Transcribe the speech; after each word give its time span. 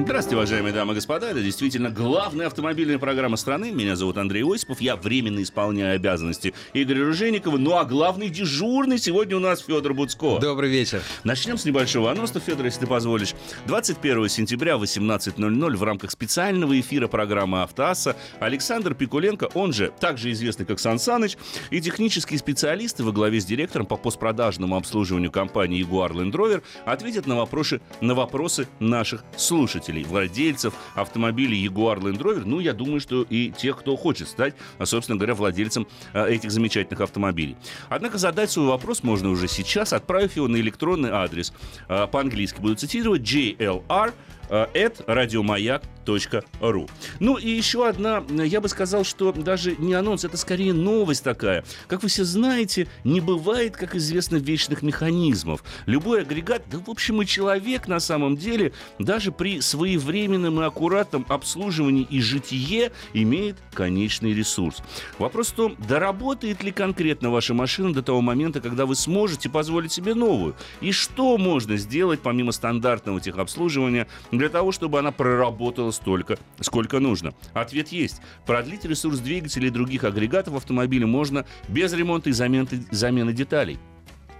Здравствуйте, 0.00 0.36
уважаемые 0.36 0.72
дамы 0.72 0.92
и 0.92 0.94
господа. 0.94 1.28
Это 1.28 1.42
действительно 1.42 1.90
главная 1.90 2.46
автомобильная 2.46 2.98
программа 2.98 3.36
страны. 3.36 3.72
Меня 3.72 3.96
зовут 3.96 4.16
Андрей 4.16 4.44
Осипов. 4.44 4.80
Я 4.80 4.94
временно 4.94 5.42
исполняю 5.42 5.96
обязанности 5.96 6.54
Игоря 6.72 7.04
Ружейникова. 7.04 7.58
Ну 7.58 7.76
а 7.76 7.84
главный 7.84 8.28
дежурный 8.28 8.98
сегодня 8.98 9.36
у 9.36 9.40
нас 9.40 9.58
Федор 9.60 9.94
Буцко. 9.94 10.38
Добрый 10.38 10.70
вечер. 10.70 11.02
Начнем 11.24 11.58
с 11.58 11.64
небольшого 11.64 12.12
анонса, 12.12 12.38
Федор, 12.38 12.66
если 12.66 12.80
ты 12.82 12.86
позволишь. 12.86 13.34
21 13.66 14.28
сентября 14.28 14.78
в 14.78 14.84
18.00 14.84 15.76
в 15.76 15.82
рамках 15.82 16.12
специального 16.12 16.78
эфира 16.78 17.08
программы 17.08 17.62
«Автоасса» 17.62 18.16
Александр 18.38 18.94
Пикуленко, 18.94 19.48
он 19.54 19.72
же 19.72 19.92
также 19.98 20.30
известный 20.30 20.64
как 20.64 20.78
Сан 20.78 21.00
Саныч, 21.00 21.36
и 21.70 21.80
технические 21.80 22.38
специалисты 22.38 23.02
во 23.02 23.10
главе 23.10 23.40
с 23.40 23.44
директором 23.44 23.86
по 23.86 23.96
постпродажному 23.96 24.76
обслуживанию 24.76 25.32
компании 25.32 25.84
Jaguar 25.84 26.12
Land 26.12 26.32
Rover 26.32 26.62
ответят 26.86 27.26
на 27.26 27.36
вопросы, 27.36 27.80
на 28.00 28.14
вопросы 28.14 28.68
наших 28.78 29.24
слушателей 29.36 29.87
покупателей, 29.88 30.04
владельцев 30.04 30.74
автомобилей 30.94 31.66
Jaguar 31.66 31.98
Land 31.98 32.18
Rover, 32.18 32.42
ну, 32.44 32.60
я 32.60 32.72
думаю, 32.72 33.00
что 33.00 33.22
и 33.22 33.50
тех, 33.50 33.78
кто 33.78 33.96
хочет 33.96 34.28
стать, 34.28 34.54
а, 34.78 34.86
собственно 34.86 35.16
говоря, 35.16 35.34
владельцем 35.34 35.86
а, 36.12 36.26
этих 36.26 36.50
замечательных 36.50 37.00
автомобилей. 37.00 37.56
Однако 37.88 38.18
задать 38.18 38.50
свой 38.50 38.66
вопрос 38.66 39.02
можно 39.02 39.30
уже 39.30 39.48
сейчас, 39.48 39.92
отправив 39.92 40.36
его 40.36 40.48
на 40.48 40.56
электронный 40.56 41.10
адрес. 41.10 41.52
А, 41.88 42.06
по-английски 42.06 42.60
буду 42.60 42.74
цитировать 42.76 43.22
JLR 43.22 44.12
at 44.48 45.02
радиомаяк.ру. 45.06 46.88
Ну 47.20 47.36
и 47.36 47.48
еще 47.48 47.88
одна, 47.88 48.24
я 48.30 48.60
бы 48.60 48.68
сказал, 48.68 49.04
что 49.04 49.32
даже 49.32 49.76
не 49.76 49.94
анонс, 49.94 50.24
это 50.24 50.36
скорее 50.36 50.72
новость 50.72 51.24
такая. 51.24 51.64
Как 51.86 52.02
вы 52.02 52.08
все 52.08 52.24
знаете, 52.24 52.88
не 53.04 53.20
бывает, 53.20 53.76
как 53.76 53.94
известно, 53.94 54.36
вечных 54.36 54.82
механизмов. 54.82 55.62
Любой 55.86 56.22
агрегат, 56.22 56.62
да 56.70 56.78
в 56.78 56.88
общем 56.90 57.22
и 57.22 57.26
человек 57.26 57.88
на 57.88 58.00
самом 58.00 58.36
деле, 58.36 58.72
даже 58.98 59.32
при 59.32 59.60
своевременном 59.60 60.60
и 60.60 60.64
аккуратном 60.64 61.26
обслуживании 61.28 62.06
и 62.08 62.20
житие 62.20 62.92
имеет 63.12 63.56
конечный 63.72 64.34
ресурс. 64.34 64.78
Вопрос 65.18 65.48
в 65.48 65.54
том, 65.54 65.76
доработает 65.88 66.62
ли 66.62 66.72
конкретно 66.72 67.30
ваша 67.30 67.54
машина 67.54 67.92
до 67.92 68.02
того 68.02 68.20
момента, 68.20 68.60
когда 68.60 68.86
вы 68.86 68.94
сможете 68.94 69.48
позволить 69.48 69.92
себе 69.92 70.14
новую? 70.14 70.54
И 70.80 70.92
что 70.92 71.36
можно 71.38 71.76
сделать 71.76 72.20
помимо 72.20 72.52
стандартного 72.52 73.20
техобслуживания 73.20 74.06
для 74.38 74.48
того, 74.48 74.72
чтобы 74.72 74.98
она 74.98 75.12
проработала 75.12 75.90
столько, 75.90 76.38
сколько 76.60 76.98
нужно? 77.00 77.34
Ответ 77.52 77.88
есть. 77.88 78.20
Продлить 78.46 78.84
ресурс 78.84 79.18
двигателя 79.18 79.68
и 79.68 79.70
других 79.70 80.04
агрегатов 80.04 80.54
автомобиля 80.54 81.06
можно 81.06 81.44
без 81.68 81.92
ремонта 81.92 82.30
и 82.30 82.32
замены, 82.32 82.68
замены 82.90 83.32
деталей. 83.32 83.78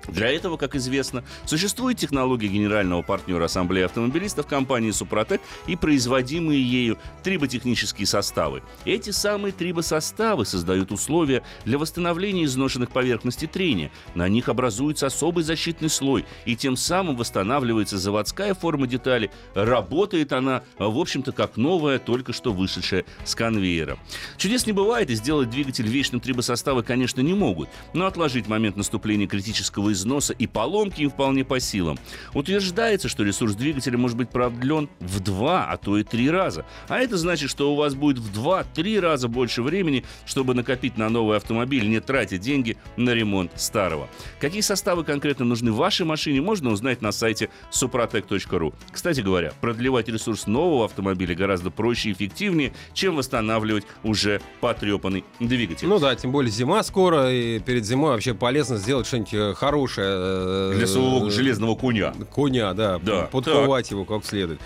Для 0.08 0.30
этого, 0.30 0.56
как 0.56 0.74
известно, 0.74 1.24
существует 1.44 1.98
технология 1.98 2.48
генерального 2.48 3.02
партнера 3.02 3.44
Ассамблеи 3.44 3.84
автомобилистов 3.84 4.46
компании 4.46 4.90
«Супротек» 4.90 5.40
и 5.66 5.76
производимые 5.76 6.62
ею 6.62 6.98
триботехнические 7.22 8.06
составы. 8.06 8.62
Эти 8.84 9.10
самые 9.10 9.52
трибосоставы 9.52 10.44
создают 10.44 10.92
условия 10.92 11.42
для 11.64 11.78
восстановления 11.78 12.44
изношенных 12.44 12.90
поверхностей 12.90 13.46
трения. 13.46 13.90
На 14.14 14.28
них 14.28 14.48
образуется 14.48 15.06
особый 15.06 15.44
защитный 15.44 15.90
слой, 15.90 16.24
и 16.44 16.56
тем 16.56 16.76
самым 16.76 17.16
восстанавливается 17.16 17.98
заводская 17.98 18.54
форма 18.54 18.86
детали. 18.86 19.30
Работает 19.54 20.32
она, 20.32 20.62
в 20.78 20.98
общем-то, 20.98 21.32
как 21.32 21.56
новая, 21.56 21.98
только 21.98 22.32
что 22.32 22.52
вышедшая 22.52 23.04
с 23.24 23.34
конвейера. 23.34 23.98
Чудес 24.36 24.66
не 24.66 24.72
бывает, 24.72 25.10
и 25.10 25.14
сделать 25.14 25.50
двигатель 25.50 25.86
вечным 25.86 26.20
трибосоставы, 26.20 26.82
конечно, 26.82 27.20
не 27.20 27.34
могут, 27.34 27.68
но 27.92 28.06
отложить 28.06 28.48
момент 28.48 28.76
наступления 28.76 29.26
критического 29.26 29.92
износа 29.98 30.32
и 30.32 30.46
поломки 30.46 31.02
им 31.02 31.10
вполне 31.10 31.44
по 31.44 31.60
силам. 31.60 31.98
Утверждается, 32.34 33.08
что 33.08 33.24
ресурс 33.24 33.54
двигателя 33.54 33.98
может 33.98 34.16
быть 34.16 34.30
продлен 34.30 34.88
в 35.00 35.20
два, 35.20 35.66
а 35.66 35.76
то 35.76 35.98
и 35.98 36.04
три 36.04 36.30
раза. 36.30 36.64
А 36.88 36.98
это 36.98 37.16
значит, 37.16 37.50
что 37.50 37.72
у 37.72 37.76
вас 37.76 37.94
будет 37.94 38.18
в 38.18 38.32
два-три 38.32 38.98
раза 39.00 39.28
больше 39.28 39.62
времени, 39.62 40.04
чтобы 40.24 40.54
накопить 40.54 40.96
на 40.96 41.08
новый 41.08 41.36
автомобиль, 41.36 41.88
не 41.88 42.00
тратя 42.00 42.38
деньги 42.38 42.76
на 42.96 43.10
ремонт 43.10 43.52
старого. 43.56 44.08
Какие 44.40 44.62
составы 44.62 45.04
конкретно 45.04 45.44
нужны 45.44 45.72
вашей 45.72 46.06
машине, 46.06 46.40
можно 46.40 46.70
узнать 46.70 47.02
на 47.02 47.12
сайте 47.12 47.50
suprotec.ru. 47.70 48.74
Кстати 48.90 49.20
говоря, 49.20 49.52
продлевать 49.60 50.08
ресурс 50.08 50.46
нового 50.46 50.84
автомобиля 50.84 51.34
гораздо 51.34 51.70
проще 51.70 52.10
и 52.10 52.12
эффективнее, 52.12 52.72
чем 52.94 53.16
восстанавливать 53.16 53.84
уже 54.02 54.40
потрепанный 54.60 55.24
двигатель. 55.40 55.88
Ну 55.88 55.98
да, 55.98 56.14
тем 56.14 56.32
более 56.32 56.50
зима 56.50 56.82
скоро, 56.82 57.32
и 57.32 57.58
перед 57.58 57.84
зимой 57.84 58.12
вообще 58.12 58.34
полезно 58.34 58.76
сделать 58.76 59.06
что-нибудь 59.06 59.34
э, 59.34 59.54
хорошее 59.78 60.08
хорошая... 60.08 60.72
Для 60.74 60.86
своего 60.86 61.30
железного 61.30 61.74
куня. 61.74 62.12
Куня, 62.32 62.72
да. 62.74 62.98
да. 62.98 63.22
Подковать 63.30 63.90
его 63.90 64.04
как 64.04 64.24
следует. 64.24 64.60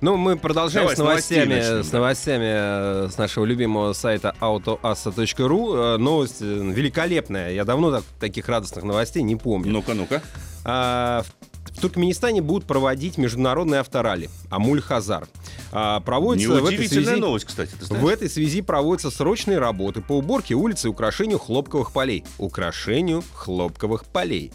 Ну, 0.00 0.16
мы 0.16 0.36
продолжаем 0.36 0.86
Давай, 0.86 0.96
с 0.96 0.98
новостями, 0.98 1.60
с, 1.60 1.68
начнем, 1.68 1.84
с 1.84 1.92
новостями 1.92 2.52
да. 2.52 3.08
с 3.08 3.18
нашего 3.18 3.44
любимого 3.44 3.92
сайта 3.92 4.34
autoassa.ru. 4.40 5.94
Э, 5.94 5.96
новость 5.96 6.42
э, 6.42 6.44
великолепная. 6.44 7.52
Я 7.52 7.64
давно 7.64 7.92
так, 7.92 8.02
таких 8.18 8.48
радостных 8.48 8.82
новостей 8.82 9.22
не 9.22 9.36
помню. 9.36 9.70
Ну-ка, 9.70 9.94
ну-ка. 9.94 10.20
А, 10.64 11.22
в 11.22 11.51
Туркменистане 11.82 12.42
будут 12.42 12.64
проводить 12.64 13.18
международные 13.18 13.80
авторалли 13.80 14.30
Амуль-Хазар. 14.50 15.26
А, 15.72 15.98
проводится 15.98 16.60
в 16.60 16.66
этой 16.66 16.88
связи, 16.88 17.16
новость, 17.16 17.44
кстати. 17.44 17.74
В 17.80 18.06
этой 18.06 18.30
связи 18.30 18.62
проводятся 18.62 19.10
срочные 19.10 19.58
работы 19.58 20.00
по 20.00 20.18
уборке 20.18 20.54
улиц 20.54 20.84
и 20.84 20.88
украшению 20.88 21.40
хлопковых 21.40 21.92
полей. 21.92 22.24
Украшению 22.38 23.24
хлопковых 23.34 24.04
полей. 24.04 24.52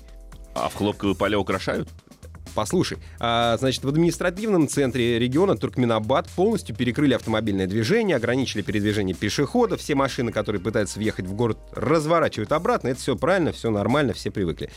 А 0.55 0.69
в 0.69 0.75
хлопковые 0.75 1.15
поля 1.17 1.37
украшают? 1.37 1.89
Послушай, 2.53 2.97
а, 3.19 3.57
значит, 3.57 3.83
в 3.83 3.87
административном 3.87 4.67
центре 4.67 5.19
региона 5.19 5.55
Туркменабад 5.55 6.29
полностью 6.29 6.75
перекрыли 6.75 7.13
автомобильное 7.13 7.67
движение, 7.67 8.15
ограничили 8.15 8.61
передвижение 8.61 9.15
пешеходов, 9.15 9.79
все 9.81 9.95
машины, 9.95 10.31
которые 10.31 10.61
пытаются 10.61 10.99
въехать 10.99 11.25
в 11.25 11.33
город, 11.33 11.57
разворачивают 11.71 12.51
обратно. 12.51 12.89
Это 12.89 12.99
все 12.99 13.15
правильно, 13.15 13.51
все 13.51 13.71
нормально, 13.71 14.13
все 14.13 14.31
привыкли. 14.31 14.69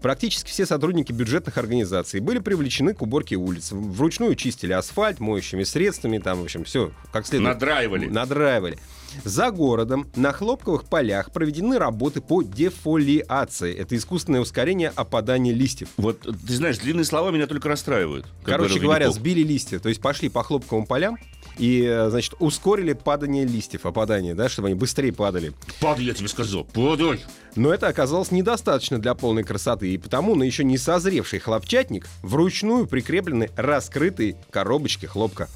Практически 0.00 0.50
все 0.50 0.66
сотрудники 0.66 1.12
бюджетных 1.12 1.58
организаций 1.58 2.20
были 2.20 2.38
привлечены 2.38 2.94
к 2.94 3.02
уборке 3.02 3.36
улиц. 3.36 3.72
Вручную 3.72 4.34
чистили 4.34 4.72
асфальт 4.72 5.20
моющими 5.20 5.64
средствами, 5.64 6.18
там, 6.18 6.40
в 6.40 6.44
общем, 6.44 6.64
все 6.64 6.92
как 7.12 7.26
следует. 7.26 7.54
Надраивали. 7.54 8.06
Надраивали. 8.06 8.78
За 9.24 9.50
городом 9.50 10.08
на 10.16 10.32
хлопковых 10.32 10.84
полях 10.84 11.32
проведены 11.32 11.78
работы 11.78 12.20
по 12.20 12.42
дефолиации. 12.42 13.74
Это 13.74 13.96
искусственное 13.96 14.40
ускорение 14.40 14.92
опадания 14.94 15.52
листьев. 15.52 15.88
Вот, 15.96 16.20
ты 16.20 16.54
знаешь, 16.54 16.78
длинные 16.78 17.04
слова 17.04 17.30
меня 17.30 17.46
только 17.46 17.68
расстраивают. 17.68 18.26
Короче 18.44 18.78
говоря, 18.78 19.10
сбили 19.10 19.42
листья. 19.42 19.78
То 19.78 19.88
есть 19.88 20.00
пошли 20.00 20.28
по 20.28 20.42
хлопковым 20.42 20.86
полям, 20.86 21.18
и, 21.58 22.06
значит, 22.08 22.34
ускорили 22.38 22.92
падание 22.92 23.44
листьев, 23.44 23.84
опадание, 23.84 24.34
да, 24.34 24.48
чтобы 24.48 24.68
они 24.68 24.76
быстрее 24.76 25.12
падали. 25.12 25.52
Падай, 25.80 26.04
я 26.04 26.14
тебе 26.14 26.28
сказал, 26.28 26.64
падай! 26.64 27.24
Но 27.56 27.74
это 27.74 27.88
оказалось 27.88 28.30
недостаточно 28.30 28.98
для 28.98 29.14
полной 29.14 29.42
красоты, 29.42 29.92
и 29.92 29.98
потому 29.98 30.36
на 30.36 30.44
еще 30.44 30.62
не 30.62 30.78
созревший 30.78 31.40
хлопчатник 31.40 32.06
вручную 32.22 32.86
прикреплены 32.86 33.50
раскрытые 33.56 34.36
коробочки 34.50 35.06
хлопка. 35.06 35.48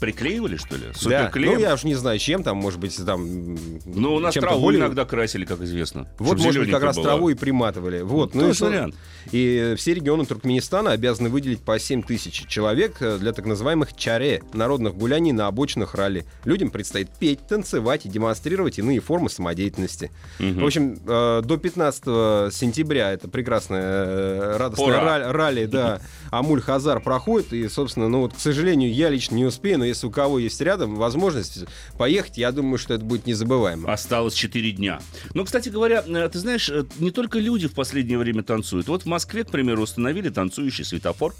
Приклеивали, 0.00 0.56
что 0.56 0.76
ли? 0.76 0.84
Суперклеем? 0.94 1.52
Да. 1.52 1.58
Ну, 1.58 1.64
я 1.64 1.74
уж 1.74 1.84
не 1.84 1.94
знаю, 1.94 2.18
чем 2.18 2.42
там, 2.42 2.56
может 2.56 2.80
быть, 2.80 2.96
там... 3.04 3.56
Ну, 3.84 4.14
у 4.14 4.20
нас 4.20 4.34
траву 4.34 4.60
более... 4.60 4.80
иногда 4.80 5.04
красили, 5.04 5.44
как 5.44 5.60
известно. 5.60 6.08
Вот, 6.18 6.38
может 6.38 6.62
быть, 6.62 6.70
как 6.70 6.82
раз 6.82 6.96
была. 6.96 7.06
траву 7.06 7.28
и 7.30 7.34
приматывали. 7.34 8.02
Вот, 8.02 8.34
ну, 8.34 8.42
ну 8.42 8.50
и 8.50 8.52
вариант. 8.60 8.94
И 9.30 9.74
все 9.76 9.94
регионы 9.94 10.24
Туркменистана 10.24 10.92
обязаны 10.92 11.28
выделить 11.28 11.60
по 11.60 11.78
7 11.78 12.02
тысяч 12.02 12.46
человек 12.46 12.96
э, 13.00 13.18
для 13.18 13.32
так 13.32 13.46
называемых 13.46 13.94
чаре, 13.94 14.42
народных 14.52 14.96
гуляний 14.96 15.32
на 15.32 15.46
обочинах 15.46 15.94
ралли. 15.94 16.24
Людям 16.44 16.70
предстоит 16.70 17.10
петь, 17.10 17.46
танцевать 17.46 18.06
и 18.06 18.08
демонстрировать 18.08 18.78
иные 18.78 19.00
формы 19.00 19.28
самодеятельности. 19.28 20.10
Угу. 20.40 20.60
В 20.60 20.64
общем, 20.64 20.98
э, 21.06 21.42
до 21.44 21.56
15 21.56 22.54
сентября 22.54 23.12
это 23.12 23.28
прекрасное 23.28 23.82
э, 23.82 24.56
радостное 24.56 25.00
ралли, 25.00 25.24
ралли, 25.24 25.66
да, 25.66 26.00
Амуль-Хазар 26.30 27.00
проходит. 27.00 27.52
И, 27.52 27.68
собственно, 27.68 28.08
ну 28.08 28.20
вот, 28.20 28.34
к 28.34 28.38
сожалению, 28.38 28.92
я 28.92 29.10
лично 29.10 29.34
не 29.34 29.44
успею 29.44 29.67
успею, 29.68 29.78
но 29.78 29.84
если 29.84 30.06
у 30.06 30.10
кого 30.10 30.38
есть 30.38 30.60
рядом 30.60 30.96
возможность 30.96 31.64
поехать, 31.98 32.38
я 32.38 32.52
думаю, 32.52 32.78
что 32.78 32.94
это 32.94 33.04
будет 33.04 33.26
незабываемо. 33.26 33.92
Осталось 33.92 34.34
4 34.34 34.72
дня. 34.72 35.00
Но, 35.34 35.44
кстати 35.44 35.68
говоря, 35.68 36.02
э, 36.06 36.28
ты 36.32 36.38
знаешь, 36.38 36.70
э, 36.70 36.84
не 36.98 37.10
только 37.10 37.38
люди 37.38 37.68
в 37.68 37.74
последнее 37.74 38.18
время 38.18 38.42
танцуют. 38.42 38.88
Вот 38.88 39.02
в 39.02 39.06
Москве, 39.06 39.44
к 39.44 39.50
примеру, 39.50 39.82
установили 39.82 40.30
танцующий 40.30 40.84
светофор. 40.84 41.34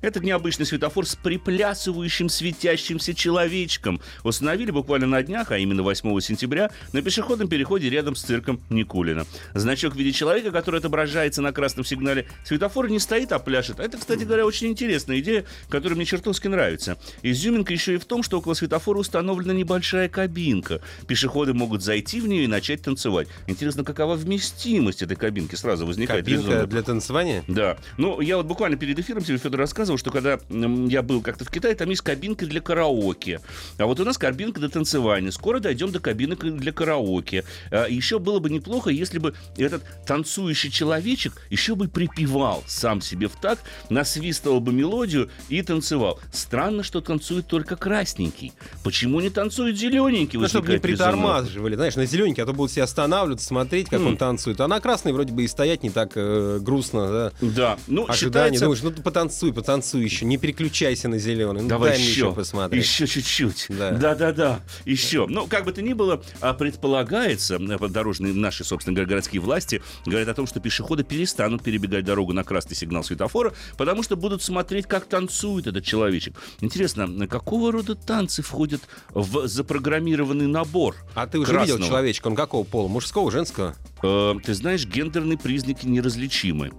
Этот 0.00 0.22
необычный 0.22 0.64
светофор 0.64 1.06
с 1.06 1.16
приплясывающим 1.16 2.28
светящимся 2.28 3.14
человечком 3.14 4.00
установили 4.22 4.70
буквально 4.70 5.06
на 5.08 5.22
днях, 5.22 5.50
а 5.50 5.58
именно 5.58 5.82
8 5.82 6.20
сентября, 6.20 6.70
на 6.92 7.02
пешеходном 7.02 7.48
переходе 7.48 7.90
рядом 7.90 8.14
с 8.14 8.22
цирком 8.22 8.60
Никулина. 8.70 9.26
Значок 9.54 9.94
в 9.94 9.96
виде 9.96 10.12
человека, 10.12 10.52
который 10.52 10.78
отображается 10.78 11.42
на 11.42 11.52
красном 11.52 11.84
сигнале 11.84 12.28
светофора, 12.44 12.86
не 12.88 13.00
стоит, 13.00 13.32
а 13.32 13.40
пляшет. 13.40 13.80
Это, 13.80 13.98
кстати 13.98 14.22
говоря, 14.22 14.46
очень 14.46 14.68
интересная 14.68 15.18
идея, 15.18 15.44
которая 15.68 15.96
мне 15.96 16.04
чертовски 16.04 16.46
нравится. 16.46 16.96
Изюминка 17.22 17.72
еще 17.72 17.94
и 17.94 17.98
в 17.98 18.04
том, 18.04 18.22
что 18.22 18.38
около 18.38 18.54
светофора 18.54 18.98
установлена 18.98 19.52
небольшая 19.52 20.08
кабинка. 20.08 20.80
Пешеходы 21.08 21.54
могут 21.54 21.82
зайти 21.82 22.20
в 22.20 22.28
нее 22.28 22.44
и 22.44 22.46
начать 22.46 22.82
танцевать. 22.82 23.26
Интересно, 23.48 23.82
какова 23.82 24.14
вместимость 24.14 25.02
этой 25.02 25.16
кабинки? 25.16 25.56
Сразу 25.56 25.86
возникает 25.86 26.24
Кабинка 26.24 26.48
резонно. 26.48 26.66
для 26.66 26.82
танцевания? 26.82 27.44
Да. 27.48 27.78
Ну, 27.96 28.20
я 28.20 28.36
вот 28.36 28.46
буквально 28.46 28.76
перед 28.76 28.98
эфиром 28.98 29.24
тебе, 29.24 29.38
Федор, 29.48 29.60
рассказывал, 29.60 29.98
что 29.98 30.10
когда 30.10 30.38
я 30.50 31.02
был 31.02 31.22
как-то 31.22 31.44
в 31.44 31.50
Китае, 31.50 31.74
там 31.74 31.88
есть 31.88 32.02
кабинка 32.02 32.44
для 32.44 32.60
караоке. 32.60 33.40
А 33.78 33.86
вот 33.86 33.98
у 33.98 34.04
нас 34.04 34.18
кабинка 34.18 34.60
для 34.60 34.68
танцевания. 34.68 35.30
Скоро 35.30 35.58
дойдем 35.58 35.90
до 35.90 36.00
кабинок 36.00 36.40
для 36.40 36.72
караоке. 36.72 37.44
А 37.70 37.86
еще 37.86 38.18
было 38.18 38.40
бы 38.40 38.50
неплохо, 38.50 38.90
если 38.90 39.18
бы 39.18 39.34
этот 39.56 39.82
танцующий 40.06 40.70
человечек 40.70 41.40
еще 41.50 41.74
бы 41.74 41.88
припевал 41.88 42.62
сам 42.66 43.00
себе 43.00 43.28
в 43.28 43.36
так, 43.40 43.58
насвистывал 43.88 44.60
бы 44.60 44.72
мелодию 44.72 45.30
и 45.48 45.62
танцевал. 45.62 46.20
Странно, 46.32 46.82
что 46.82 47.00
танцует 47.00 47.46
только 47.46 47.76
красненький. 47.76 48.52
Почему 48.84 49.20
не 49.20 49.30
танцует 49.30 49.78
зелененький? 49.78 50.38
Ну, 50.38 50.46
чтобы 50.48 50.72
не 50.72 50.78
притормаживали. 50.78 51.74
Знаешь, 51.74 51.96
на 51.96 52.04
зелененький, 52.04 52.42
а 52.42 52.46
то 52.46 52.52
будут 52.52 52.72
все 52.72 52.82
останавливаться, 52.82 53.46
смотреть, 53.46 53.88
как 53.88 54.00
mm. 54.00 54.08
он 54.08 54.16
танцует. 54.18 54.60
А 54.60 54.68
на 54.68 54.80
красный 54.80 55.12
вроде 55.12 55.32
бы 55.32 55.44
и 55.44 55.48
стоять 55.48 55.82
не 55.82 55.90
так 55.90 56.12
э, 56.16 56.58
грустно, 56.60 57.08
да? 57.10 57.32
Да. 57.40 57.78
Ну, 57.86 58.04
Ожидание. 58.06 58.58
Считается... 58.58 58.64
Думаешь, 58.64 58.82
ну 58.82 59.02
потанцуй, 59.02 59.37
потанцуй 59.46 59.78
танцуй 59.78 60.04
еще, 60.04 60.24
не 60.24 60.36
переключайся 60.36 61.08
на 61.08 61.18
зеленый. 61.18 61.62
Ну, 61.62 61.68
Давай 61.68 61.90
дай 61.90 62.00
еще, 62.00 62.10
еще 62.10 62.32
посмотреть. 62.32 62.84
Еще 62.84 63.06
чуть-чуть. 63.06 63.66
Да. 63.68 63.92
да 63.92 64.32
да 64.32 64.60
еще. 64.84 65.26
Ну, 65.28 65.46
как 65.46 65.64
бы 65.64 65.72
то 65.72 65.82
ни 65.82 65.92
было, 65.92 66.22
а, 66.40 66.54
предполагается, 66.54 67.56
э, 67.56 67.88
дорожные 67.88 68.34
наши, 68.34 68.64
собственно 68.64 69.04
городские 69.04 69.40
власти 69.40 69.82
говорят 70.04 70.28
о 70.28 70.34
том, 70.34 70.46
что 70.46 70.60
пешеходы 70.60 71.04
перестанут 71.04 71.62
перебегать 71.62 72.04
дорогу 72.04 72.32
на 72.32 72.44
красный 72.44 72.76
сигнал 72.76 73.04
светофора, 73.04 73.54
потому 73.76 74.02
что 74.02 74.16
будут 74.16 74.42
смотреть, 74.42 74.86
как 74.86 75.06
танцует 75.06 75.66
этот 75.66 75.84
человечек. 75.84 76.34
Интересно, 76.60 77.26
какого 77.28 77.72
рода 77.72 77.94
танцы 77.94 78.42
входят 78.42 78.82
в 79.10 79.46
запрограммированный 79.46 80.46
набор? 80.46 80.96
А 81.14 81.26
ты 81.26 81.38
уже 81.38 81.52
красного? 81.52 81.76
видел 81.78 81.88
человечка? 81.88 82.28
Он 82.28 82.34
какого 82.34 82.64
пола? 82.64 82.88
Мужского, 82.88 83.30
женского? 83.30 83.76
Э, 84.02 84.34
ты 84.44 84.54
знаешь, 84.54 84.86
гендерные 84.86 85.38
признаки 85.38 85.86
неразличимы 85.86 86.72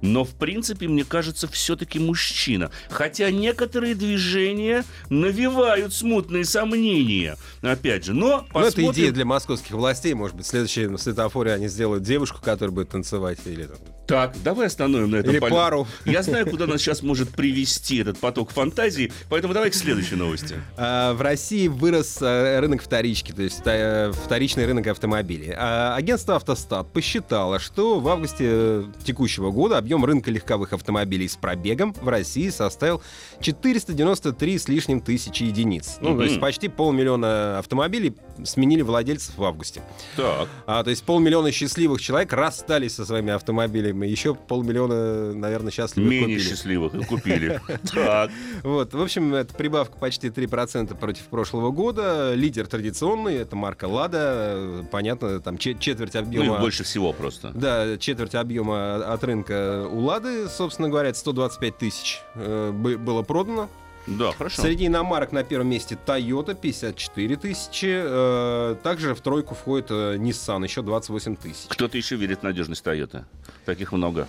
но 0.00 0.24
в 0.24 0.34
принципе, 0.34 0.88
мне 0.88 1.04
кажется, 1.04 1.48
все-таки 1.48 1.98
мужчина. 1.98 2.70
Хотя 2.90 3.30
некоторые 3.30 3.94
движения 3.94 4.84
навевают 5.10 5.94
смутные 5.94 6.44
сомнения. 6.44 7.36
Опять 7.62 8.04
же, 8.04 8.14
но 8.14 8.46
посмотрим... 8.52 8.84
Ну, 8.84 8.90
это 8.90 9.00
идея 9.00 9.12
для 9.12 9.24
московских 9.24 9.72
властей. 9.72 10.14
Может 10.14 10.36
быть, 10.36 10.46
в 10.46 10.48
следующем 10.48 10.98
светофоре 10.98 11.52
они 11.52 11.68
сделают 11.68 12.02
девушку, 12.02 12.40
которая 12.42 12.74
будет 12.74 12.90
танцевать 12.90 13.38
или 13.46 13.64
там, 13.64 13.78
так, 14.06 14.34
давай 14.42 14.66
остановим 14.66 15.10
на 15.10 15.16
этом. 15.16 15.30
Или 15.30 15.38
поле. 15.38 15.52
пару. 15.52 15.86
Я 16.04 16.22
знаю, 16.22 16.46
куда 16.46 16.66
нас 16.66 16.80
сейчас 16.80 17.02
может 17.02 17.30
привести 17.30 17.98
этот 17.98 18.18
поток 18.18 18.50
фантазии, 18.50 19.12
поэтому 19.28 19.54
давай 19.54 19.70
к 19.70 19.74
следующей 19.74 20.16
новости. 20.16 20.56
А, 20.76 21.14
в 21.14 21.22
России 21.22 21.68
вырос 21.68 22.18
а, 22.20 22.60
рынок 22.60 22.82
вторички, 22.82 23.32
то 23.32 23.42
есть 23.42 23.62
а, 23.64 24.12
вторичный 24.12 24.66
рынок 24.66 24.86
автомобилей. 24.88 25.54
Агентство 25.56 26.36
«Автостат» 26.36 26.92
посчитало, 26.92 27.58
что 27.58 28.00
в 28.00 28.08
августе 28.08 28.84
текущего 29.04 29.50
года 29.50 29.71
объем 29.76 30.04
рынка 30.04 30.30
легковых 30.30 30.72
автомобилей 30.72 31.28
с 31.28 31.36
пробегом 31.36 31.94
в 31.94 32.08
России 32.08 32.48
составил 32.50 33.02
493 33.40 34.58
с 34.58 34.68
лишним 34.68 35.00
тысячи 35.00 35.44
единиц. 35.44 35.98
Ну, 36.00 36.16
то 36.16 36.24
есть 36.24 36.40
почти 36.40 36.68
полмиллиона 36.68 37.58
автомобилей 37.58 38.14
сменили 38.44 38.82
владельцев 38.82 39.36
в 39.36 39.44
августе. 39.44 39.82
Так. 40.16 40.48
А, 40.66 40.82
то 40.82 40.90
есть 40.90 41.04
полмиллиона 41.04 41.52
счастливых 41.52 42.00
человек 42.00 42.32
расстались 42.32 42.94
со 42.94 43.04
своими 43.04 43.32
автомобилями 43.32 44.06
еще 44.06 44.34
полмиллиона, 44.34 45.32
наверное, 45.34 45.70
счастливых 45.70 46.10
Менее 46.10 46.36
купили. 46.38 46.50
счастливых 46.50 46.94
и 46.94 47.04
купили. 47.04 47.60
Так. 47.92 48.30
Вот, 48.62 48.94
в 48.94 49.00
общем, 49.02 49.34
это 49.34 49.54
прибавка 49.54 49.96
почти 49.98 50.28
3% 50.28 50.96
против 50.96 51.24
прошлого 51.24 51.70
года. 51.70 52.34
Лидер 52.34 52.66
традиционный, 52.66 53.36
это 53.36 53.56
марка 53.56 53.86
«Лада». 53.86 54.84
Понятно, 54.90 55.40
там 55.40 55.58
четверть 55.58 56.16
объема... 56.16 56.54
Ну, 56.54 56.60
больше 56.60 56.84
всего 56.84 57.12
просто. 57.12 57.50
Да, 57.54 57.96
четверть 57.98 58.34
объема 58.34 58.96
от 59.12 59.24
рынка 59.24 59.86
у 59.90 60.00
«Лады», 60.00 60.48
собственно 60.48 60.88
говоря, 60.88 61.12
125 61.12 61.78
тысяч 61.78 62.20
э, 62.34 62.70
было 62.72 63.22
продано. 63.22 63.68
Да, 64.06 64.32
хорошо. 64.32 64.62
Среди 64.62 64.86
иномарок 64.86 65.32
на 65.32 65.44
первом 65.44 65.68
месте 65.68 65.96
Toyota 66.06 66.54
54 66.54 67.36
тысячи. 67.36 67.86
Э, 67.90 68.76
также 68.82 69.14
в 69.14 69.20
тройку 69.20 69.54
входит 69.54 69.90
э, 69.90 70.16
Nissan, 70.16 70.64
еще 70.64 70.82
28 70.82 71.36
тысяч. 71.36 71.66
Кто-то 71.68 71.96
еще 71.96 72.16
верит 72.16 72.40
в 72.40 72.42
надежность 72.42 72.84
Toyota. 72.84 73.24
Таких 73.64 73.92
много. 73.92 74.26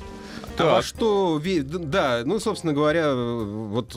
Так. 0.58 0.80
А 0.80 0.82
что, 0.84 1.42
да, 1.64 2.22
ну, 2.26 2.40
собственно 2.40 2.74
говоря, 2.74 3.14
вот 3.16 3.96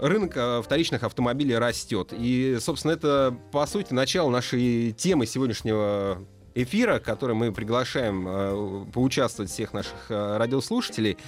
рынок 0.00 0.32
э, 0.36 0.62
вторичных 0.62 1.02
автомобилей 1.02 1.58
растет. 1.58 2.14
И, 2.16 2.56
собственно, 2.60 2.92
это, 2.92 3.36
по 3.50 3.66
сути, 3.66 3.92
начало 3.92 4.30
нашей 4.30 4.92
темы 4.92 5.26
сегодняшнего 5.26 6.18
эфира, 6.54 6.98
который 6.98 7.34
мы 7.34 7.52
приглашаем 7.52 8.26
э, 8.26 8.84
поучаствовать 8.92 9.50
всех 9.50 9.72
наших 9.72 9.94
э, 10.08 10.36
радиослушателей. 10.38 11.18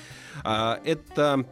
Э, 0.45 0.77
это 0.85 1.47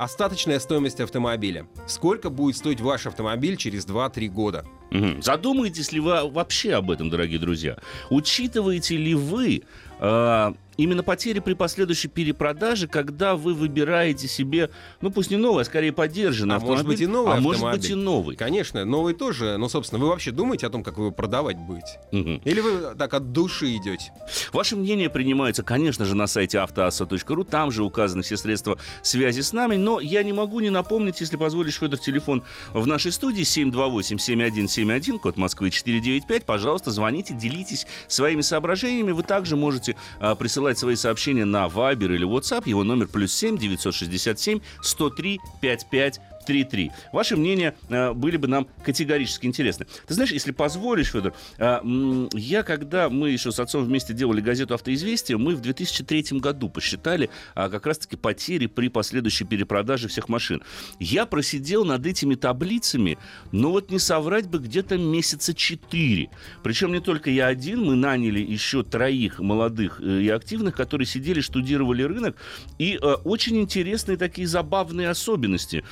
Остаточная 0.00 0.58
стоимость 0.60 0.98
автомобиля. 1.02 1.66
Сколько 1.86 2.30
будет 2.30 2.56
стоить 2.56 2.80
ваш 2.80 3.06
автомобиль 3.06 3.58
через 3.58 3.84
2-3 3.84 4.28
года? 4.28 4.64
Угу. 4.92 5.20
Задумаетесь 5.20 5.92
ли 5.92 6.00
вы 6.00 6.26
вообще 6.30 6.72
об 6.72 6.90
этом, 6.90 7.10
дорогие 7.10 7.38
друзья? 7.38 7.76
Учитываете 8.08 8.96
ли 8.96 9.14
вы 9.14 9.62
э, 9.98 10.54
именно 10.82 11.02
потери 11.02 11.40
при 11.40 11.54
последующей 11.54 12.08
перепродаже, 12.08 12.88
когда 12.88 13.36
вы 13.36 13.54
выбираете 13.54 14.28
себе, 14.28 14.70
ну 15.00 15.10
пусть 15.10 15.30
не 15.30 15.36
новый, 15.36 15.62
а 15.62 15.64
скорее 15.64 15.92
поддержанный 15.92 16.54
а 16.54 16.56
автомобиль. 16.56 16.84
может 16.84 16.86
быть 16.86 17.00
и 17.00 17.06
новый 17.06 17.32
А 17.32 17.36
автомобиль. 17.36 17.60
может 17.60 17.80
быть 17.80 17.90
и 17.90 17.94
новый. 17.94 18.36
Конечно, 18.36 18.84
новый 18.84 19.14
тоже. 19.14 19.56
Но, 19.56 19.68
собственно, 19.68 20.02
вы 20.02 20.08
вообще 20.08 20.30
думаете 20.30 20.66
о 20.66 20.70
том, 20.70 20.82
как 20.82 20.96
его 20.96 21.10
продавать 21.10 21.56
будете? 21.58 22.00
Угу. 22.12 22.42
Или 22.44 22.60
вы 22.60 22.94
так 22.96 23.12
от 23.14 23.32
души 23.32 23.76
идете? 23.76 24.12
Ваше 24.52 24.76
мнение 24.76 25.10
принимается, 25.10 25.62
конечно 25.62 26.04
же, 26.04 26.14
на 26.14 26.26
сайте 26.26 26.58
автоаса.ру. 26.58 27.44
Там 27.44 27.70
же 27.70 27.84
указаны 27.84 28.22
все 28.22 28.36
средства 28.36 28.78
связи 29.02 29.40
с 29.40 29.52
нами. 29.52 29.76
Но 29.76 30.00
я 30.00 30.22
не 30.22 30.32
могу 30.32 30.60
не 30.60 30.70
напомнить, 30.70 31.20
если 31.20 31.36
позволишь, 31.36 31.78
Федор, 31.78 31.98
телефон 31.98 32.42
в 32.72 32.86
нашей 32.86 33.12
студии 33.12 33.42
728-7171, 33.42 35.18
код 35.18 35.36
Москвы 35.36 35.70
495. 35.70 36.44
Пожалуйста, 36.44 36.90
звоните, 36.90 37.34
делитесь 37.34 37.86
своими 38.08 38.40
соображениями. 38.40 39.12
Вы 39.12 39.22
также 39.22 39.56
можете 39.56 39.96
а, 40.18 40.34
присылать 40.34 40.69
присылать 40.70 40.78
свои 40.78 40.96
сообщения 40.96 41.44
на 41.44 41.66
Viber 41.66 42.14
или 42.14 42.26
WhatsApp. 42.26 42.62
Его 42.66 42.84
номер 42.84 43.08
плюс 43.08 43.32
7 43.32 43.58
967 43.58 44.60
103 44.82 45.40
55 45.60 46.20
3-3. 46.46 46.90
Ваши 47.12 47.36
мнения 47.36 47.74
э, 47.88 48.12
были 48.12 48.36
бы 48.36 48.48
нам 48.48 48.66
категорически 48.84 49.46
интересны. 49.46 49.86
Ты 50.06 50.14
знаешь, 50.14 50.32
если 50.32 50.52
позволишь, 50.52 51.10
Федор, 51.10 51.34
э, 51.58 52.28
я, 52.34 52.62
когда 52.62 53.08
мы 53.08 53.30
еще 53.30 53.52
с 53.52 53.60
отцом 53.60 53.84
вместе 53.84 54.14
делали 54.14 54.40
газету 54.40 54.74
«Автоизвестия», 54.74 55.36
мы 55.36 55.54
в 55.54 55.60
2003 55.60 56.38
году 56.38 56.68
посчитали 56.68 57.30
э, 57.54 57.68
как 57.68 57.86
раз-таки 57.86 58.16
потери 58.16 58.66
при 58.66 58.88
последующей 58.88 59.44
перепродаже 59.44 60.08
всех 60.08 60.28
машин. 60.28 60.62
Я 60.98 61.26
просидел 61.26 61.84
над 61.84 62.06
этими 62.06 62.34
таблицами, 62.34 63.18
но 63.52 63.70
вот 63.70 63.90
не 63.90 63.98
соврать 63.98 64.48
бы 64.48 64.58
где-то 64.58 64.96
месяца 64.96 65.54
4. 65.54 66.28
Причем 66.62 66.92
не 66.92 67.00
только 67.00 67.30
я 67.30 67.46
один, 67.46 67.84
мы 67.84 67.94
наняли 67.94 68.40
еще 68.40 68.82
троих 68.82 69.38
молодых 69.38 70.00
э, 70.00 70.22
и 70.22 70.28
активных, 70.28 70.74
которые 70.74 71.06
сидели, 71.06 71.40
штудировали 71.40 72.02
рынок, 72.02 72.36
и 72.78 72.98
э, 73.00 73.14
очень 73.24 73.60
интересные 73.60 74.16
такие 74.16 74.46
забавные 74.46 75.10
особенности 75.10 75.84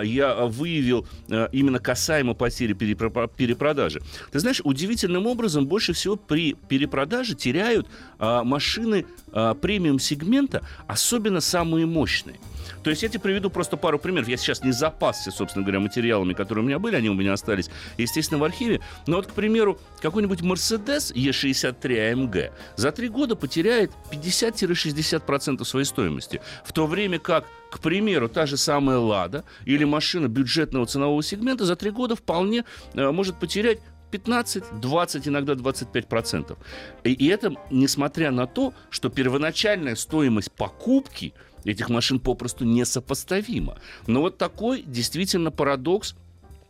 я 0.00 0.34
выявил 0.46 1.06
э, 1.28 1.48
именно 1.52 1.78
касаемо 1.78 2.34
потери 2.34 2.72
перепродажи. 2.72 4.00
Ты 4.30 4.38
знаешь, 4.38 4.60
удивительным 4.64 5.26
образом 5.26 5.66
больше 5.66 5.92
всего 5.92 6.16
при 6.16 6.54
перепродаже 6.54 7.34
теряют 7.34 7.86
а, 8.18 8.44
машины 8.44 9.06
премиум-сегмента, 9.32 10.62
особенно 10.86 11.40
самые 11.40 11.86
мощные. 11.86 12.38
То 12.82 12.90
есть 12.90 13.02
я 13.02 13.08
тебе 13.08 13.20
приведу 13.20 13.50
просто 13.50 13.76
пару 13.76 13.98
примеров. 13.98 14.28
Я 14.28 14.36
сейчас 14.36 14.62
не 14.62 14.72
запасся, 14.72 15.30
собственно 15.30 15.64
говоря, 15.64 15.80
материалами, 15.80 16.34
которые 16.34 16.64
у 16.64 16.66
меня 16.66 16.78
были, 16.78 16.96
они 16.96 17.08
у 17.08 17.14
меня 17.14 17.32
остались, 17.32 17.70
естественно, 17.96 18.40
в 18.40 18.44
архиве. 18.44 18.80
Но 19.06 19.16
вот, 19.16 19.26
к 19.26 19.32
примеру, 19.32 19.78
какой-нибудь 20.00 20.40
Mercedes 20.40 21.12
E63 21.14 21.80
AMG 21.80 22.52
за 22.76 22.92
три 22.92 23.08
года 23.08 23.36
потеряет 23.36 23.92
50-60% 24.10 25.64
своей 25.64 25.86
стоимости. 25.86 26.40
В 26.64 26.72
то 26.72 26.86
время 26.86 27.18
как, 27.18 27.46
к 27.72 27.78
примеру, 27.78 28.28
та 28.28 28.44
же 28.44 28.58
самая 28.58 28.98
«Лада» 28.98 29.44
или 29.64 29.84
машина 29.84 30.28
бюджетного 30.28 30.84
ценового 30.84 31.22
сегмента 31.22 31.64
за 31.64 31.74
три 31.74 31.90
года 31.90 32.14
вполне 32.14 32.64
э, 32.92 33.10
может 33.10 33.40
потерять 33.40 33.78
15, 34.10 34.78
20, 34.78 35.28
иногда 35.28 35.54
25 35.54 36.06
процентов. 36.06 36.58
И, 37.02 37.28
это 37.28 37.54
несмотря 37.70 38.30
на 38.30 38.46
то, 38.46 38.74
что 38.90 39.08
первоначальная 39.08 39.94
стоимость 39.94 40.52
покупки 40.52 41.32
этих 41.64 41.88
машин 41.88 42.20
попросту 42.20 42.66
несопоставимо. 42.66 43.78
Но 44.06 44.20
вот 44.20 44.36
такой 44.36 44.82
действительно 44.82 45.50
парадокс 45.50 46.14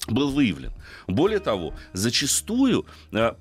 был 0.07 0.31
выявлен. 0.31 0.73
Более 1.09 1.41
того, 1.41 1.75
зачастую 1.95 2.87
э, 3.11 3.33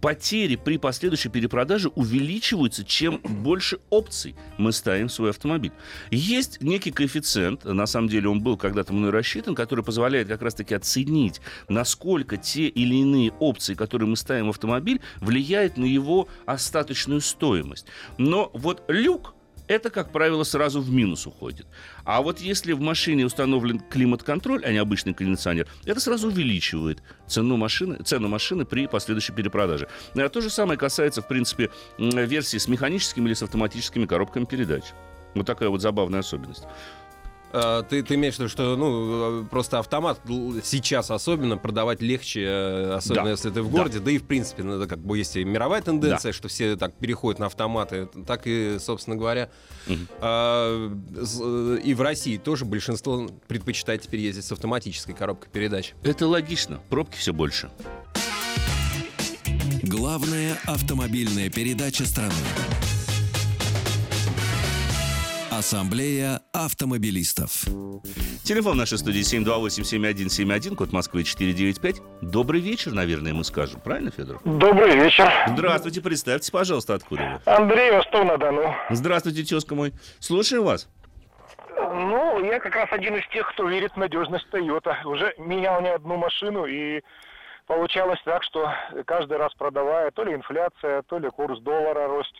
потери 0.00 0.56
при 0.56 0.78
последующей 0.78 1.28
перепродаже 1.28 1.88
увеличиваются, 1.88 2.84
чем 2.84 3.18
больше 3.42 3.80
опций 3.90 4.34
мы 4.58 4.72
ставим 4.72 5.08
в 5.08 5.12
свой 5.12 5.30
автомобиль. 5.30 5.72
Есть 6.10 6.60
некий 6.60 6.90
коэффициент, 6.90 7.64
на 7.64 7.86
самом 7.86 8.08
деле 8.08 8.28
он 8.28 8.40
был 8.40 8.56
когда-то 8.56 8.92
мной 8.92 9.10
рассчитан, 9.10 9.54
который 9.54 9.84
позволяет 9.84 10.28
как 10.28 10.42
раз-таки 10.42 10.74
оценить, 10.74 11.40
насколько 11.68 12.36
те 12.36 12.68
или 12.68 12.96
иные 12.96 13.32
опции, 13.40 13.74
которые 13.74 14.08
мы 14.08 14.16
ставим 14.16 14.46
в 14.46 14.50
автомобиль, 14.50 15.00
влияют 15.20 15.76
на 15.76 15.84
его 15.84 16.28
остаточную 16.46 17.20
стоимость. 17.20 17.86
Но 18.18 18.50
вот 18.54 18.82
люк 18.88 19.34
это, 19.70 19.88
как 19.88 20.10
правило, 20.10 20.42
сразу 20.42 20.80
в 20.80 20.90
минус 20.90 21.28
уходит. 21.28 21.64
А 22.04 22.22
вот 22.22 22.40
если 22.40 22.72
в 22.72 22.80
машине 22.80 23.24
установлен 23.24 23.78
климат-контроль, 23.78 24.64
а 24.64 24.72
не 24.72 24.78
обычный 24.78 25.14
кондиционер, 25.14 25.68
это 25.84 26.00
сразу 26.00 26.26
увеличивает 26.26 27.04
цену 27.28 27.56
машины, 27.56 27.98
цену 28.02 28.26
машины 28.26 28.64
при 28.64 28.88
последующей 28.88 29.32
перепродаже. 29.32 29.86
А 30.16 30.28
то 30.28 30.40
же 30.40 30.50
самое 30.50 30.76
касается, 30.76 31.22
в 31.22 31.28
принципе, 31.28 31.70
версии 31.98 32.58
с 32.58 32.66
механическими 32.66 33.26
или 33.26 33.34
с 33.34 33.44
автоматическими 33.44 34.06
коробками 34.06 34.44
передач. 34.44 34.82
Вот 35.36 35.46
такая 35.46 35.68
вот 35.68 35.80
забавная 35.80 36.20
особенность. 36.20 36.64
А, 37.52 37.82
ты, 37.82 38.02
ты 38.02 38.14
имеешь 38.14 38.36
в 38.36 38.38
виду, 38.38 38.48
что 38.48 38.76
ну, 38.76 39.44
просто 39.50 39.78
автомат 39.78 40.20
сейчас 40.62 41.10
особенно 41.10 41.56
продавать 41.56 42.00
легче, 42.00 42.44
э, 42.44 42.94
особенно 42.94 43.24
да. 43.24 43.30
если 43.30 43.50
ты 43.50 43.62
в 43.62 43.70
городе, 43.70 43.98
да, 43.98 44.06
да 44.06 44.10
и 44.12 44.18
в 44.18 44.24
принципе, 44.24 44.62
ну, 44.62 44.86
как 44.86 44.98
бы 44.98 45.18
есть 45.18 45.36
и 45.36 45.44
мировая 45.44 45.82
тенденция, 45.82 46.32
да. 46.32 46.36
что 46.36 46.48
все 46.48 46.76
так 46.76 46.94
переходят 46.94 47.40
на 47.40 47.46
автоматы, 47.46 48.08
так 48.26 48.42
и, 48.46 48.78
собственно 48.78 49.16
говоря, 49.16 49.50
угу. 49.86 49.98
а, 50.20 50.88
и 51.82 51.94
в 51.94 52.00
России 52.00 52.36
тоже 52.36 52.64
большинство 52.64 53.28
предпочитает 53.48 54.02
теперь 54.02 54.20
ездить 54.20 54.44
с 54.44 54.52
автоматической 54.52 55.14
коробкой 55.14 55.50
передач. 55.50 55.94
Это 56.02 56.28
логично, 56.28 56.80
пробки 56.88 57.16
все 57.16 57.32
больше. 57.32 57.70
Главная 59.82 60.56
автомобильная 60.66 61.50
передача 61.50 62.06
страны. 62.06 62.34
Ассамблея 65.60 66.40
автомобилистов. 66.54 67.64
Телефон 68.44 68.78
нашей 68.78 68.96
студии 68.96 69.20
728-7171, 69.20 70.74
код 70.74 70.90
Москвы 70.90 71.22
495. 71.22 71.96
Добрый 72.22 72.62
вечер, 72.62 72.92
наверное, 72.92 73.34
мы 73.34 73.44
скажем. 73.44 73.78
Правильно, 73.80 74.10
Федор? 74.10 74.40
Добрый 74.46 74.96
вечер. 74.96 75.30
Здравствуйте, 75.48 76.00
представьтесь, 76.00 76.50
пожалуйста, 76.50 76.94
откуда 76.94 77.42
вы? 77.44 77.52
Андрей, 77.52 77.90
Ростов-на-Дону. 77.90 78.74
Здравствуйте, 78.88 79.42
тезка 79.42 79.74
мой. 79.74 79.92
Слушаю 80.18 80.64
вас. 80.64 80.88
Ну, 81.76 82.42
я 82.42 82.58
как 82.58 82.74
раз 82.74 82.88
один 82.90 83.16
из 83.16 83.28
тех, 83.28 83.46
кто 83.52 83.68
верит 83.68 83.92
в 83.92 83.98
надежность 83.98 84.46
Toyota. 84.50 84.94
Уже 85.04 85.34
менял 85.36 85.82
не 85.82 85.90
одну 85.90 86.16
машину, 86.16 86.64
и 86.64 87.02
получалось 87.66 88.20
так, 88.24 88.42
что 88.44 88.72
каждый 89.04 89.36
раз 89.36 89.52
продавая, 89.58 90.10
то 90.10 90.24
ли 90.24 90.32
инфляция, 90.32 91.02
то 91.02 91.18
ли 91.18 91.28
курс 91.28 91.60
доллара 91.60 92.08
рост, 92.08 92.32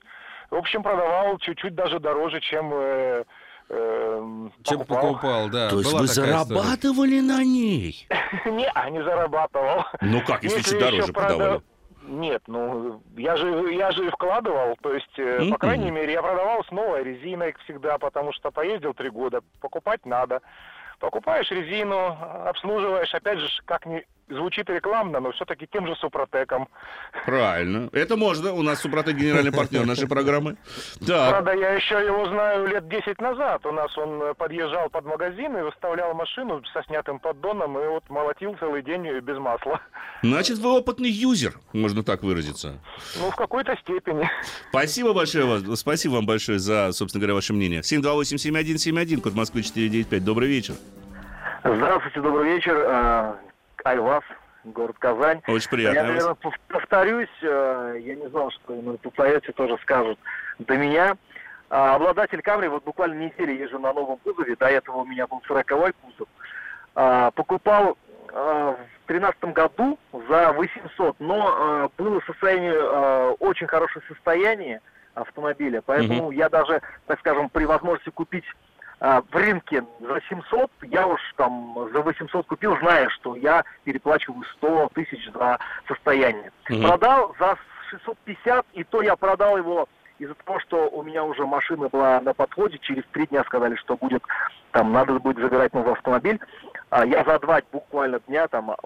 в 0.50 0.56
общем, 0.56 0.82
продавал 0.82 1.38
чуть-чуть 1.38 1.74
даже 1.74 2.00
дороже, 2.00 2.40
чем 2.40 2.70
э, 2.72 3.24
э, 3.68 4.48
чем 4.64 4.78
покупал. 4.80 5.02
покупал, 5.02 5.48
да. 5.48 5.70
То 5.70 5.78
есть 5.78 5.90
Была 5.90 6.00
вы 6.00 6.06
зарабатывали 6.08 7.20
история. 7.20 7.22
на 7.22 7.44
ней? 7.44 8.08
Не, 8.46 8.70
а 8.74 8.90
не 8.90 9.02
зарабатывал. 9.02 9.84
Ну 10.00 10.20
как, 10.26 10.42
если, 10.42 10.62
чуть 10.62 10.78
дороже 10.78 11.12
продавали? 11.12 11.60
Нет, 12.02 12.42
ну 12.48 13.02
я 13.16 13.36
же 13.36 13.72
я 13.72 13.92
же 13.92 14.06
и 14.06 14.10
вкладывал, 14.10 14.76
то 14.82 14.92
есть 14.92 15.16
mm-hmm. 15.16 15.50
по 15.50 15.58
крайней 15.58 15.92
мере 15.92 16.14
я 16.14 16.22
продавал 16.22 16.64
с 16.64 16.70
новой 16.72 17.04
резиной 17.04 17.54
всегда, 17.64 17.98
потому 17.98 18.32
что 18.32 18.50
поездил 18.50 18.94
три 18.94 19.10
года, 19.10 19.42
покупать 19.60 20.04
надо. 20.04 20.40
Покупаешь 21.00 21.50
резину, 21.50 22.16
обслуживаешь, 22.46 23.12
опять 23.14 23.38
же, 23.38 23.48
как 23.64 23.86
ни 23.86 24.04
звучит 24.28 24.68
рекламно, 24.70 25.20
но 25.20 25.32
все-таки 25.32 25.66
тем 25.66 25.86
же 25.86 25.94
Супротеком. 25.96 26.68
Правильно. 27.26 27.88
Это 27.92 28.16
можно. 28.16 28.52
У 28.52 28.62
нас 28.62 28.80
Супротек 28.80 29.16
генеральный 29.16 29.52
партнер 29.52 29.84
нашей 29.86 30.08
программы. 30.08 30.56
Да. 31.00 31.30
Правда, 31.30 31.54
я 31.54 31.72
еще 31.72 31.94
его 32.04 32.28
знаю 32.28 32.68
лет 32.68 32.88
10 32.88 33.20
назад. 33.20 33.66
У 33.66 33.72
нас 33.72 33.96
он 33.98 34.34
подъезжал 34.36 34.88
под 34.90 35.04
магазин 35.04 35.56
и 35.56 35.62
выставлял 35.62 36.14
машину 36.14 36.62
со 36.72 36.82
снятым 36.84 37.18
поддоном 37.18 37.78
и 37.78 37.86
вот 37.88 38.08
молотил 38.08 38.56
целый 38.58 38.82
день 38.82 39.08
без 39.20 39.38
масла. 39.38 39.80
Значит, 40.22 40.58
вы 40.58 40.76
опытный 40.76 41.10
юзер, 41.10 41.54
можно 41.72 42.04
так 42.04 42.22
выразиться. 42.22 42.80
Ну, 43.18 43.30
в 43.30 43.36
какой-то 43.36 43.76
степени. 43.82 44.30
Спасибо 44.68 45.12
большое 45.12 45.44
вам. 45.44 45.76
Спасибо 45.76 46.14
вам 46.14 46.26
большое 46.26 46.58
за, 46.58 46.92
собственно 46.92 47.20
говоря, 47.20 47.34
ваше 47.34 47.52
мнение. 47.52 47.80
728-7171, 47.80 49.20
код 49.20 49.34
Москвы 49.34 49.62
495. 49.62 50.24
Добрый 50.24 50.48
вечер. 50.48 50.74
Здравствуйте, 51.62 52.20
добрый 52.22 52.54
вечер. 52.54 52.84
А, 52.88 53.36
Айваз, 53.84 54.24
город 54.64 54.96
Казань. 54.98 55.42
Очень 55.46 55.68
приятно. 55.68 55.98
Я, 55.98 56.04
наверное, 56.04 56.36
повторюсь, 56.68 57.28
э, 57.42 57.98
я 58.00 58.14
не 58.14 58.28
знал, 58.30 58.50
что 58.50 58.74
на 58.74 58.96
Туцаевце 58.96 59.52
тоже 59.52 59.76
скажут 59.82 60.18
до 60.58 60.78
меня. 60.78 61.18
А, 61.68 61.96
обладатель 61.96 62.40
Камри, 62.40 62.68
вот 62.68 62.84
буквально 62.84 63.24
неделю 63.24 63.52
езжу 63.52 63.78
на 63.78 63.92
новом 63.92 64.16
кузове, 64.18 64.56
до 64.56 64.66
этого 64.68 64.98
у 64.98 65.04
меня 65.04 65.26
был 65.26 65.42
40-й 65.46 65.92
кузов. 65.92 66.28
Покупал 67.34 67.96
в 68.26 69.06
2013 69.06 69.44
году 69.52 69.98
за 70.28 70.52
800, 70.52 71.16
но 71.20 71.90
было 71.98 72.20
состояние, 72.26 72.74
очень 73.38 73.66
хорошее 73.66 74.04
состояние 74.08 74.80
автомобиля, 75.14 75.82
поэтому 75.84 76.24
угу. 76.24 76.30
я 76.32 76.48
даже, 76.48 76.80
так 77.06 77.18
скажем, 77.20 77.48
при 77.48 77.64
возможности 77.64 78.10
купить 78.10 78.44
в 79.00 79.34
рынке 79.34 79.82
за 80.00 80.20
700, 80.28 80.70
я 80.82 81.06
уж 81.06 81.20
там 81.36 81.88
за 81.92 82.02
800 82.02 82.46
купил, 82.46 82.76
зная, 82.78 83.08
что 83.08 83.34
я 83.34 83.64
переплачиваю 83.84 84.44
100 84.58 84.90
тысяч 84.94 85.30
за 85.32 85.58
состояние. 85.88 86.52
Угу. 86.68 86.82
Продал 86.82 87.34
за 87.38 87.56
650, 87.90 88.66
и 88.74 88.84
то 88.84 89.00
я 89.00 89.16
продал 89.16 89.56
его 89.56 89.88
из-за 90.18 90.34
того, 90.34 90.60
что 90.60 90.88
у 90.90 91.02
меня 91.02 91.24
уже 91.24 91.46
машина 91.46 91.88
была 91.88 92.20
на 92.20 92.34
подходе, 92.34 92.78
через 92.78 93.04
три 93.12 93.26
дня 93.26 93.42
сказали, 93.44 93.74
что 93.76 93.96
будет, 93.96 94.22
там, 94.72 94.92
надо 94.92 95.18
будет 95.18 95.38
забирать 95.38 95.72
новый 95.72 95.92
автомобиль. 95.92 96.38
А 96.90 97.06
я 97.06 97.24
за 97.24 97.38
два 97.38 97.60
буквально 97.72 98.20
дня, 98.20 98.46
там, 98.48 98.76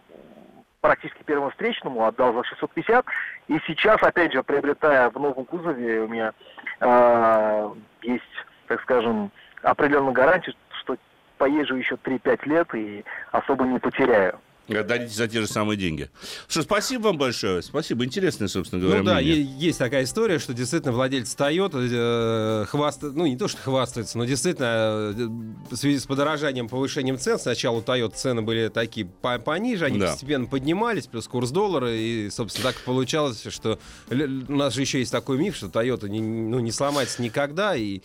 практически 0.80 1.24
первому 1.24 1.50
встречному 1.50 2.04
отдал 2.04 2.32
за 2.34 2.44
650. 2.44 3.04
И 3.48 3.58
сейчас, 3.66 4.00
опять 4.02 4.32
же, 4.32 4.44
приобретая 4.44 5.10
в 5.10 5.14
новом 5.14 5.44
кузове, 5.44 6.02
у 6.02 6.08
меня 6.08 6.32
э, 6.80 7.70
есть, 8.02 8.22
так 8.68 8.80
скажем, 8.82 9.32
определенную 9.64 10.12
гарантию, 10.12 10.54
что 10.80 10.96
поезжу 11.38 11.76
еще 11.76 11.96
3-5 11.96 12.48
лет 12.48 12.74
и 12.74 13.04
особо 13.32 13.64
не 13.64 13.78
потеряю. 13.78 14.38
Дадите 14.68 15.14
за 15.14 15.28
те 15.28 15.40
же 15.42 15.46
самые 15.46 15.76
деньги. 15.76 16.08
Что, 16.48 16.62
спасибо 16.62 17.08
вам 17.08 17.18
большое. 17.18 17.60
Спасибо. 17.60 18.04
Интересное, 18.04 18.48
собственно 18.48 18.80
говоря, 18.80 19.00
Ну 19.00 19.04
да, 19.04 19.14
мнение. 19.16 19.42
есть 19.58 19.78
такая 19.78 20.04
история, 20.04 20.38
что 20.38 20.54
действительно 20.54 20.92
владельцы 20.92 21.36
Toyota 21.36 21.86
э, 21.90 22.64
хвастают, 22.66 23.14
ну 23.14 23.26
не 23.26 23.36
то, 23.36 23.46
что 23.46 23.60
хвастаются, 23.60 24.16
но 24.16 24.24
действительно 24.24 25.12
э, 25.14 25.28
в 25.70 25.76
связи 25.76 25.98
с 25.98 26.06
подорожанием, 26.06 26.68
повышением 26.68 27.18
цен, 27.18 27.38
сначала 27.38 27.78
у 27.78 27.82
Toyota 27.82 28.14
цены 28.14 28.40
были 28.40 28.68
такие 28.68 29.06
пониже, 29.06 29.84
они 29.84 29.98
да. 29.98 30.08
постепенно 30.08 30.46
поднимались, 30.46 31.08
плюс 31.08 31.28
курс 31.28 31.50
доллара, 31.50 31.94
и, 31.94 32.30
собственно, 32.30 32.72
так 32.72 32.80
получалось, 32.84 33.46
что 33.50 33.78
у 34.08 34.52
нас 34.52 34.72
же 34.72 34.80
еще 34.80 35.00
есть 35.00 35.12
такой 35.12 35.36
миф, 35.36 35.56
что 35.56 35.66
Toyota 35.66 36.08
не, 36.08 36.20
ну, 36.20 36.60
не 36.60 36.72
сломается 36.72 37.20
никогда, 37.20 37.76
и 37.76 38.00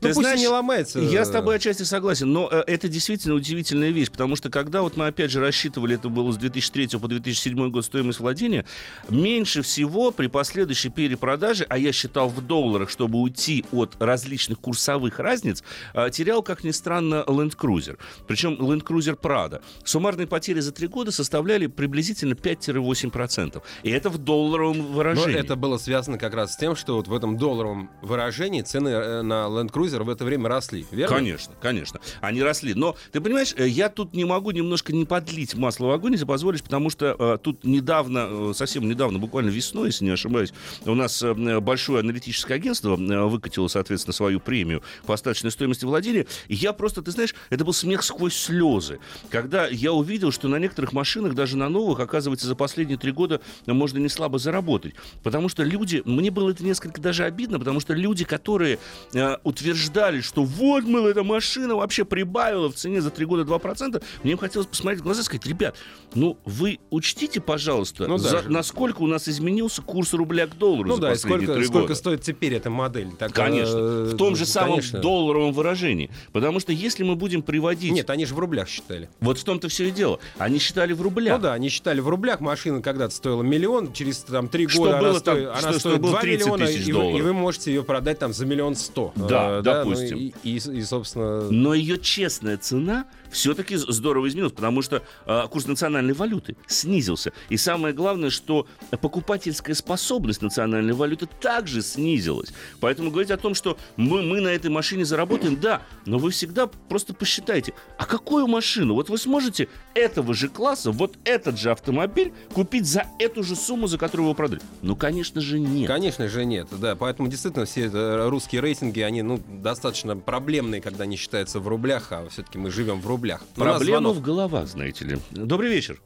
ты 0.00 0.08
ну, 0.08 0.14
пусть 0.14 0.26
знаешь, 0.26 0.40
не 0.40 0.48
ломается. 0.48 1.00
Я 1.00 1.24
с 1.24 1.30
тобой 1.30 1.56
отчасти 1.56 1.82
согласен, 1.82 2.32
но 2.32 2.48
э, 2.50 2.62
это 2.66 2.88
действительно 2.88 3.34
удивительная 3.34 3.90
вещь, 3.90 4.10
потому 4.10 4.36
что 4.36 4.48
когда 4.50 4.82
вот 4.82 4.96
мы 4.96 5.06
опять 5.06 5.30
же 5.30 5.40
рассчитывали, 5.40 5.96
это 5.96 6.08
было 6.08 6.30
с 6.32 6.36
2003 6.36 6.98
по 6.98 7.08
2007 7.08 7.70
год 7.70 7.84
стоимость 7.84 8.20
владения, 8.20 8.64
меньше 9.08 9.62
всего 9.62 10.10
при 10.10 10.28
последующей 10.28 10.90
перепродаже, 10.90 11.66
а 11.68 11.78
я 11.78 11.92
считал 11.92 12.28
в 12.28 12.40
долларах, 12.46 12.90
чтобы 12.90 13.18
уйти 13.18 13.64
от 13.72 13.96
различных 14.00 14.60
курсовых 14.60 15.18
разниц, 15.18 15.64
э, 15.94 16.10
терял, 16.10 16.42
как 16.42 16.62
ни 16.64 16.70
странно, 16.70 17.24
Land 17.26 17.56
Cruiser. 17.56 17.98
Причем 18.26 18.54
Land 18.54 18.84
Cruiser 18.84 19.18
Prado. 19.18 19.60
Суммарные 19.84 20.26
потери 20.26 20.60
за 20.60 20.72
три 20.72 20.86
года 20.86 21.10
составляли 21.10 21.66
приблизительно 21.66 22.34
5-8%. 22.34 23.62
И 23.82 23.90
это 23.90 24.10
в 24.10 24.18
долларовом 24.18 24.92
выражении. 24.92 25.32
Но 25.32 25.38
это 25.38 25.56
было 25.56 25.78
связано 25.78 26.18
как 26.18 26.34
раз 26.34 26.54
с 26.54 26.56
тем, 26.56 26.76
что 26.76 26.96
вот 26.96 27.08
в 27.08 27.14
этом 27.14 27.36
долларовом 27.36 27.90
выражении 28.02 28.62
цены 28.62 28.88
э, 28.88 29.22
на 29.22 29.46
Land 29.48 29.72
Cruiser 29.72 29.87
крузеры 29.88 30.04
в 30.04 30.10
это 30.10 30.24
время 30.24 30.48
росли, 30.48 30.86
верно? 30.90 31.16
Конечно, 31.16 31.54
конечно. 31.60 32.00
Они 32.20 32.42
росли. 32.42 32.74
Но, 32.74 32.96
ты 33.12 33.20
понимаешь, 33.20 33.54
э, 33.56 33.66
я 33.66 33.88
тут 33.88 34.14
не 34.14 34.24
могу 34.24 34.50
немножко 34.50 34.92
не 34.92 35.04
подлить 35.04 35.54
масло 35.54 35.86
в 35.86 35.90
огонь, 35.90 36.12
если 36.12 36.26
позволишь, 36.26 36.62
потому 36.62 36.90
что 36.90 37.16
э, 37.18 37.38
тут 37.42 37.64
недавно, 37.64 38.28
э, 38.30 38.52
совсем 38.54 38.88
недавно, 38.88 39.18
буквально 39.18 39.48
весной, 39.48 39.88
если 39.88 40.04
не 40.04 40.10
ошибаюсь, 40.10 40.52
у 40.84 40.94
нас 40.94 41.22
э, 41.22 41.60
большое 41.60 42.00
аналитическое 42.00 42.56
агентство 42.56 42.96
э, 42.96 43.24
выкатило, 43.24 43.68
соответственно, 43.68 44.12
свою 44.12 44.40
премию 44.40 44.82
по 45.06 45.14
остаточной 45.14 45.50
стоимости 45.50 45.84
владения. 45.84 46.26
И 46.48 46.54
я 46.54 46.72
просто, 46.72 47.02
ты 47.02 47.10
знаешь, 47.10 47.34
это 47.50 47.64
был 47.64 47.72
смех 47.72 48.02
сквозь 48.02 48.36
слезы. 48.36 48.98
Когда 49.30 49.66
я 49.66 49.92
увидел, 49.92 50.32
что 50.32 50.48
на 50.48 50.56
некоторых 50.56 50.92
машинах, 50.92 51.34
даже 51.34 51.56
на 51.56 51.68
новых, 51.68 52.00
оказывается, 52.00 52.46
за 52.46 52.54
последние 52.54 52.98
три 52.98 53.12
года 53.12 53.40
можно 53.66 53.98
не 53.98 54.08
слабо 54.08 54.38
заработать. 54.38 54.94
Потому 55.22 55.48
что 55.48 55.62
люди, 55.62 56.02
мне 56.04 56.30
было 56.30 56.50
это 56.50 56.64
несколько 56.64 57.00
даже 57.00 57.24
обидно, 57.24 57.58
потому 57.58 57.80
что 57.80 57.94
люди, 57.94 58.24
которые 58.24 58.78
э, 59.14 59.36
утверждают, 59.44 59.77
утверждали, 59.78 60.20
что 60.20 60.44
вот, 60.44 60.84
мол, 60.84 61.06
эта 61.06 61.22
машина 61.22 61.76
вообще 61.76 62.04
прибавила 62.04 62.70
в 62.70 62.74
цене 62.74 63.00
за 63.00 63.10
три 63.10 63.24
года 63.24 63.42
2%, 63.42 64.02
мне 64.22 64.36
хотелось 64.36 64.66
посмотреть 64.66 65.00
в 65.00 65.04
глаза 65.04 65.20
и 65.20 65.24
сказать, 65.24 65.46
ребят, 65.46 65.76
ну, 66.14 66.38
вы 66.44 66.78
учтите, 66.90 67.40
пожалуйста, 67.40 68.06
ну, 68.06 68.18
за, 68.18 68.42
насколько 68.48 69.02
у 69.02 69.06
нас 69.06 69.28
изменился 69.28 69.82
курс 69.82 70.12
рубля 70.14 70.46
к 70.46 70.56
доллару 70.56 70.88
ну, 70.88 70.94
за 70.96 71.02
да, 71.02 71.08
последние 71.10 71.46
сколько, 71.46 71.58
три 71.58 71.64
сколько 71.66 71.82
года. 71.88 71.94
стоит 71.94 72.22
теперь 72.22 72.54
эта 72.54 72.70
модель? 72.70 73.10
Так, 73.18 73.32
конечно. 73.32 73.76
Э, 73.76 74.10
в 74.12 74.16
том 74.16 74.36
же 74.36 74.46
самом 74.46 74.76
конечно. 74.76 75.00
долларовом 75.00 75.52
выражении. 75.52 76.10
Потому 76.32 76.60
что 76.60 76.72
если 76.72 77.02
мы 77.02 77.16
будем 77.16 77.42
приводить... 77.42 77.92
Нет, 77.92 78.10
они 78.10 78.26
же 78.26 78.34
в 78.34 78.38
рублях 78.38 78.68
считали. 78.68 79.08
Вот 79.20 79.38
в 79.38 79.44
том-то 79.44 79.68
все 79.68 79.88
и 79.88 79.90
дело. 79.90 80.18
Они 80.38 80.58
считали 80.58 80.92
в 80.92 81.02
рублях. 81.02 81.36
Ну 81.38 81.42
да, 81.42 81.54
они 81.54 81.68
считали 81.68 82.00
в 82.00 82.08
рублях. 82.08 82.40
Машина 82.40 82.82
когда-то 82.82 83.14
стоила 83.14 83.42
миллион, 83.42 83.92
через 83.92 84.18
там 84.18 84.48
три 84.48 84.66
года 84.66 84.74
что 84.74 84.90
она, 84.90 85.00
было, 85.00 85.18
стоит, 85.18 85.44
там, 85.44 85.52
она 85.52 85.70
что, 85.70 85.78
стоит 85.78 86.00
2 86.00 86.22
миллиона, 86.22 86.64
и, 86.64 86.82
и 86.82 87.22
вы 87.22 87.32
можете 87.32 87.72
ее 87.72 87.82
продать 87.82 88.18
там 88.18 88.32
за 88.32 88.46
миллион 88.46 88.74
сто. 88.74 89.12
Да, 89.14 89.58
э, 89.58 89.62
да 89.62 89.67
допустим. 89.74 90.18
Ну, 90.18 90.22
и, 90.22 90.32
и, 90.42 90.56
и, 90.56 90.82
собственно... 90.82 91.50
Но 91.50 91.74
ее 91.74 91.98
честная 91.98 92.58
цена 92.58 93.06
все-таки 93.30 93.76
здорово 93.76 94.28
изменилась, 94.28 94.52
потому 94.52 94.82
что 94.82 95.02
э, 95.26 95.42
курс 95.50 95.66
национальной 95.66 96.14
валюты 96.14 96.56
снизился. 96.66 97.32
И 97.48 97.56
самое 97.56 97.94
главное, 97.94 98.30
что 98.30 98.66
покупательская 99.00 99.74
способность 99.74 100.42
национальной 100.42 100.94
валюты 100.94 101.26
также 101.40 101.82
снизилась. 101.82 102.52
Поэтому 102.80 103.10
говорить 103.10 103.30
о 103.30 103.36
том, 103.36 103.54
что 103.54 103.78
мы, 103.96 104.22
мы 104.22 104.40
на 104.40 104.48
этой 104.48 104.70
машине 104.70 105.04
заработаем, 105.04 105.58
да, 105.60 105.82
но 106.06 106.18
вы 106.18 106.30
всегда 106.30 106.66
просто 106.66 107.14
посчитайте, 107.14 107.74
а 107.98 108.06
какую 108.06 108.46
машину? 108.46 108.94
Вот 108.94 109.10
вы 109.10 109.18
сможете 109.18 109.68
этого 109.94 110.34
же 110.34 110.48
класса, 110.48 110.90
вот 110.90 111.16
этот 111.24 111.58
же 111.58 111.70
автомобиль 111.70 112.32
купить 112.52 112.86
за 112.86 113.06
эту 113.18 113.42
же 113.42 113.56
сумму, 113.56 113.86
за 113.86 113.98
которую 113.98 114.26
вы 114.26 114.28
его 114.30 114.34
продали? 114.34 114.60
Ну, 114.82 114.96
конечно 114.96 115.40
же, 115.40 115.58
нет. 115.58 115.88
Конечно 115.88 116.28
же, 116.28 116.44
нет, 116.44 116.68
да. 116.70 116.96
Поэтому 116.96 117.28
действительно 117.28 117.66
все 117.66 117.90
э, 117.92 118.28
русские 118.28 118.60
рейтинги, 118.60 119.00
они 119.00 119.22
ну, 119.22 119.40
достаточно 119.62 120.16
проблемные, 120.16 120.80
когда 120.80 121.04
они 121.04 121.16
считаются 121.16 121.60
в 121.60 121.68
рублях, 121.68 122.12
а 122.12 122.28
все-таки 122.28 122.58
мы 122.58 122.70
живем 122.70 123.00
в 123.00 123.06
рублях. 123.06 123.42
Проблема 123.56 124.10
в 124.10 124.20
головах, 124.20 124.66
знаете 124.66 125.04
ли. 125.04 125.18
Добрый 125.30 125.70
вечер. 125.70 125.98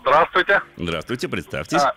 Здравствуйте. 0.00 0.62
Здравствуйте, 0.76 1.28
представьтесь. 1.28 1.82
А, 1.82 1.94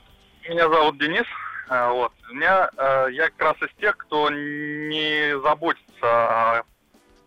меня 0.48 0.70
зовут 0.70 0.98
Денис. 0.98 1.26
А, 1.70 1.92
вот. 1.92 2.12
У 2.30 2.34
меня, 2.34 2.70
а, 2.78 3.08
я 3.08 3.30
как 3.30 3.42
раз 3.42 3.70
из 3.70 3.76
тех, 3.80 3.98
кто 3.98 4.30
не 4.30 5.40
заботится 5.42 5.86
о 6.02 6.64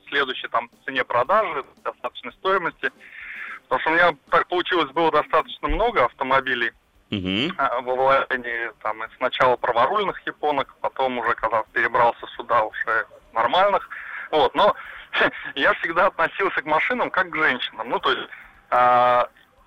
следующей 0.08 0.48
там 0.48 0.70
цене 0.84 1.04
продажи, 1.04 1.64
достаточной 1.82 2.32
стоимости. 2.32 2.90
Потому 3.64 3.80
что 3.80 3.90
у 3.90 3.94
меня 3.94 4.16
так 4.30 4.46
получилось, 4.48 4.90
было 4.92 5.10
достаточно 5.10 5.68
много 5.68 6.04
автомобилей 6.04 6.72
угу. 7.10 7.54
во 7.56 7.94
владении. 7.94 8.70
Там, 8.82 9.02
сначала 9.16 9.56
праворульных 9.56 10.24
японок, 10.26 10.74
потом 10.80 11.18
уже, 11.18 11.34
когда 11.34 11.64
перебрался 11.72 12.26
сюда, 12.36 12.64
уже 12.64 13.06
нормальных. 13.34 13.88
Вот, 14.30 14.54
но 14.54 14.74
я 15.54 15.74
всегда 15.74 16.06
относился 16.06 16.62
к 16.62 16.66
машинам 16.66 17.10
как 17.10 17.30
к 17.30 17.36
женщинам. 17.36 17.88
Ну, 17.88 17.98
то 17.98 18.10
есть, 18.10 18.28
э, 18.70 19.24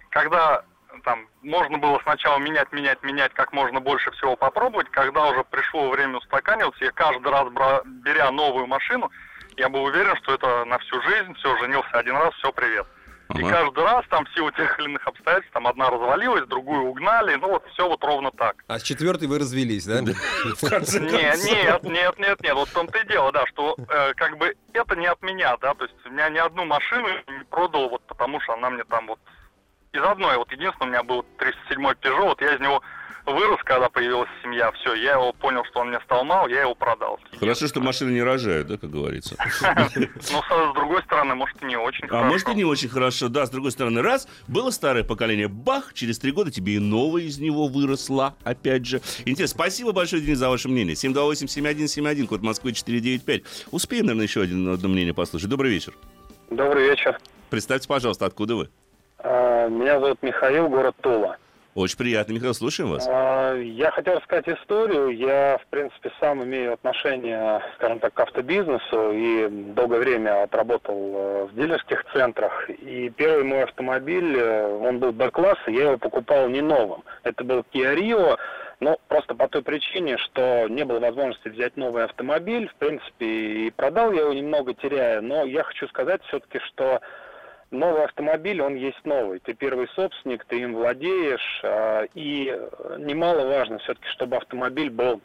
когда 0.10 0.64
там 1.04 1.28
можно 1.44 1.78
было 1.78 2.00
сначала 2.04 2.38
менять, 2.40 2.72
менять, 2.72 3.02
менять, 3.04 3.34
как 3.34 3.54
можно 3.54 3.80
больше 3.80 4.12
всего 4.12 4.36
попробовать, 4.36 4.90
когда 4.90 5.28
уже 5.28 5.44
пришло 5.44 5.90
время 5.90 6.18
устаканиваться, 6.18 6.84
я 6.84 6.92
каждый 6.92 7.32
раз, 7.32 7.50
бра, 7.50 7.82
беря 7.86 8.32
новую 8.32 8.68
машину, 8.68 9.12
я 9.58 9.70
был 9.70 9.84
уверен, 9.84 10.16
что 10.18 10.34
это 10.34 10.66
на 10.66 10.78
всю 10.80 11.02
жизнь, 11.04 11.34
все, 11.36 11.58
женился 11.58 11.90
один 11.94 12.16
раз, 12.16 12.34
все, 12.36 12.52
привет. 12.52 12.88
Ага. 13.38 13.48
И 13.48 13.52
каждый 13.52 13.84
раз 13.84 14.06
там 14.10 14.26
в 14.26 14.34
силу 14.34 14.52
тех 14.52 14.80
или 14.80 14.86
иных 14.86 15.08
обстоятельств, 15.08 15.54
там 15.54 15.68
одна 15.68 15.90
развалилась, 15.90 16.48
другую 16.48 16.84
угнали, 16.84 17.36
ну 17.36 17.50
вот 17.50 17.66
все 17.74 17.88
вот 17.88 18.04
ровно 18.04 18.32
так. 18.32 18.64
А 18.68 18.80
с 18.80 18.84
четвертой 18.84 19.28
вы 19.28 19.40
развелись, 19.40 19.86
да? 19.86 20.02
Нет, 20.02 21.44
нет, 21.44 21.84
нет, 21.84 22.20
нет, 22.20 22.42
нет, 22.42 22.54
вот 22.54 22.70
в 22.70 22.74
том-то 22.74 22.98
и 22.98 23.08
дело, 23.08 23.32
да, 23.32 23.46
что 23.48 23.76
э, 23.78 24.14
как 24.16 24.38
бы 24.38 24.56
это 24.74 24.96
не 24.96 25.08
от 25.08 25.22
меня, 25.22 25.58
да, 25.58 25.74
то 25.74 25.86
есть 25.86 25.96
у 26.06 26.10
меня 26.10 26.30
ни 26.30 26.38
одну 26.38 26.66
машину 26.66 27.08
не 27.08 27.44
продал 27.50 27.90
вот 27.90 28.02
потому, 28.08 28.40
что 28.42 28.54
она 28.54 28.70
мне 28.70 28.84
там 28.84 29.08
вот 29.08 29.20
из 29.94 30.02
одной, 30.02 30.38
вот 30.38 30.52
единственное, 30.52 30.88
у 30.88 30.92
меня 30.92 31.04
был 31.04 31.26
37-й 31.38 31.96
Peugeot, 31.96 32.24
вот 32.24 32.42
я 32.42 32.56
из 32.56 32.60
него 32.60 32.82
вырос, 33.28 33.60
когда 33.64 33.90
появилась 33.90 34.30
семья, 34.42 34.72
все, 34.72 34.94
я 34.96 35.14
его 35.14 35.34
понял, 35.34 35.64
что 35.66 35.82
он 35.82 35.90
мне 35.90 36.00
стал 36.06 36.24
мал, 36.24 36.48
я 36.48 36.62
его 36.62 36.76
продал. 36.76 37.20
Хорошо, 37.40 37.68
что 37.68 37.82
машины 37.82 38.12
не 38.12 38.24
рожают, 38.24 38.68
да, 38.68 38.78
как 38.78 38.90
говорится. 38.90 39.36
Ну, 40.32 40.42
с 40.42 40.74
другой 40.74 41.04
стороны, 41.04 41.36
может, 41.36 41.62
и 41.62 41.66
не 41.66 41.78
очень 41.78 42.08
хорошо. 42.08 42.26
А 42.26 42.30
может, 42.30 42.50
и 42.50 42.56
не 42.56 42.64
очень 42.64 42.90
хорошо, 42.90 43.30
да, 43.30 43.46
с 43.46 43.50
другой 43.50 43.72
стороны, 43.72 44.02
раз, 44.02 44.28
было 44.48 44.72
старое 44.72 45.04
поколение, 45.04 45.48
бах, 45.48 45.94
через 45.94 46.20
три 46.20 46.32
года 46.32 46.52
тебе 46.52 46.76
и 46.76 46.80
новое 46.80 47.24
из 47.24 47.40
него 47.40 47.68
выросло, 47.68 48.36
опять 48.44 48.86
же. 48.86 49.02
Интересно, 49.26 49.56
спасибо 49.56 49.92
большое, 49.92 50.22
Денис, 50.22 50.38
за 50.38 50.50
ваше 50.50 50.70
мнение. 50.70 50.96
728-7171, 50.96 52.28
код 52.28 52.42
Москвы 52.42 52.74
495. 52.74 53.44
Успеем, 53.72 54.06
наверное, 54.06 54.28
еще 54.28 54.42
один, 54.42 54.70
одно 54.70 54.90
мнение 54.90 55.14
послушать. 55.14 55.50
Добрый 55.50 55.72
вечер. 55.72 55.94
Добрый 56.50 56.90
вечер. 56.90 57.18
Представьте, 57.50 57.88
пожалуйста, 57.88 58.26
откуда 58.26 58.56
вы? 58.56 58.70
А, 59.20 59.68
меня 59.68 60.00
зовут 60.00 60.22
Михаил, 60.22 60.70
город 60.70 60.96
Тула. 61.02 61.38
Очень 61.78 61.98
приятно, 62.00 62.34
Михаил, 62.34 62.56
слушаем 62.56 62.90
вас. 62.90 63.08
А, 63.08 63.54
я 63.54 63.92
хотел 63.92 64.16
рассказать 64.16 64.50
историю. 64.50 65.16
Я, 65.16 65.60
в 65.62 65.68
принципе, 65.68 66.12
сам 66.20 66.44
имею 66.44 66.74
отношение, 66.74 67.62
скажем 67.76 68.00
так, 68.00 68.16
к 68.16 68.20
автобизнесу 68.20 69.12
и 69.12 69.48
долгое 69.76 70.00
время 70.00 70.42
отработал 70.42 70.96
э, 70.98 71.46
в 71.46 71.54
дилерских 71.54 72.04
центрах. 72.14 72.68
И 72.68 73.12
первый 73.16 73.44
мой 73.44 73.62
автомобиль, 73.62 74.36
э, 74.36 74.76
он 74.76 74.98
был 74.98 75.12
Б-класса, 75.12 75.70
я 75.70 75.84
его 75.84 76.00
покупал 76.00 76.50
не 76.50 76.62
новым. 76.62 77.04
Это 77.22 77.44
был 77.44 77.64
Kia 77.72 77.96
Rio, 77.96 78.40
но 78.80 78.98
просто 79.08 79.36
по 79.36 79.48
той 79.48 79.62
причине, 79.62 80.18
что 80.18 80.66
не 80.68 80.84
было 80.84 81.00
возможности 81.00 81.50
взять 81.50 81.78
новый 81.78 82.06
автомобиль. 82.06 82.70
В 82.70 82.76
принципе, 82.78 83.68
и 83.68 83.70
продал 83.70 84.12
я 84.14 84.22
его 84.22 84.34
немного 84.34 84.74
теряя. 84.74 85.22
Но 85.22 85.46
я 85.46 85.62
хочу 85.62 85.88
сказать 85.90 86.24
все-таки, 86.24 86.58
что 86.58 87.02
новый 87.72 88.04
автомобиль, 88.04 88.62
он 88.62 88.76
есть 88.76 89.04
новый. 89.06 89.40
Ты 89.40 89.54
первый 89.54 89.88
собственник, 89.90 90.46
ты 90.46 90.62
им 90.62 90.76
владеешь. 90.76 91.62
А, 91.64 92.06
и 92.14 92.46
немаловажно 92.98 93.80
все-таки, 93.80 94.08
чтобы 94.10 94.38
автомобиль 94.38 94.90
был 94.90 95.22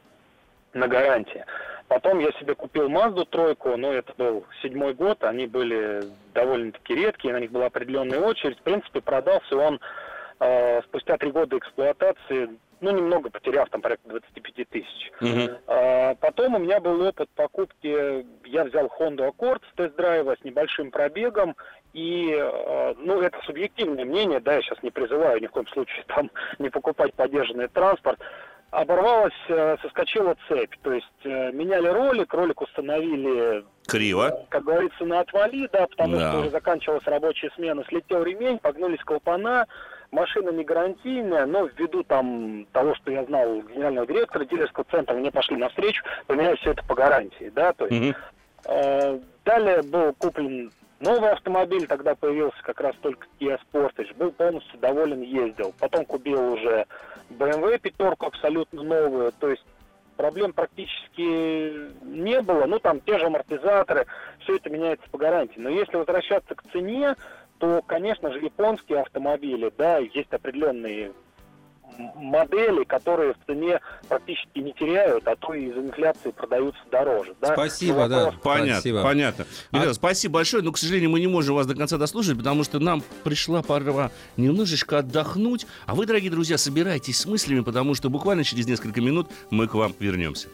на 0.75 0.89
гарантии. 0.89 1.45
Потом 1.89 2.21
я 2.21 2.31
себе 2.33 2.55
купил 2.55 2.89
Мазду 2.89 3.27
тройку, 3.27 3.77
но 3.77 3.93
это 3.93 4.15
был 4.17 4.47
седьмой 4.63 4.95
год, 4.95 5.23
они 5.25 5.47
были 5.47 6.03
довольно-таки 6.33 6.95
редкие, 6.95 7.35
на 7.35 7.41
них 7.41 7.51
была 7.51 7.67
определенная 7.67 8.21
очередь. 8.21 8.59
В 8.59 8.63
принципе, 8.63 9.03
продался 9.03 9.57
он 9.57 9.79
э, 10.41 10.81
спустя 10.83 11.19
три 11.19 11.31
года 11.31 11.59
эксплуатации, 11.59 12.49
ну, 12.83 12.91
немного 12.91 13.31
потеряв, 13.31 13.71
там, 13.71 13.81
порядка 13.81 14.09
25 14.09 14.69
тысяч. 14.69 15.13
Uh-huh. 15.21 15.59
А, 15.67 16.15
потом 16.17 16.57
у 16.57 16.59
меня 16.59 16.81
был 16.81 17.01
опыт 17.01 17.31
покупки, 17.35 18.27
я 18.47 18.65
взял 18.65 18.93
Honda 18.99 19.31
Accord 19.31 19.63
с 19.71 19.77
тест-драйва 19.77 20.37
с 20.41 20.45
небольшим 20.45 20.91
пробегом, 20.91 21.57
и, 21.93 22.35
э, 22.35 22.95
ну, 22.99 23.21
это 23.21 23.39
субъективное 23.45 24.05
мнение, 24.05 24.41
да, 24.41 24.55
я 24.55 24.63
сейчас 24.63 24.83
не 24.83 24.91
призываю 24.91 25.41
ни 25.41 25.47
в 25.47 25.51
коем 25.51 25.67
случае 25.69 26.05
там 26.09 26.31
не 26.59 26.71
покупать 26.71 27.15
поддержанный 27.15 27.69
транспорт. 27.69 28.19
Оборвалась, 28.71 29.35
э, 29.49 29.77
соскочила 29.83 30.35
цепь. 30.49 30.75
То 30.83 30.95
есть 30.95 31.07
э, 31.25 31.53
меняли 31.53 31.89
ролик, 31.89 32.33
ролик 32.33 32.63
установили... 32.63 33.67
Криво. 33.87 34.47
Как 34.49 34.65
говорится, 34.65 35.05
на 35.05 35.21
отвали, 35.21 35.69
да, 35.71 35.87
потому 35.87 36.17
да. 36.17 36.31
что 36.31 36.41
уже 36.41 36.51
заканчивалась 36.51 37.05
рабочая 37.05 37.51
смена. 37.55 37.85
Слетел 37.89 38.23
ремень, 38.23 38.59
погнулись 38.59 39.01
клапана, 39.05 39.67
машина 40.13 40.51
не 40.51 40.63
гарантийная, 40.63 41.47
но 41.47 41.67
ввиду 41.67 42.05
там 42.05 42.67
того, 42.73 42.95
что 42.95 43.11
я 43.11 43.25
знал 43.25 43.63
генерального 43.63 44.07
директора 44.07 44.45
дилерского 44.45 44.85
центра, 44.91 45.15
мне 45.15 45.33
пошли 45.33 45.57
навстречу, 45.57 46.05
поменяли 46.27 46.57
все 46.57 46.71
это 46.71 46.85
по 46.85 46.95
гарантии, 46.95 47.51
да, 47.55 47.73
то 47.73 47.87
есть... 47.87 48.11
Угу. 48.11 48.19
Э, 48.65 49.19
далее 49.45 49.83
был 49.83 50.15
куплен 50.15 50.71
Новый 51.03 51.33
автомобиль 51.33 51.89
тогда 51.89 52.15
появился 52.15 52.63
как 52.63 52.81
раз 52.81 52.95
только 53.03 53.27
Kia 53.41 53.59
Sportage. 53.73 54.15
Был 54.17 54.31
полностью 54.31 54.79
доволен, 54.79 55.21
ездил. 55.21 55.75
Потом 55.81 56.05
купил 56.05 56.53
уже 56.53 56.87
BMW 57.29 57.77
пятерку 57.81 58.27
абсолютно 58.27 58.85
новую. 58.85 59.33
То 59.33 59.49
есть 59.49 59.65
проблем 60.17 60.53
практически 60.53 61.91
не 62.05 62.41
было. 62.41 62.67
Ну, 62.67 62.79
там 62.79 63.01
те 63.01 63.19
же 63.19 63.27
амортизаторы, 63.27 64.07
все 64.45 64.55
это 64.55 64.71
меняется 64.71 65.05
по 65.11 65.19
гарантии. 65.19 65.59
Но 65.59 65.71
если 65.71 65.97
возвращаться 65.97 66.55
к 66.55 66.63
цене, 66.71 67.17
то, 67.63 67.81
конечно 67.87 68.33
же, 68.33 68.41
японские 68.41 69.03
автомобили, 69.03 69.73
да, 69.79 69.99
есть 69.99 70.33
определенные 70.33 71.13
модели, 72.17 72.83
которые 72.83 73.35
в 73.35 73.47
цене 73.47 73.79
практически 74.09 74.59
не 74.59 74.73
теряют, 74.73 75.29
а 75.29 75.37
то 75.37 75.55
и 75.55 75.67
из 75.67 75.77
инфляции 75.77 76.33
продаются 76.33 76.81
дороже. 76.91 77.37
Да? 77.41 77.53
Спасибо, 77.53 78.09
да. 78.09 78.35
Понятно, 78.43 78.81
спасибо. 78.81 79.03
понятно. 79.05 79.47
А... 79.71 79.95
спасибо 79.95 80.35
большое, 80.35 80.65
но, 80.65 80.73
к 80.73 80.79
сожалению, 80.79 81.11
мы 81.11 81.21
не 81.21 81.29
можем 81.29 81.55
вас 81.55 81.69
до 81.69 81.77
конца 81.77 81.99
дослушать, 81.99 82.37
потому 82.37 82.65
что 82.65 82.81
нам 82.81 83.01
пришла 83.23 83.63
пора 83.63 84.11
немножечко 84.37 84.99
отдохнуть. 84.99 85.65
А 85.87 85.95
вы, 85.95 86.05
дорогие 86.07 86.33
друзья, 86.33 86.59
собирайтесь 86.59 87.19
с 87.19 87.27
мыслями, 87.27 87.61
потому 87.61 87.95
что 87.95 88.11
буквально 88.11 88.43
через 88.43 88.67
несколько 88.67 89.01
минут 89.01 89.29
мы 89.51 89.69
к 89.69 89.75
вам 89.75 89.95
вернемся. 90.01 90.49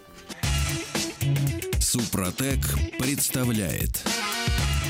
Супротек 1.81 2.59
представляет 2.99 4.05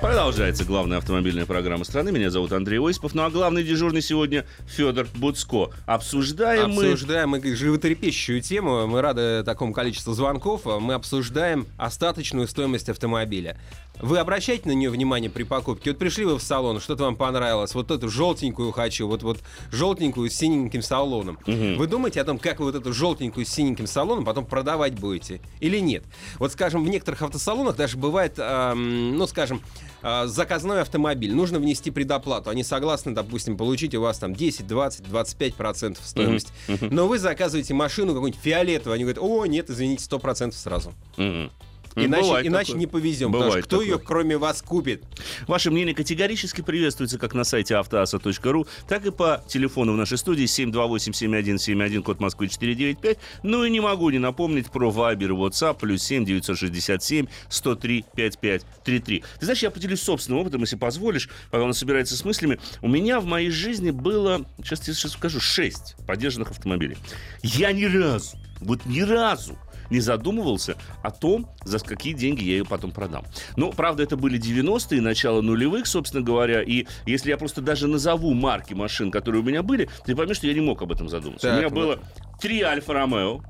Продолжается 0.00 0.64
главная 0.64 0.98
автомобильная 0.98 1.44
программа 1.44 1.82
страны. 1.82 2.12
Меня 2.12 2.30
зовут 2.30 2.52
Андрей 2.52 2.78
Осипов. 2.78 3.14
Ну 3.14 3.24
а 3.24 3.30
главный 3.30 3.64
дежурный 3.64 4.00
сегодня 4.00 4.46
Федор 4.68 5.08
Буцко. 5.16 5.70
Обсуждаем, 5.86 6.70
мы... 6.70 6.92
Обсуждаем 6.92 7.30
мы 7.30 7.42
животрепещущую 7.42 8.40
тему. 8.40 8.86
Мы 8.86 9.02
рады 9.02 9.42
такому 9.42 9.72
количеству 9.72 10.12
звонков. 10.12 10.66
Мы 10.66 10.94
обсуждаем 10.94 11.66
остаточную 11.78 12.46
стоимость 12.46 12.88
автомобиля. 12.88 13.58
Вы 14.00 14.18
обращаете 14.18 14.68
на 14.68 14.72
нее 14.72 14.90
внимание 14.90 15.30
при 15.30 15.42
покупке? 15.42 15.90
Вот 15.90 15.98
пришли 15.98 16.24
вы 16.24 16.38
в 16.38 16.42
салон, 16.42 16.80
что-то 16.80 17.04
вам 17.04 17.16
понравилось, 17.16 17.74
вот 17.74 17.90
эту 17.90 18.08
желтенькую 18.08 18.70
хочу, 18.72 19.08
вот, 19.08 19.22
вот 19.22 19.40
желтенькую 19.72 20.30
с 20.30 20.34
синеньким 20.34 20.82
салоном. 20.82 21.38
Угу. 21.46 21.78
Вы 21.78 21.86
думаете 21.86 22.20
о 22.20 22.24
том, 22.24 22.38
как 22.38 22.60
вы 22.60 22.66
вот 22.66 22.76
эту 22.76 22.92
желтенькую 22.92 23.44
с 23.44 23.48
синеньким 23.48 23.86
салоном 23.86 24.24
потом 24.24 24.46
продавать 24.46 24.94
будете 24.94 25.40
или 25.60 25.78
нет? 25.78 26.04
Вот, 26.38 26.52
скажем, 26.52 26.84
в 26.84 26.88
некоторых 26.88 27.22
автосалонах 27.22 27.76
даже 27.76 27.96
бывает, 27.96 28.34
эм, 28.36 29.16
ну, 29.16 29.26
скажем, 29.26 29.62
заказной 30.02 30.82
автомобиль, 30.82 31.34
нужно 31.34 31.58
внести 31.58 31.90
предоплату. 31.90 32.50
Они 32.50 32.62
согласны, 32.62 33.12
допустим, 33.12 33.56
получить 33.56 33.94
у 33.94 34.00
вас 34.00 34.18
там 34.18 34.34
10, 34.34 34.66
20, 34.66 35.08
25 35.08 35.54
процентов 35.54 36.04
стоимости. 36.06 36.52
Uh-huh. 36.68 36.88
Но 36.90 37.08
вы 37.08 37.18
заказываете 37.18 37.74
машину 37.74 38.14
какую-нибудь 38.14 38.40
фиолетовую, 38.42 38.94
они 38.94 39.04
говорят, 39.04 39.22
о, 39.22 39.46
нет, 39.46 39.70
извините, 39.70 40.04
100 40.04 40.18
процентов 40.18 40.58
сразу. 40.58 40.92
Uh-huh. 41.16 41.50
Иначе, 41.96 42.46
иначе 42.46 42.72
не 42.74 42.86
повезем. 42.86 43.32
Бывает 43.32 43.48
потому 43.48 43.62
что 43.62 43.68
кто 43.68 43.76
такое. 43.78 43.86
ее, 43.86 43.98
кроме 43.98 44.38
вас, 44.38 44.62
купит? 44.62 45.04
Ваше 45.46 45.70
мнение 45.70 45.94
категорически 45.94 46.60
приветствуется 46.60 47.18
как 47.18 47.34
на 47.34 47.44
сайте 47.44 47.76
автоаса.ру, 47.76 48.66
так 48.88 49.06
и 49.06 49.10
по 49.10 49.42
телефону 49.48 49.94
в 49.94 49.96
нашей 49.96 50.18
студии 50.18 50.44
728-7171, 50.44 52.02
код 52.02 52.20
Москвы 52.20 52.48
495. 52.48 53.18
Ну 53.42 53.64
и 53.64 53.70
не 53.70 53.80
могу 53.80 54.10
не 54.10 54.18
напомнить 54.18 54.70
про 54.70 54.90
Viber 54.90 55.24
и 55.24 55.28
WhatsApp, 55.28 55.78
плюс 55.80 56.02
7 56.02 56.24
967 56.24 57.26
103 57.48 58.04
5533. 58.14 59.24
Ты 59.38 59.44
знаешь, 59.44 59.62
я 59.62 59.70
поделюсь 59.70 60.02
собственным 60.02 60.40
опытом, 60.40 60.60
если 60.62 60.76
позволишь, 60.76 61.28
пока 61.50 61.64
он 61.64 61.74
собирается 61.74 62.16
с 62.16 62.24
мыслями. 62.24 62.58
У 62.82 62.88
меня 62.88 63.20
в 63.20 63.24
моей 63.24 63.50
жизни 63.50 63.90
было, 63.90 64.46
сейчас 64.62 64.86
я 64.88 64.94
сейчас 64.94 65.12
скажу, 65.12 65.40
6 65.40 65.96
поддержанных 66.06 66.50
автомобилей. 66.50 66.96
Я 67.42 67.72
ни 67.72 67.84
разу, 67.84 68.36
вот 68.60 68.86
ни 68.86 69.00
разу 69.00 69.58
не 69.90 70.00
задумывался 70.00 70.76
о 71.02 71.10
том, 71.10 71.48
за 71.64 71.78
какие 71.78 72.12
деньги 72.12 72.44
я 72.44 72.58
ее 72.58 72.64
потом 72.64 72.90
продам. 72.90 73.24
Ну, 73.56 73.72
правда, 73.72 74.02
это 74.02 74.16
были 74.16 74.38
90-е, 74.40 75.00
начало 75.00 75.40
нулевых, 75.40 75.86
собственно 75.86 76.22
говоря, 76.22 76.62
и 76.62 76.86
если 77.06 77.30
я 77.30 77.36
просто 77.36 77.60
даже 77.60 77.86
назову 77.86 78.34
марки 78.34 78.74
машин, 78.74 79.10
которые 79.10 79.42
у 79.42 79.44
меня 79.44 79.62
были, 79.62 79.88
ты 80.04 80.14
поймешь, 80.14 80.36
что 80.36 80.46
я 80.46 80.54
не 80.54 80.60
мог 80.60 80.82
об 80.82 80.92
этом 80.92 81.08
задуматься. 81.08 81.48
Так, 81.48 81.56
у 81.56 81.58
меня 81.58 81.68
вот. 81.68 81.74
было 81.74 81.98
три 82.40 82.62
Альфа 82.62 82.92
Ромео, 82.92 83.42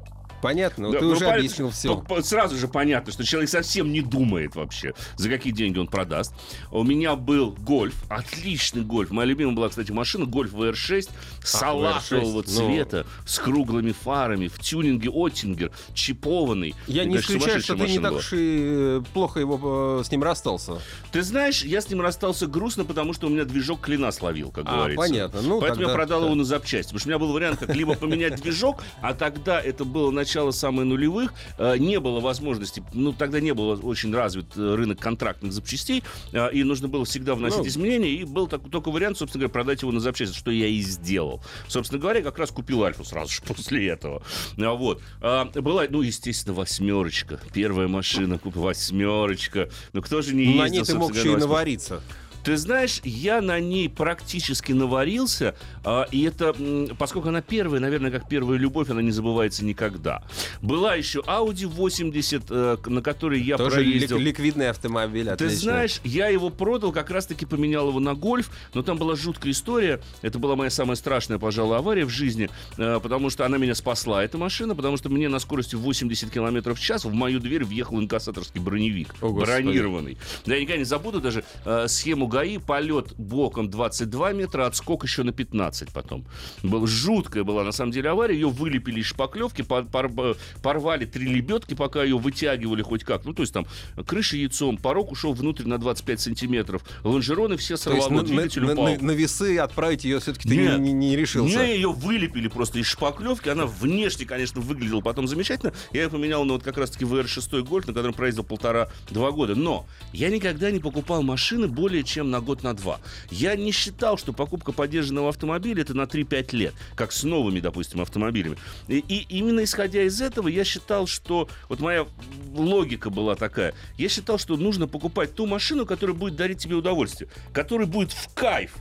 Понятно, 0.42 0.92
да, 0.92 0.98
ты 0.98 1.04
ну, 1.04 1.12
уже 1.12 1.26
объяснил 1.26 1.70
все. 1.70 2.04
Сразу 2.22 2.56
же 2.56 2.68
понятно, 2.68 3.12
что 3.12 3.24
человек 3.24 3.50
совсем 3.50 3.92
не 3.92 4.00
думает 4.00 4.54
вообще, 4.54 4.94
за 5.16 5.28
какие 5.28 5.52
деньги 5.52 5.78
он 5.78 5.86
продаст. 5.86 6.34
У 6.70 6.84
меня 6.84 7.16
был 7.16 7.52
гольф, 7.58 7.96
отличный 8.08 8.82
гольф. 8.82 9.10
Моя 9.10 9.28
любимая 9.28 9.54
была, 9.54 9.68
кстати, 9.68 9.90
машина, 9.90 10.26
гольф 10.26 10.52
VR6, 10.52 11.10
салатового 11.42 12.42
цвета, 12.42 13.04
ну... 13.06 13.26
с 13.26 13.38
круглыми 13.38 13.92
фарами, 13.92 14.48
в 14.48 14.58
тюнинге 14.58 15.10
Оттингер, 15.10 15.72
чипованный. 15.94 16.74
Я 16.86 17.04
не 17.04 17.16
исключаю, 17.16 17.60
что 17.60 17.76
ты 17.76 17.88
не 17.88 17.98
так 17.98 18.12
уж 18.12 18.32
и 18.32 19.02
плохо 19.12 19.40
его 19.40 20.00
э, 20.00 20.04
с 20.04 20.10
ним 20.10 20.22
расстался. 20.22 20.78
Ты 21.12 21.22
знаешь, 21.22 21.62
я 21.62 21.80
с 21.80 21.88
ним 21.88 22.00
расстался 22.00 22.46
грустно, 22.46 22.84
потому 22.84 23.12
что 23.12 23.26
у 23.26 23.30
меня 23.30 23.44
движок 23.44 23.80
клина 23.80 24.10
словил, 24.12 24.50
как 24.50 24.66
а, 24.66 24.76
говорится. 24.76 25.06
понятно. 25.06 25.42
Ну, 25.42 25.60
Поэтому 25.60 25.86
тогда... 25.86 25.92
я 25.92 25.96
продал 25.96 26.24
его 26.24 26.34
на 26.34 26.44
запчасти. 26.44 26.88
Потому 26.88 27.00
что 27.00 27.08
у 27.08 27.10
меня 27.10 27.18
был 27.18 27.32
вариант, 27.32 27.58
как 27.58 27.74
либо 27.74 27.94
поменять 27.94 28.40
движок, 28.40 28.82
а 29.00 29.14
тогда 29.14 29.60
это 29.60 29.84
было 29.84 30.10
на 30.10 30.24
начала 30.28 30.50
самых 30.50 30.84
нулевых 30.84 31.32
э, 31.56 31.78
не 31.78 31.98
было 31.98 32.20
возможности, 32.20 32.82
ну, 32.92 33.12
тогда 33.12 33.40
не 33.40 33.54
было 33.54 33.76
очень 33.76 34.14
развит 34.14 34.46
э, 34.56 34.74
рынок 34.74 34.98
контрактных 34.98 35.52
запчастей, 35.52 36.04
э, 36.32 36.52
и 36.52 36.62
нужно 36.64 36.88
было 36.88 37.06
всегда 37.06 37.34
вносить 37.34 37.60
ну, 37.60 37.66
изменения, 37.66 38.10
и 38.10 38.24
был 38.24 38.46
так, 38.46 38.60
только 38.70 38.90
вариант, 38.90 39.16
собственно 39.16 39.40
говоря, 39.42 39.52
продать 39.52 39.82
его 39.82 39.90
на 39.90 40.00
запчасти, 40.00 40.36
что 40.36 40.50
я 40.50 40.66
и 40.66 40.80
сделал. 40.80 41.42
Собственно 41.66 41.98
говоря, 42.00 42.20
как 42.22 42.38
раз 42.38 42.50
купил 42.50 42.84
Альфу 42.84 43.04
сразу 43.04 43.32
же 43.32 43.42
после 43.46 43.88
этого. 43.88 44.22
Вот. 44.56 45.02
Была, 45.20 45.84
ну, 45.88 46.02
естественно, 46.02 46.54
восьмерочка. 46.54 47.40
Первая 47.54 47.88
машина, 47.88 48.38
восьмерочка. 48.42 49.70
Ну, 49.94 50.02
кто 50.02 50.20
же 50.20 50.34
не 50.34 50.44
ездил, 50.44 50.62
На 50.62 50.68
ней 50.68 50.84
ты 50.84 50.94
мог 50.94 51.14
еще 51.14 51.32
и 51.32 51.36
навариться. 51.36 52.02
Ты 52.48 52.56
знаешь, 52.56 53.02
я 53.04 53.42
на 53.42 53.60
ней 53.60 53.90
практически 53.90 54.72
наварился, 54.72 55.54
э, 55.84 56.04
и 56.10 56.22
это, 56.22 56.56
поскольку 56.98 57.28
она 57.28 57.42
первая, 57.42 57.78
наверное, 57.78 58.10
как 58.10 58.26
первая 58.26 58.58
любовь, 58.58 58.88
она 58.88 59.02
не 59.02 59.10
забывается 59.10 59.66
никогда. 59.66 60.22
Была 60.62 60.94
еще 60.94 61.20
Audi 61.26 61.66
80, 61.66 62.44
э, 62.48 62.76
на 62.86 63.02
которой 63.02 63.42
я 63.42 63.58
Тоже 63.58 63.76
проездил. 63.76 64.16
ликвидный 64.16 64.70
автомобиль, 64.70 65.28
отлично. 65.28 65.54
Ты 65.54 65.62
знаешь, 65.62 66.00
я 66.04 66.28
его 66.28 66.48
продал, 66.48 66.90
как 66.90 67.10
раз-таки 67.10 67.44
поменял 67.44 67.88
его 67.88 68.00
на 68.00 68.14
гольф, 68.14 68.50
но 68.72 68.82
там 68.82 68.96
была 68.96 69.14
жуткая 69.14 69.52
история. 69.52 70.00
Это 70.22 70.38
была 70.38 70.56
моя 70.56 70.70
самая 70.70 70.96
страшная, 70.96 71.38
пожалуй, 71.38 71.76
авария 71.76 72.06
в 72.06 72.10
жизни, 72.10 72.48
э, 72.78 72.98
потому 73.02 73.28
что 73.28 73.44
она 73.44 73.58
меня 73.58 73.74
спасла, 73.74 74.24
эта 74.24 74.38
машина, 74.38 74.74
потому 74.74 74.96
что 74.96 75.10
мне 75.10 75.28
на 75.28 75.38
скорости 75.38 75.74
80 75.74 76.30
км 76.30 76.72
в 76.72 76.80
час 76.80 77.04
в 77.04 77.12
мою 77.12 77.40
дверь 77.40 77.64
въехал 77.64 78.00
инкассаторский 78.00 78.58
броневик, 78.58 79.14
О, 79.20 79.28
бронированный. 79.28 80.16
Я 80.46 80.58
никогда 80.58 80.78
не 80.78 80.84
забуду 80.84 81.20
даже 81.20 81.44
э, 81.66 81.88
схему 81.88 82.26
ГАИ, 82.38 82.58
полет 82.58 83.14
боком 83.18 83.68
22 83.68 84.32
метра, 84.32 84.66
отскок 84.66 85.02
еще 85.02 85.24
на 85.24 85.32
15 85.32 85.92
потом. 85.92 86.24
Был, 86.62 86.86
жуткая 86.86 87.42
была, 87.42 87.64
на 87.64 87.72
самом 87.72 87.90
деле, 87.90 88.10
авария. 88.10 88.34
Ее 88.34 88.48
вылепили 88.48 89.00
из 89.00 89.06
шпаклевки, 89.06 89.62
пор, 89.62 89.84
пор, 89.86 90.36
порвали 90.62 91.04
три 91.04 91.26
лебедки, 91.26 91.74
пока 91.74 92.04
ее 92.04 92.16
вытягивали 92.16 92.82
хоть 92.82 93.02
как. 93.02 93.24
Ну, 93.24 93.32
то 93.32 93.42
есть 93.42 93.52
там 93.52 93.66
крыша 94.06 94.36
яйцом, 94.36 94.76
порог 94.76 95.10
ушел 95.10 95.32
внутрь 95.32 95.64
на 95.64 95.78
25 95.78 96.20
сантиметров, 96.20 96.82
лонжероны 97.02 97.56
все 97.56 97.76
сорвало, 97.76 98.22
двигатель 98.22 98.62
на, 98.62 98.74
упал. 98.74 98.84
На, 98.86 98.98
на 98.98 99.10
весы 99.10 99.58
отправить 99.58 100.04
ее 100.04 100.20
все-таки 100.20 100.48
ты 100.48 100.56
не, 100.56 100.78
не, 100.78 100.92
не 100.92 101.16
решился? 101.16 101.58
Не, 101.58 101.74
ее 101.74 101.90
вылепили 101.90 102.46
просто 102.46 102.78
из 102.78 102.86
шпаклевки. 102.86 103.48
Она 103.48 103.66
внешне, 103.66 104.26
конечно, 104.26 104.60
выглядела 104.60 105.00
потом 105.00 105.26
замечательно. 105.26 105.72
Я 105.92 106.04
ее 106.04 106.08
поменял 106.08 106.44
на 106.44 106.52
вот 106.52 106.62
как 106.62 106.78
раз-таки 106.78 107.04
VR6 107.04 107.62
Гольф, 107.62 107.88
на 107.88 107.94
котором 107.94 108.14
проездил 108.14 108.44
полтора-два 108.44 109.32
года. 109.32 109.56
Но 109.56 109.86
я 110.12 110.30
никогда 110.30 110.70
не 110.70 110.78
покупал 110.78 111.22
машины 111.22 111.66
более 111.66 112.04
чем 112.04 112.27
на 112.28 112.40
год, 112.40 112.62
на 112.62 112.74
два. 112.74 113.00
Я 113.30 113.56
не 113.56 113.72
считал, 113.72 114.18
что 114.18 114.32
покупка 114.32 114.72
поддержанного 114.72 115.30
автомобиля 115.30 115.82
это 115.82 115.94
на 115.94 116.02
3-5 116.02 116.56
лет, 116.56 116.74
как 116.94 117.12
с 117.12 117.22
новыми, 117.24 117.60
допустим, 117.60 118.00
автомобилями. 118.00 118.56
И, 118.88 118.98
и 118.98 119.26
именно 119.28 119.64
исходя 119.64 120.02
из 120.02 120.20
этого 120.20 120.48
я 120.48 120.64
считал, 120.64 121.06
что 121.06 121.48
вот 121.68 121.80
моя 121.80 122.06
логика 122.54 123.10
была 123.10 123.34
такая. 123.34 123.74
Я 123.96 124.08
считал, 124.08 124.38
что 124.38 124.56
нужно 124.56 124.86
покупать 124.86 125.34
ту 125.34 125.46
машину, 125.46 125.86
которая 125.86 126.16
будет 126.16 126.36
дарить 126.36 126.58
тебе 126.58 126.76
удовольствие, 126.76 127.30
которая 127.52 127.86
будет 127.86 128.12
в 128.12 128.32
кайф 128.34 128.74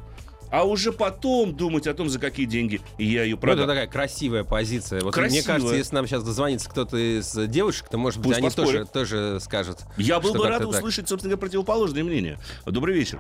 а 0.52 0.66
уже 0.66 0.92
потом 0.92 1.56
думать 1.56 1.88
о 1.88 1.94
том, 1.94 2.10
за 2.10 2.20
какие 2.20 2.46
деньги 2.46 2.82
я 2.98 3.24
ее 3.24 3.38
продам. 3.38 3.58
Ну, 3.58 3.64
это 3.64 3.74
такая 3.74 3.88
красивая 3.88 4.44
позиция. 4.44 5.02
Вот 5.02 5.14
красивая. 5.14 5.42
мне 5.42 5.48
кажется, 5.48 5.76
если 5.76 5.96
нам 5.96 6.08
сейчас 6.08 6.24
дозвонится 6.24 6.70
кто-то 6.70 6.98
из 6.98 7.34
девушек, 7.48 7.90
то, 7.90 7.98
может 7.98 8.20
быть, 8.20 8.40
Пусть 8.40 8.40
они 8.40 8.50
тоже, 8.50 8.86
тоже 8.86 9.40
скажут. 9.40 9.80
Я 9.98 10.20
был 10.20 10.34
бы 10.34 10.48
рад 10.48 10.66
услышать, 10.66 11.08
собственно 11.08 11.36
говоря, 11.36 11.48
противоположное 11.48 12.04
мнение. 12.04 12.38
Добрый 12.66 12.96
вечер. 12.96 13.20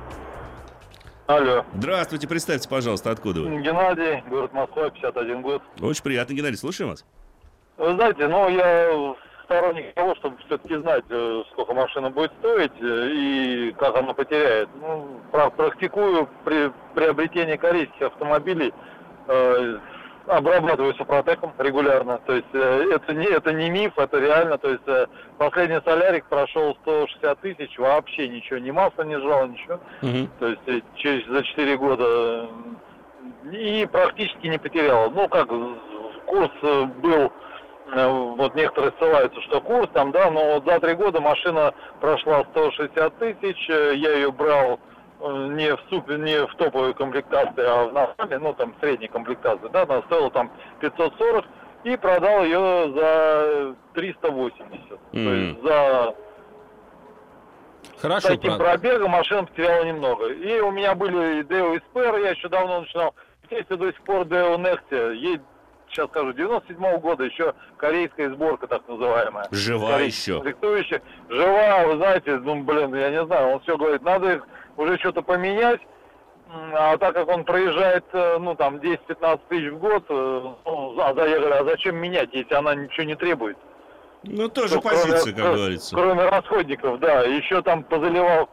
Алло. 1.27 1.65
Здравствуйте, 1.75 2.25
представьте, 2.25 2.69
пожалуйста, 2.69 3.11
откуда 3.11 3.41
вы? 3.41 3.61
Геннадий, 3.61 4.23
город 4.29 4.53
Москва, 4.53 4.89
51 4.89 5.41
год. 5.41 5.61
Очень 5.81 6.03
приятно, 6.03 6.33
Геннадий, 6.33 6.57
слушаем 6.57 6.91
вас. 6.91 7.03
Вы 7.77 7.93
знаете, 7.95 8.27
ну, 8.29 8.47
я 8.49 9.13
сторонник 9.47 9.93
того, 9.95 10.15
чтобы 10.15 10.37
все-таки 10.45 10.75
знать, 10.75 11.05
э, 11.09 11.43
сколько 11.51 11.73
машина 11.73 12.09
будет 12.09 12.31
стоить 12.39 12.71
э, 12.81 13.09
и 13.11 13.71
как 13.79 13.95
она 13.95 14.13
потеряет. 14.13 14.69
Ну, 14.79 15.19
практикую 15.31 16.29
при 16.43 16.71
приобретении 16.93 17.55
корейских 17.55 18.01
автомобилей, 18.01 18.73
э, 19.27 19.77
обрабатываю 20.27 20.93
супротеком 20.95 21.53
регулярно. 21.57 22.19
То 22.25 22.33
есть 22.33 22.47
э, 22.53 22.91
это, 22.93 23.13
не, 23.13 23.25
это 23.25 23.53
не 23.53 23.69
миф, 23.69 23.97
это 23.97 24.19
реально. 24.19 24.57
То 24.57 24.69
есть 24.69 24.87
э, 24.87 25.07
последний 25.37 25.81
солярик 25.85 26.25
прошел 26.25 26.77
160 26.81 27.39
тысяч, 27.39 27.77
вообще 27.77 28.27
ничего, 28.27 28.59
ни 28.59 28.71
масла 28.71 29.03
не 29.03 29.19
жало, 29.19 29.47
ничего. 29.47 29.79
Угу. 30.01 30.29
То 30.39 30.47
есть 30.47 30.61
э, 30.67 30.81
через, 30.95 31.25
за 31.27 31.43
4 31.43 31.77
года 31.77 32.49
и 33.51 33.87
практически 33.91 34.47
не 34.47 34.57
потерял. 34.57 35.09
Ну, 35.11 35.27
как 35.29 35.47
курс 36.25 36.51
был 37.01 37.31
вот 37.93 38.55
некоторые 38.55 38.93
ссылаются, 38.99 39.41
что 39.41 39.61
курс 39.61 39.89
там, 39.93 40.11
да, 40.11 40.29
но 40.29 40.55
вот 40.55 40.65
за 40.65 40.79
три 40.79 40.93
года 40.93 41.21
машина 41.21 41.73
прошла 42.01 42.43
160 42.51 43.17
тысяч, 43.17 43.69
э, 43.69 43.93
я 43.95 44.13
ее 44.13 44.31
брал 44.31 44.79
э, 45.21 45.47
не 45.53 45.73
в 45.75 45.79
супер, 45.89 46.17
не 46.17 46.45
в 46.45 46.53
топовой 46.55 46.93
комплектации, 46.93 47.63
а 47.65 47.87
в 47.87 47.93
нормальной, 47.93 48.39
ну 48.39 48.53
там 48.53 48.75
средней 48.81 49.07
комплектации, 49.07 49.69
да, 49.71 49.83
она 49.83 50.01
стоила 50.03 50.29
там 50.31 50.51
540 50.81 51.45
и 51.85 51.95
продал 51.95 52.43
ее 52.43 52.91
за 52.93 53.75
380. 53.93 54.91
Mm-hmm. 54.91 54.97
То 55.11 55.19
есть 55.19 55.63
за 55.63 56.15
Хорошо, 58.01 58.27
таким 58.27 58.57
правда. 58.57 58.79
пробегом 58.79 59.11
машина 59.11 59.45
потеряла 59.45 59.83
немного. 59.85 60.27
И 60.27 60.59
у 60.59 60.71
меня 60.71 60.93
были 60.93 61.39
и 61.39 61.43
Deo 61.43 61.79
Esper, 61.79 62.21
я 62.21 62.31
еще 62.31 62.49
давно 62.49 62.81
начинал. 62.81 63.15
Есть 63.49 63.69
до 63.69 63.91
сих 63.91 64.01
пор 64.01 64.25
Deo 64.25 64.57
Nexia, 64.57 65.15
ей 65.15 65.39
сейчас 65.97 66.09
скажу, 66.09 66.31
97-го 66.31 66.99
года 66.99 67.23
еще 67.23 67.53
корейская 67.77 68.29
сборка 68.29 68.67
так 68.67 68.87
называемая. 68.87 69.47
Жива 69.51 69.99
еще. 69.99 70.41
Диктующая. 70.43 71.01
Жива, 71.29 71.87
вы 71.87 71.97
знаете, 71.97 72.37
ну, 72.37 72.63
блин, 72.63 72.93
я 72.95 73.09
не 73.09 73.25
знаю, 73.25 73.55
он 73.55 73.59
все 73.61 73.77
говорит, 73.77 74.03
надо 74.03 74.33
их 74.33 74.47
уже 74.77 74.97
что-то 74.99 75.21
поменять. 75.21 75.81
А 76.49 76.97
так 76.97 77.13
как 77.13 77.27
он 77.27 77.43
проезжает, 77.43 78.05
э, 78.13 78.37
ну, 78.39 78.55
там, 78.55 78.77
10-15 78.77 79.41
тысяч 79.49 79.69
в 79.69 79.79
год, 79.79 80.05
э, 80.07 80.41
ну, 80.65 80.97
а 80.97 81.13
заехали, 81.13 81.51
а 81.51 81.65
зачем 81.65 81.97
менять, 81.97 82.29
если 82.31 82.53
она 82.53 82.73
ничего 82.73 83.03
не 83.03 83.15
требует? 83.15 83.57
Ну, 84.23 84.47
тоже 84.47 84.75
ну, 84.75 84.81
позиция, 84.81 85.33
кроме, 85.33 85.35
как 85.35 85.55
говорится. 85.55 85.95
Кроме 85.95 86.23
расходников, 86.23 86.99
да. 86.99 87.23
Еще 87.23 87.61
там 87.61 87.83
позаливал 87.83 88.47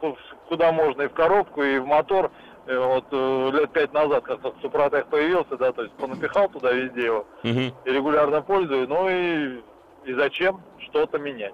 куда 0.49 0.71
можно 0.71 1.03
и 1.03 1.07
в 1.07 1.13
коробку, 1.13 1.63
и 1.63 1.79
в 1.79 1.85
мотор. 1.85 2.31
Э, 2.67 2.77
вот 2.79 3.05
э, 3.11 3.51
лет 3.53 3.71
пять 3.71 3.93
назад 3.93 4.23
как-то 4.23 4.55
Супротек 4.61 5.07
появился, 5.07 5.55
да, 5.57 5.71
то 5.71 5.83
есть 5.83 5.93
понапихал 5.95 6.49
туда 6.49 6.71
везде 6.71 7.05
его 7.05 7.27
угу. 7.43 7.59
и 7.85 7.91
регулярно 7.91 8.41
пользую. 8.41 8.87
Ну 8.87 9.07
и, 9.07 9.61
и 10.05 10.13
зачем 10.13 10.61
что-то 10.79 11.19
менять? 11.19 11.53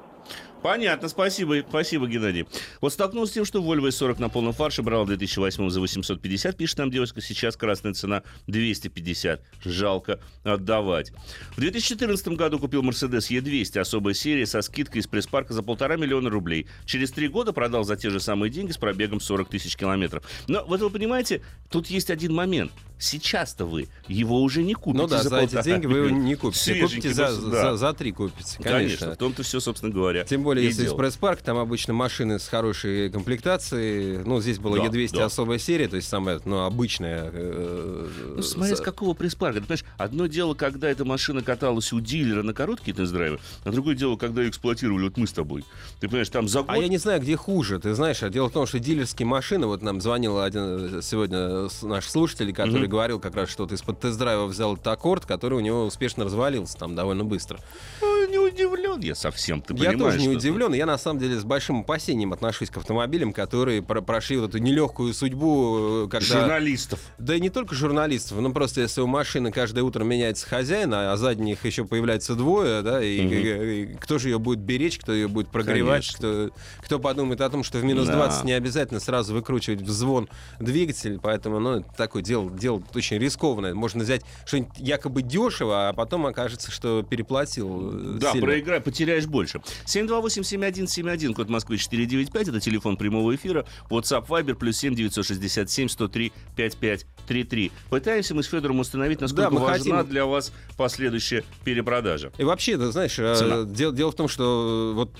Понятно, 0.61 1.09
спасибо, 1.09 1.63
спасибо, 1.67 2.07
Геннадий. 2.07 2.45
Вот 2.81 2.93
столкнулся 2.93 3.31
с 3.31 3.33
тем, 3.33 3.45
что 3.45 3.61
Volvo 3.61 3.87
S40 3.87 4.19
на 4.19 4.29
полном 4.29 4.53
фарше 4.53 4.83
брал 4.83 5.05
в 5.05 5.07
2008 5.07 5.69
за 5.69 5.79
850, 5.81 6.55
пишет 6.55 6.77
нам 6.77 6.91
девушка, 6.91 7.21
сейчас 7.21 7.55
красная 7.55 7.93
цена 7.93 8.23
250. 8.47 9.41
Жалко 9.65 10.19
отдавать. 10.43 11.11
В 11.55 11.59
2014 11.59 12.27
году 12.29 12.59
купил 12.59 12.83
Mercedes 12.83 13.29
E200, 13.29 13.79
особая 13.79 14.13
серия 14.13 14.45
со 14.45 14.61
скидкой 14.61 15.01
из 15.01 15.07
пресс-парка 15.07 15.53
за 15.53 15.63
полтора 15.63 15.95
миллиона 15.95 16.29
рублей. 16.29 16.67
Через 16.85 17.11
три 17.11 17.27
года 17.27 17.53
продал 17.53 17.83
за 17.83 17.95
те 17.95 18.09
же 18.09 18.19
самые 18.19 18.51
деньги 18.51 18.71
с 18.71 18.77
пробегом 18.77 19.19
40 19.19 19.49
тысяч 19.49 19.75
километров. 19.75 20.23
Но 20.47 20.63
вот 20.65 20.81
вы 20.81 20.89
понимаете, 20.89 21.41
тут 21.69 21.87
есть 21.87 22.11
один 22.11 22.33
момент. 22.33 22.71
Сейчас-то 23.01 23.65
вы 23.65 23.87
его 24.07 24.43
уже 24.43 24.61
не 24.61 24.75
купите. 24.75 25.01
Ну 25.01 25.07
да, 25.07 25.23
за, 25.23 25.29
за 25.29 25.37
эти 25.39 25.63
деньги 25.63 25.87
вы 25.87 25.97
его 25.97 26.09
не 26.11 26.35
купите. 26.35 26.75
Купите 26.81 27.11
за, 27.11 27.35
да. 27.49 27.71
за, 27.71 27.77
за 27.77 27.93
три 27.93 28.11
купите, 28.11 28.57
конечно. 28.57 28.71
Конечно, 28.71 29.11
в 29.13 29.17
том-то 29.17 29.41
все, 29.41 29.59
собственно 29.59 29.91
говоря. 29.91 30.23
Тем 30.23 30.43
более, 30.43 30.50
если 30.59 30.85
экспресс-парк, 30.85 31.41
там 31.41 31.57
обычно 31.57 31.93
машины 31.93 32.39
с 32.39 32.47
хорошей 32.47 33.09
комплектацией. 33.09 34.23
Ну, 34.25 34.41
здесь 34.41 34.59
была 34.59 34.77
да, 34.77 34.85
E200 34.85 35.17
да. 35.17 35.25
особая 35.25 35.59
серия, 35.59 35.87
то 35.87 35.95
есть 35.95 36.07
самая, 36.07 36.41
ну, 36.45 36.65
обычная. 36.65 37.29
Э, 37.31 38.07
ну, 38.35 38.41
смотря 38.41 38.75
с 38.75 38.81
какого 38.81 39.13
пресс-парка. 39.13 39.61
Ты 39.61 39.67
понимаешь, 39.67 39.85
одно 39.97 40.27
дело, 40.27 40.53
когда 40.53 40.89
эта 40.89 41.05
машина 41.05 41.41
каталась 41.41 41.93
у 41.93 41.99
дилера 41.99 42.43
на 42.43 42.53
короткие 42.53 42.95
тест-драйвы, 42.95 43.39
а 43.63 43.71
другое 43.71 43.95
дело, 43.95 44.17
когда 44.17 44.41
ее 44.41 44.49
эксплуатировали, 44.49 45.05
вот 45.05 45.17
мы 45.17 45.27
с 45.27 45.31
тобой. 45.31 45.63
Ты 45.99 46.07
понимаешь, 46.07 46.29
там 46.29 46.47
за 46.47 46.59
а 46.59 46.63
год... 46.63 46.71
А 46.71 46.77
я 46.77 46.87
не 46.87 46.97
знаю, 46.97 47.21
где 47.21 47.35
хуже, 47.35 47.79
ты 47.79 47.93
знаешь. 47.93 48.23
А 48.23 48.29
дело 48.29 48.49
в 48.49 48.53
том, 48.53 48.65
что 48.65 48.79
дилерские 48.79 49.25
машины, 49.25 49.67
вот 49.67 49.81
нам 49.81 50.01
звонил 50.01 50.39
один 50.39 50.97
э, 50.97 51.01
сегодня 51.01 51.69
наш 51.81 52.07
слушатель, 52.07 52.53
который 52.53 52.87
говорил 52.87 53.19
как 53.19 53.35
раз, 53.35 53.49
что 53.49 53.63
вот 53.63 53.71
из-под 53.71 53.99
тест-драйва 53.99 54.45
взял 54.45 54.73
этот 54.73 54.87
аккорд, 54.87 55.25
который 55.25 55.55
у 55.55 55.61
него 55.61 55.85
успешно 55.85 56.25
развалился 56.25 56.77
там 56.77 56.95
довольно 56.95 57.23
быстро. 57.23 57.59
Ну, 58.01 58.10
не 58.27 58.37
удивлен 58.37 58.99
я 59.01 59.15
совсем, 59.15 59.61
ты 59.61 59.73
понимаешь. 59.73 59.93
Я 59.93 59.99
тоже 59.99 60.19
не 60.19 60.29
удивлен. 60.29 60.73
Я 60.73 60.85
на 60.85 60.97
самом 60.97 61.19
деле 61.19 61.39
с 61.39 61.43
большим 61.43 61.81
опасением 61.81 62.33
отношусь 62.33 62.69
к 62.69 62.77
автомобилям, 62.77 63.33
которые 63.33 63.81
про 63.81 64.01
прошли 64.01 64.37
вот 64.37 64.49
эту 64.49 64.57
нелегкую 64.59 65.13
судьбу, 65.13 66.05
э, 66.05 66.07
когда... 66.09 66.41
Журналистов. 66.41 66.99
Да 67.17 67.35
и 67.35 67.39
не 67.39 67.49
только 67.49 67.75
журналистов. 67.75 68.39
Ну 68.39 68.51
просто 68.53 68.81
если 68.81 69.01
у 69.01 69.07
машины 69.07 69.51
каждое 69.51 69.83
утро 69.83 70.03
меняется 70.03 70.47
хозяин, 70.47 70.93
а 70.93 71.15
задних 71.17 71.65
еще 71.65 71.85
появляется 71.85 72.35
двое, 72.35 72.81
да, 72.81 73.03
и, 73.03 73.25
угу. 73.25 73.33
и, 73.33 73.81
и 73.83 73.93
кто 73.95 74.19
же 74.19 74.29
ее 74.29 74.39
будет 74.39 74.59
беречь, 74.59 74.99
кто 74.99 75.13
ее 75.13 75.27
будет 75.27 75.49
прогревать, 75.49 76.13
кто, 76.15 76.51
кто 76.79 76.99
подумает 76.99 77.41
о 77.41 77.49
том, 77.49 77.63
что 77.63 77.77
в 77.77 77.83
минус 77.83 78.07
да. 78.07 78.15
20 78.15 78.43
не 78.43 78.53
обязательно 78.53 78.99
сразу 78.99 79.33
выкручивать 79.33 79.81
в 79.81 79.89
звон 79.89 80.29
двигатель, 80.59 81.19
поэтому, 81.21 81.59
ну, 81.59 81.85
такое 81.97 82.21
дело, 82.21 82.49
дело 82.49 82.81
очень 82.93 83.17
рискованное. 83.17 83.73
Можно 83.73 84.03
взять 84.03 84.21
что-нибудь 84.45 84.77
якобы 84.77 85.21
дешево, 85.21 85.89
а 85.89 85.93
потом 85.93 86.25
окажется, 86.25 86.71
что 86.71 87.03
переплатил 87.03 87.91
э, 87.93 88.10
Да, 88.19 88.31
сильно. 88.31 88.45
проиграй, 88.45 88.81
потеряешь 88.81 89.25
больше. 89.25 89.61
728-7171, 89.85 91.33
код 91.33 91.49
Москвы 91.49 91.77
495, 91.77 92.47
это 92.49 92.59
телефон 92.59 92.97
прямого 92.97 93.35
эфира, 93.35 93.65
WhatsApp 93.89 94.27
Viber, 94.27 94.55
плюс 94.55 94.77
7 94.77 94.95
967 94.95 95.87
103 95.87 96.31
5533. 96.55 97.71
Пытаемся 97.89 98.35
мы 98.35 98.43
с 98.43 98.47
Федором 98.47 98.79
установить, 98.79 99.21
насколько 99.21 99.51
да, 99.51 99.57
важна 99.57 99.97
хотим... 99.97 100.09
для 100.09 100.25
вас 100.25 100.51
последующая 100.77 101.43
перепродажа. 101.63 102.31
И 102.37 102.43
вообще, 102.43 102.77
ты 102.77 102.91
знаешь, 102.91 103.17
э, 103.17 103.65
дело, 103.67 103.93
дело 103.93 104.11
в 104.11 104.15
том, 104.15 104.27
что 104.27 104.93
вот 104.95 105.11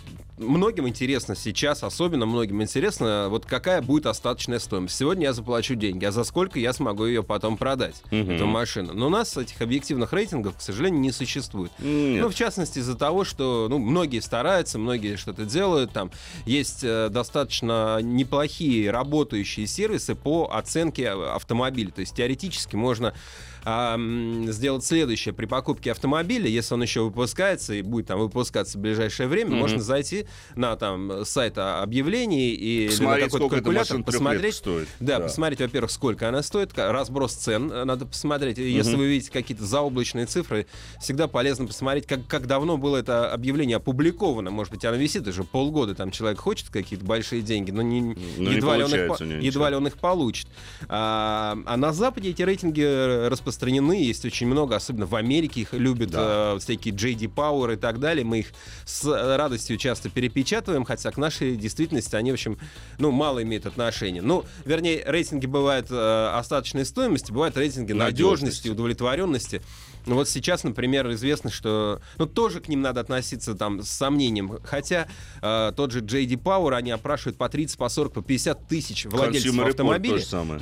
многим 0.42 0.88
интересно 0.88 1.36
сейчас, 1.36 1.84
особенно 1.84 2.26
многим 2.26 2.62
интересно, 2.62 3.28
вот 3.30 3.46
какая 3.46 3.82
будет 3.82 4.06
остаточная 4.06 4.60
стоимость. 4.60 4.98
Сегодня 4.98 5.26
я 5.26 5.34
заплачу 5.34 5.76
деньги, 5.76 6.06
а 6.06 6.12
за 6.12 6.24
сколько 6.24 6.60
я 6.60 6.74
смогу 6.74 7.06
ее 7.06 7.24
потом 7.24 7.58
продать, 7.58 8.02
угу. 8.08 8.32
эту 8.32 8.46
машину. 8.46 8.94
Но 8.94 9.08
у 9.08 9.10
нас 9.10 9.38
этих 9.38 9.62
объективных 9.62 10.14
рейтингов, 10.14 10.58
к 10.58 10.62
сожалению, 10.62 11.00
не 11.00 11.12
существует. 11.12 11.72
Нет. 11.80 12.24
Ну, 12.24 12.30
в 12.30 12.36
частности, 12.36 12.80
из-за 12.80 12.96
того, 12.96 13.24
что 13.24 13.68
ну, 13.70 13.78
многие 13.78 14.20
стараются, 14.20 14.80
многие 14.80 15.16
что-то 15.16 15.46
делают. 15.46 15.92
Там 15.92 16.12
есть 16.46 16.84
э, 16.84 17.10
достаточно 17.10 18.00
неплохие 18.02 18.92
работающие 18.92 19.68
сервисы 19.68 20.16
по 20.16 20.50
оценке 20.52 21.10
автомобиля. 21.10 21.92
То 21.92 22.02
есть 22.02 22.16
теоретически 22.16 22.76
можно 22.76 23.14
а, 23.64 24.00
сделать 24.48 24.84
следующее. 24.84 25.34
При 25.34 25.46
покупке 25.46 25.92
автомобиля, 25.92 26.48
если 26.48 26.74
он 26.74 26.82
еще 26.82 27.02
выпускается 27.02 27.74
и 27.74 27.82
будет 27.82 28.08
там 28.08 28.20
выпускаться 28.20 28.78
в 28.78 28.82
ближайшее 28.82 29.28
время, 29.28 29.52
mm-hmm. 29.52 29.60
можно 29.60 29.82
зайти 29.82 30.26
на 30.56 30.76
там 30.76 31.26
сайт 31.26 31.58
объявлений 31.58 32.52
и 32.52 32.88
посмотреть, 32.88 33.26
на 33.26 33.30
какой-то 33.30 33.56
калькулятор, 33.56 34.04
посмотреть, 34.04 34.56
стоит. 34.56 34.88
Да, 35.00 35.20
да, 35.20 35.26
посмотреть, 35.26 35.62
во-первых, 35.62 35.92
сколько 35.92 36.28
она 36.28 36.42
стоит, 36.42 36.72
разброс 36.76 37.34
цен 37.34 37.72
э, 37.72 37.84
надо 37.84 38.06
посмотреть. 38.06 38.58
Mm-hmm. 38.58 38.70
Если 38.70 38.96
вы 38.96 39.08
видите 39.08 39.32
какие-то 39.32 39.66
заоблачные 39.66 40.26
цифры, 40.26 40.66
всегда 41.00 41.28
полезно 41.28 41.68
посмотреть, 41.68 42.08
как, 42.08 42.26
как 42.28 42.48
давно 42.48 42.78
было 42.78 42.98
это 42.98 43.32
объявление 43.32 43.78
опубликовано. 43.78 44.52
Может 44.52 44.74
быть, 44.74 44.86
оно 44.86 44.98
висит 44.98 45.28
уже 45.28 45.44
полгода, 45.44 45.96
там 45.96 46.12
человек 46.12 46.40
хочет 46.40 46.70
какие-то 46.70 47.06
большие 47.06 47.42
деньги, 47.42 47.72
но, 47.72 47.82
не, 47.82 48.02
но 48.38 48.52
едва, 48.52 48.78
не 48.78 48.84
ли 48.84 48.86
он 48.86 49.32
их, 49.32 49.44
едва 49.44 49.70
ли 49.70 49.76
он 49.76 49.88
их 49.88 49.98
получит. 49.98 50.48
А, 50.88 51.58
а 51.66 51.78
на 51.78 51.94
Западе 51.94 52.32
эти 52.32 52.42
рейтинги 52.42 53.28
распространяются 53.28 53.51
распространены, 53.52 53.94
есть 53.94 54.26
очень 54.26 54.48
много, 54.48 54.76
особенно 54.76 55.06
в 55.06 55.16
Америке 55.16 55.62
их 55.62 55.74
любят 55.74 56.12
да. 56.12 56.54
э, 56.56 56.60
всякие 56.60 56.94
JD 56.94 57.34
Power 57.34 57.74
и 57.74 57.76
так 57.76 58.00
далее. 58.00 58.24
Мы 58.24 58.40
их 58.40 58.48
с 58.86 59.06
радостью 59.06 59.78
часто 59.78 60.10
перепечатываем, 60.10 60.86
хотя 60.86 61.12
к 61.12 61.18
нашей 61.18 61.56
действительности 61.56 62.16
они, 62.16 62.32
в 62.32 62.36
общем, 62.36 62.58
ну, 62.98 63.12
мало 63.12 63.44
имеют 63.44 63.66
отношения. 63.66 64.22
Ну, 64.22 64.46
вернее, 64.66 65.04
рейтинги 65.06 65.46
бывают 65.46 65.88
э, 65.92 66.30
остаточной 66.34 66.86
стоимости, 66.86 67.32
бывают 67.32 67.58
рейтинги 67.58 67.94
надежности, 67.94 68.70
удовлетворенности. 68.70 69.62
Ну 70.06 70.16
вот 70.16 70.28
сейчас, 70.28 70.64
например, 70.64 71.12
известно, 71.12 71.50
что 71.50 72.02
ну 72.18 72.26
тоже 72.26 72.60
к 72.60 72.68
ним 72.68 72.82
надо 72.82 73.02
относиться 73.02 73.56
там 73.56 73.84
с 73.84 73.90
сомнением. 73.90 74.58
Хотя 74.64 75.08
э, 75.42 75.72
тот 75.76 75.92
же 75.92 76.02
JD 76.02 76.42
Power, 76.42 76.76
они 76.76 76.92
опрашивают 76.92 77.38
по 77.38 77.50
30, 77.50 77.78
по 77.78 77.90
40, 77.90 78.14
по 78.14 78.22
50 78.22 78.68
тысяч 78.68 79.06
владельцев 79.06 79.54
Consumer 79.54 79.70
автомобилей. 79.70 80.14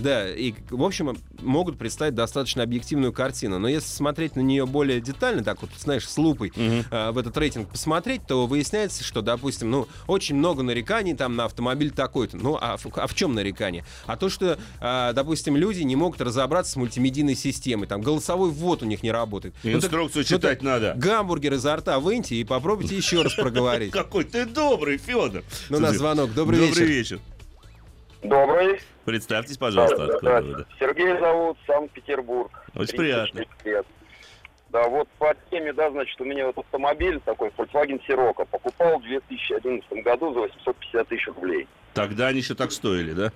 Да, 0.01 0.29
и, 0.29 0.53
в 0.69 0.83
общем, 0.83 1.17
могут 1.41 1.77
представить 1.77 2.15
достаточно 2.15 2.63
объективную 2.63 3.13
картину. 3.13 3.59
Но 3.59 3.67
если 3.67 3.89
смотреть 3.89 4.35
на 4.35 4.41
нее 4.41 4.65
более 4.65 4.99
детально, 5.01 5.43
так 5.43 5.61
вот, 5.61 5.71
знаешь, 5.77 6.07
с 6.07 6.17
лупой 6.17 6.49
угу. 6.49 6.85
э, 6.91 7.11
в 7.11 7.17
этот 7.17 7.37
рейтинг 7.37 7.69
посмотреть, 7.69 8.21
то 8.27 8.45
выясняется, 8.47 9.03
что, 9.03 9.21
допустим, 9.21 9.71
ну, 9.71 9.87
очень 10.07 10.35
много 10.35 10.63
нареканий 10.63 11.15
там 11.15 11.35
на 11.35 11.45
автомобиль 11.45 11.91
такой-то. 11.91 12.37
Ну, 12.37 12.57
а 12.59 12.77
в, 12.77 12.85
а 12.97 13.07
в 13.07 13.13
чем 13.13 13.33
нарекание? 13.33 13.85
А 14.05 14.17
то, 14.17 14.29
что, 14.29 14.59
э, 14.81 15.11
допустим, 15.13 15.55
люди 15.55 15.81
не 15.83 15.95
могут 15.95 16.21
разобраться 16.21 16.73
с 16.73 16.75
мультимедийной 16.75 17.35
системой. 17.35 17.87
Там 17.87 18.01
голосовой 18.01 18.51
ввод 18.51 18.83
у 18.83 18.85
них 18.85 19.01
не 19.03 19.11
работает 19.11 19.28
работает. 19.29 19.53
Инструкцию 19.63 20.25
ну, 20.29 20.37
читать 20.37 20.61
ну, 20.61 20.69
надо. 20.69 20.93
Гамбургер 20.97 21.53
изо 21.53 21.75
рта 21.75 21.99
выньте 21.99 22.35
и 22.35 22.43
попробуйте 22.43 22.95
еще 22.95 23.21
раз 23.21 23.33
проговорить. 23.35 23.91
Какой 23.91 24.23
ты 24.23 24.45
добрый, 24.45 24.97
Федор. 24.97 25.43
Ну, 25.69 25.79
на 25.79 25.91
звонок. 25.91 26.33
Добрый 26.33 26.59
вечер. 26.59 26.75
Добрый 26.75 26.87
вечер. 26.87 27.19
Добрый. 28.23 28.79
Представьтесь, 29.05 29.57
пожалуйста, 29.57 30.05
откуда 30.05 30.41
вы. 30.41 30.65
Сергей 30.79 31.17
зовут, 31.19 31.57
Санкт-Петербург. 31.65 32.51
Очень 32.75 32.97
приятно. 32.97 33.45
Лет. 33.63 33.85
Да, 34.69 34.87
вот 34.87 35.07
по 35.17 35.33
теме, 35.49 35.73
да, 35.73 35.89
значит, 35.89 36.19
у 36.21 36.25
меня 36.25 36.45
вот 36.45 36.57
автомобиль 36.59 37.19
такой, 37.25 37.49
Volkswagen 37.57 37.99
Sirocco, 38.07 38.45
покупал 38.45 38.99
в 38.99 39.03
2011 39.03 40.03
году 40.03 40.33
за 40.33 40.41
850 40.41 41.07
тысяч 41.07 41.27
рублей. 41.27 41.67
Тогда 41.95 42.27
они 42.27 42.39
еще 42.39 42.53
так 42.53 42.71
стоили, 42.71 43.13
да? 43.13 43.31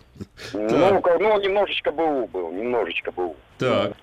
Ну, 0.53 1.01
ну 1.19 1.41
немножечко 1.41 1.91
БУ 1.91 2.27
был, 2.27 2.51
немножечко 2.51 3.11
БУ. 3.11 3.35
Так. 3.57 3.93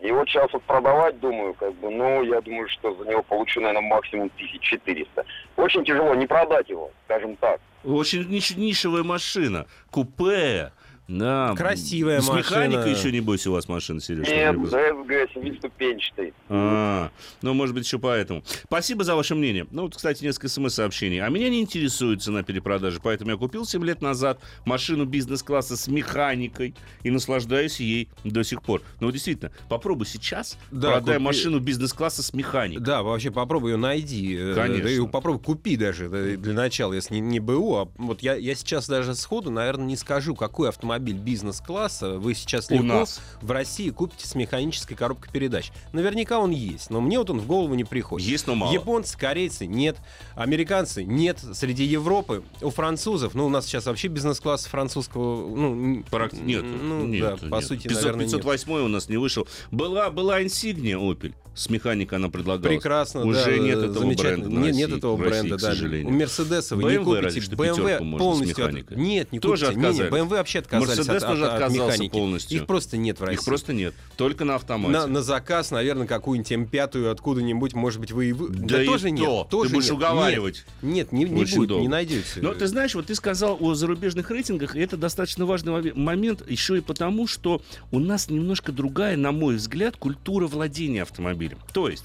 И 0.00 0.12
вот 0.12 0.28
сейчас 0.28 0.52
вот 0.52 0.62
продавать, 0.62 1.18
думаю, 1.18 1.54
как 1.54 1.74
бы, 1.74 1.90
ну, 1.90 2.22
я 2.22 2.40
думаю, 2.40 2.68
что 2.68 2.94
за 2.94 3.04
него 3.04 3.22
получу, 3.24 3.60
наверное, 3.60 3.88
максимум 3.88 4.30
1400. 4.36 5.24
Очень 5.56 5.84
тяжело 5.84 6.14
не 6.14 6.26
продать 6.26 6.68
его, 6.70 6.90
скажем 7.06 7.34
так. 7.36 7.60
Очень 7.84 8.22
ниш- 8.28 8.56
нишевая 8.56 9.02
машина, 9.02 9.66
купе, 9.90 10.70
Да. 11.08 11.54
Красивая 11.56 12.20
С 12.20 12.28
машина. 12.28 12.38
механикой 12.68 12.92
еще, 12.92 13.10
небось, 13.10 13.46
у 13.46 13.52
вас 13.52 13.66
машина, 13.66 13.98
Сереж? 13.98 14.28
Нет, 14.28 14.54
ДСГ 14.62 15.32
семиступенчатый. 15.32 16.34
А, 16.50 17.10
ну, 17.40 17.54
может 17.54 17.74
быть, 17.74 17.86
еще 17.86 17.98
поэтому. 17.98 18.42
Спасибо 18.64 19.04
за 19.04 19.14
ваше 19.16 19.34
мнение. 19.34 19.66
Ну, 19.70 19.82
вот, 19.82 19.96
кстати, 19.96 20.22
несколько 20.22 20.48
смс-сообщений. 20.48 21.20
А 21.22 21.28
меня 21.30 21.48
не 21.48 21.62
интересует 21.62 22.22
цена 22.22 22.42
перепродажи, 22.42 23.00
поэтому 23.02 23.30
я 23.30 23.36
купил 23.38 23.64
7 23.64 23.82
лет 23.86 24.02
назад 24.02 24.38
машину 24.66 25.06
бизнес-класса 25.06 25.78
с 25.78 25.88
механикой 25.88 26.74
и 27.02 27.10
наслаждаюсь 27.10 27.80
ей 27.80 28.10
до 28.24 28.44
сих 28.44 28.62
пор. 28.62 28.82
Ну, 29.00 29.10
действительно, 29.10 29.50
попробуй 29.70 30.04
сейчас 30.06 30.58
Да, 30.70 30.90
продай 30.92 31.14
купи. 31.16 31.24
машину 31.24 31.58
бизнес-класса 31.58 32.22
с 32.22 32.34
механикой. 32.34 32.84
Да, 32.84 33.02
вообще 33.02 33.30
попробуй 33.30 33.70
ее 33.70 33.76
найди. 33.78 34.36
э, 34.38 34.54
Конечно. 34.54 34.84
Да 34.84 34.90
и 34.90 35.06
попробуй 35.06 35.40
купи 35.42 35.78
даже 35.78 36.04
э, 36.12 36.36
для 36.36 36.52
начала, 36.52 36.92
если 36.92 37.14
не, 37.14 37.20
не 37.20 37.40
БУ. 37.40 37.76
А 37.76 37.88
вот 37.96 38.20
я, 38.20 38.34
я 38.34 38.54
сейчас 38.54 38.86
даже 38.86 39.14
сходу, 39.14 39.50
наверное, 39.50 39.86
не 39.86 39.96
скажу, 39.96 40.34
какой 40.34 40.68
автомобиль 40.68 40.97
бизнес-класса 40.98 42.18
вы 42.18 42.34
сейчас 42.34 42.70
У 42.70 42.74
легко 42.74 42.86
нас. 42.86 43.20
в 43.40 43.50
России 43.50 43.90
купите 43.90 44.26
с 44.26 44.34
механической 44.34 44.94
коробкой 44.94 45.32
передач. 45.32 45.70
Наверняка 45.92 46.38
он 46.38 46.50
есть, 46.50 46.90
но 46.90 47.00
мне 47.00 47.18
вот 47.18 47.30
он 47.30 47.40
в 47.40 47.46
голову 47.46 47.74
не 47.74 47.84
приходит. 47.84 48.26
Есть, 48.26 48.46
но 48.46 48.54
мало. 48.54 48.72
Японцы, 48.72 49.16
корейцы 49.16 49.66
нет, 49.66 49.96
американцы 50.34 51.04
нет, 51.04 51.38
среди 51.54 51.84
Европы, 51.84 52.42
у 52.62 52.70
французов, 52.70 53.34
ну 53.34 53.46
у 53.46 53.48
нас 53.48 53.66
сейчас 53.66 53.86
вообще 53.86 54.08
бизнес-класс 54.08 54.66
французского, 54.66 55.48
ну 55.54 56.00
Практи- 56.10 56.42
Нет, 56.42 56.64
ну 56.64 57.04
нет, 57.06 57.38
да, 57.42 57.48
по 57.48 57.56
нет. 57.56 57.64
сути, 57.64 57.82
500, 57.88 57.96
наверное, 58.02 58.26
нет. 58.26 58.34
508 58.34 58.72
у 58.84 58.88
нас 58.88 59.08
не 59.08 59.16
вышел. 59.16 59.46
Была, 59.70 60.10
была 60.10 60.40
Insignia 60.42 60.98
Opel. 60.98 61.34
С 61.58 61.68
механикой 61.70 62.18
она 62.18 62.28
предлагалась. 62.28 62.76
Прекрасно, 62.76 63.24
Уже 63.24 63.44
да, 63.44 63.58
нет 63.58 63.78
этого 63.78 64.14
бренда. 64.14 64.48
Нет, 64.48 64.74
нет 64.76 64.92
этого 64.92 65.16
бренда, 65.16 65.56
к 65.56 65.60
да. 65.60 65.70
сожалению. 65.72 66.08
У 66.08 66.12
Мерседеса 66.12 66.76
вы 66.76 66.92
не 66.92 67.04
купите. 67.04 67.40
что 67.40 67.56
BMW 67.56 68.16
полностью... 68.16 68.64
от-. 68.64 68.90
Нет, 68.92 69.32
не 69.32 69.40
Тоже 69.40 69.66
купите. 69.66 69.80
Не, 69.80 69.82
не, 69.86 69.88
отказались. 70.02 70.12
BMW 70.12 70.28
вообще 70.28 70.58
отказались 70.60 70.96
Мерседес 70.98 71.22
от, 71.22 71.28
тоже 71.28 71.46
от- 71.46 71.48
от 71.48 71.54
отказался 71.56 71.92
механики. 71.94 72.12
полностью. 72.12 72.58
Их 72.58 72.66
просто 72.66 72.96
нет 72.96 73.18
в 73.18 73.24
России. 73.24 73.40
Их 73.40 73.44
просто 73.44 73.72
нет. 73.72 73.94
Только 74.16 74.44
на 74.44 74.54
автомате. 74.54 74.92
на, 74.92 75.06
на 75.08 75.22
заказ, 75.22 75.72
наверное, 75.72 76.06
какую-нибудь 76.06 76.52
М5 76.72 77.10
откуда-нибудь, 77.10 77.74
может 77.74 78.00
быть, 78.00 78.12
вы 78.12 78.26
и 78.26 78.32
вы. 78.32 78.50
Да 78.50 78.80
и 78.82 78.86
тоже 78.86 79.04
то. 79.04 79.10
нет. 79.10 79.28
Ты 79.46 79.50
Тоже 79.50 79.70
будешь 79.70 79.84
нет. 79.86 79.94
уговаривать. 79.94 80.64
Нет, 80.82 81.10
нет, 81.10 81.30
не, 81.30 81.34
не 81.34 81.44
будет, 81.44 81.68
долго. 81.68 81.82
не 81.82 81.88
найдете. 81.88 82.40
Но 82.40 82.54
ты 82.54 82.68
знаешь, 82.68 82.94
вот 82.94 83.06
ты 83.06 83.14
сказал 83.16 83.56
о 83.60 83.74
зарубежных 83.74 84.30
рейтингах, 84.30 84.76
и 84.76 84.80
это 84.80 84.96
достаточно 84.96 85.44
важный 85.44 85.92
момент 85.94 86.48
еще 86.48 86.78
и 86.78 86.80
потому, 86.80 87.26
что 87.26 87.62
у 87.90 87.98
нас 87.98 88.30
немножко 88.30 88.70
другая, 88.70 89.16
на 89.16 89.32
мой 89.32 89.56
взгляд, 89.56 89.96
культура 89.96 90.46
владения 90.46 91.02
автомобилем. 91.02 91.47
То 91.72 91.88
есть, 91.88 92.04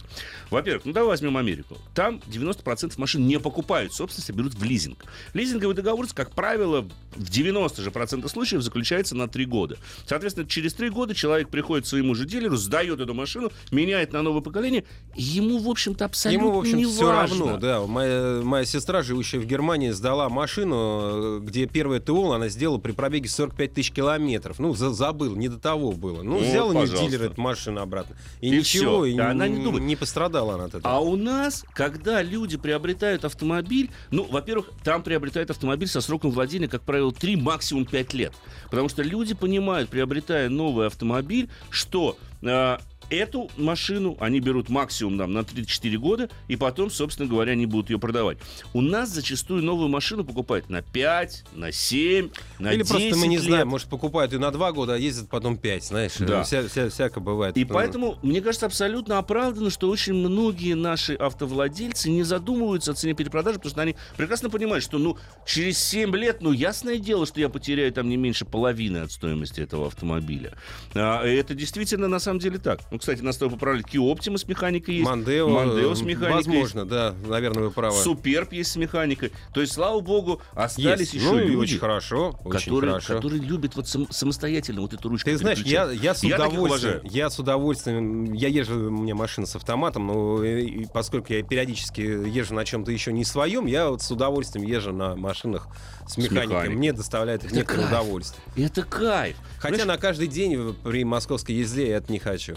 во-первых, 0.50 0.86
ну 0.86 0.94
давай 0.94 1.10
возьмем 1.10 1.38
Америку. 1.38 1.78
Там 1.94 2.22
90% 2.28 2.94
машин 2.98 3.28
не 3.28 3.40
покупают 3.40 3.94
собственность, 3.94 4.30
а 4.30 4.34
берут 4.34 4.54
в 4.54 4.64
лизинг. 4.64 5.06
Лизинговый 5.34 5.76
договор, 5.76 6.08
как 6.14 6.32
правило, 6.32 6.82
в 7.16 7.30
90 7.30 7.82
же 7.82 7.92
процентов 7.92 8.32
случаев 8.32 8.62
заключается 8.62 9.16
на 9.16 9.28
3 9.28 9.46
года. 9.46 9.78
Соответственно, 10.08 10.48
через 10.48 10.74
3 10.74 10.90
года 10.90 11.14
человек 11.16 11.50
приходит 11.50 11.86
к 11.86 11.88
своему 11.88 12.16
же 12.16 12.26
дилеру, 12.26 12.56
сдает 12.58 13.00
эту 13.00 13.14
машину, 13.14 13.52
меняет 13.72 14.14
на 14.14 14.22
новое 14.22 14.42
поколение, 14.42 14.84
ему, 15.16 15.58
в 15.60 15.70
общем-то, 15.70 16.06
абсолютно 16.06 16.46
Ему, 16.46 16.56
в 16.56 16.60
общем, 16.60 16.78
не 16.78 16.86
все 16.86 17.06
важно. 17.06 17.40
равно, 17.46 17.58
да. 17.58 17.82
Моя, 17.86 18.42
моя 18.44 18.66
сестра, 18.66 19.02
живущая 19.04 19.40
в 19.40 19.46
Германии, 19.46 19.92
сдала 19.92 20.30
машину, 20.30 21.38
э, 21.38 21.40
где 21.44 21.66
первое 21.68 22.00
ТО 22.00 22.32
она 22.34 22.50
сделала 22.50 22.78
при 22.78 22.92
пробеге 22.92 23.30
45 23.30 23.74
тысяч 23.74 23.92
километров. 23.92 24.60
Ну, 24.60 24.74
за- 24.74 24.92
забыл, 24.94 25.36
не 25.36 25.50
до 25.50 25.60
того 25.60 25.92
было. 25.92 26.24
Ну, 26.24 26.34
Вот, 26.40 26.44
взял 26.44 26.70
у 26.70 26.74
нее 26.74 26.88
дилер 26.88 27.24
эту 27.24 27.42
машину 27.42 27.82
обратно. 27.82 28.16
И, 28.42 28.48
И 28.48 28.58
ничего, 28.60 29.04
всё. 29.04 29.06
и 29.06 29.16
Да 29.16 29.33
она 29.34 29.48
не 29.48 29.64
думает. 29.64 29.84
не 29.84 29.96
пострадала 29.96 30.56
она 30.56 30.66
от 30.66 30.76
этого. 30.76 30.94
А 30.94 31.00
у 31.00 31.16
нас, 31.16 31.66
когда 31.74 32.22
люди 32.22 32.58
приобретают 32.58 33.26
автомобиль, 33.26 33.92
ну, 34.12 34.24
во-первых, 34.24 34.70
там 34.84 35.04
приобретают 35.04 35.50
автомобиль 35.52 35.88
со 35.88 36.02
сроком 36.02 36.32
владения, 36.32 36.68
как 36.68 36.82
правило, 36.82 37.12
3, 37.12 37.36
максимум 37.38 37.86
5 37.86 38.14
лет. 38.14 38.34
Потому 38.70 38.90
что 38.90 39.04
люди 39.04 39.34
понимают, 39.34 39.90
приобретая 39.90 40.50
новый 40.50 40.88
автомобиль, 40.88 41.50
что 41.70 42.18
э, 42.42 42.78
эту 43.16 43.50
машину 43.58 44.18
они 44.20 44.40
берут 44.40 44.70
максимум 44.70 45.18
там, 45.18 45.34
на 45.34 45.40
3-4 45.40 45.98
года, 45.98 46.30
и 46.48 46.56
потом, 46.56 46.90
собственно 46.90 47.28
говоря, 47.30 47.54
они 47.54 47.66
будут 47.66 47.90
ее 47.90 48.00
продавать. 48.00 48.38
У 48.74 48.82
нас 48.82 49.10
зачастую 49.10 49.64
новую 49.64 49.90
машину 49.90 50.24
покупают 50.24 50.70
на 50.70 50.82
5, 50.82 51.46
на 51.54 51.72
7, 51.72 52.30
на 52.60 52.74
Или 52.74 52.84
10 52.84 52.90
просто 52.92 53.16
мы 53.18 53.28
не 53.28 53.36
лет. 53.38 53.46
знаем, 53.46 53.68
может, 53.68 53.88
покупают 53.90 54.34
и 54.34 54.38
на 54.38 54.52
два 54.52 54.72
года, 54.72 54.94
а 54.96 54.98
ездят 54.98 55.30
потом 55.30 55.58
пять, 55.58 55.84
знаешь. 55.86 56.14
Да. 56.20 56.44
Вся, 56.44 56.68
вся- 56.68 56.90
всяко 56.90 57.20
бывает. 57.20 57.58
И 57.58 57.66
поэтому, 57.66 58.18
мне 58.22 58.42
кажется, 58.42 58.66
абсолютно 58.66 59.18
оправданно, 59.18 59.70
что 59.70 59.90
очень 59.90 60.14
многие 60.14 60.74
наши 60.74 61.14
автовладельцы 61.14 62.10
не 62.10 62.24
задумываются 62.24 62.92
о 62.92 62.94
цене 62.96 63.14
перепродажи, 63.14 63.58
потому 63.60 63.72
что 63.72 63.82
они 63.82 63.96
прекрасно 64.18 64.50
понимают, 64.50 64.84
что 64.84 64.98
ну, 64.98 65.18
через 65.46 65.78
7 65.80 66.16
лет, 66.16 66.42
ну, 66.42 66.52
ясное 66.52 66.98
дело, 66.98 67.26
что 67.26 67.40
я 67.40 67.50
потеряю 67.50 67.92
там 67.92 68.10
не 68.10 68.18
меньше 68.18 68.46
половины 68.46 68.98
от 69.00 69.12
стоимости 69.12 69.62
этого 69.62 69.88
автомобиля. 69.88 70.54
А, 70.94 71.24
это 71.26 71.54
действительно 71.54 72.08
на 72.08 72.20
самом 72.20 72.40
деле 72.40 72.58
так. 72.58 72.82
Ну, 72.92 72.98
кстати, 73.04 73.22
нас 73.22 73.36
с 73.36 73.38
тобой 73.38 73.54
поправили, 73.58 73.84
Optima 73.84 74.38
с 74.38 74.48
механикой 74.48 74.96
есть. 74.96 75.06
Мандео, 75.10 75.50
Мандео 75.50 75.94
с 75.94 76.02
э, 76.02 76.06
механикой 76.06 76.34
Возможно, 76.36 76.86
да, 76.86 77.14
наверное, 77.28 77.64
вы 77.66 77.72
правы. 77.72 77.96
Суперб 78.02 78.54
есть 78.54 78.72
с 78.72 78.76
механикой. 78.78 79.32
То 79.54 79.60
есть, 79.62 79.74
слава 79.74 80.00
богу, 80.00 80.42
остались 80.54 81.00
Есть. 81.02 81.14
еще 81.16 81.26
Ну, 81.26 81.38
люди, 81.40 81.56
очень 81.58 81.80
хорошо, 81.80 82.40
очень 82.46 82.60
которые, 82.66 82.92
хорошо. 82.92 83.16
которые 83.16 83.42
любят 83.42 83.76
вот 83.76 83.88
сам- 83.90 84.10
самостоятельно 84.10 84.82
вот 84.82 84.94
эту 84.94 85.10
ручку 85.10 85.30
Ты 85.30 85.38
знаешь, 85.38 85.60
я, 85.64 85.92
я 85.92 86.16
с 86.16 86.24
Я 86.24 86.36
удовольствием, 86.36 87.02
я 87.04 87.30
с 87.30 87.38
удовольствием, 87.40 88.32
я 88.34 88.48
езжу, 88.48 88.76
у 88.88 88.90
меня 88.90 89.16
машина 89.16 89.46
с 89.46 89.56
автоматом, 89.56 90.08
но 90.08 90.44
и- 90.44 90.64
и 90.84 90.88
поскольку 90.92 91.34
я 91.34 91.44
периодически 91.44 92.02
езжу 92.02 92.54
на 92.56 92.64
чем-то 92.66 92.92
еще 92.92 93.12
не 93.12 93.26
своем, 93.26 93.66
я 93.66 93.90
вот 93.90 94.02
с 94.02 94.10
удовольствием 94.12 94.66
езжу 94.66 94.94
на 94.94 95.16
машинах 95.16 95.68
с 96.08 96.18
механикой. 96.18 96.48
механикой. 96.48 96.76
Мне 96.76 96.94
доставляет 96.94 97.44
это 97.44 97.54
некоторое 97.56 97.88
кайф. 97.88 97.90
удовольствие. 98.02 98.44
Это 98.56 98.84
кайф. 98.84 99.36
Хотя 99.60 99.76
Знаешь, 99.76 99.88
на 99.88 99.98
каждый 99.98 100.28
день 100.28 100.76
при 100.84 101.04
московской 101.04 101.56
езде 101.56 101.90
я 101.90 101.98
это 101.98 102.12
не 102.12 102.20
хочу. 102.20 102.56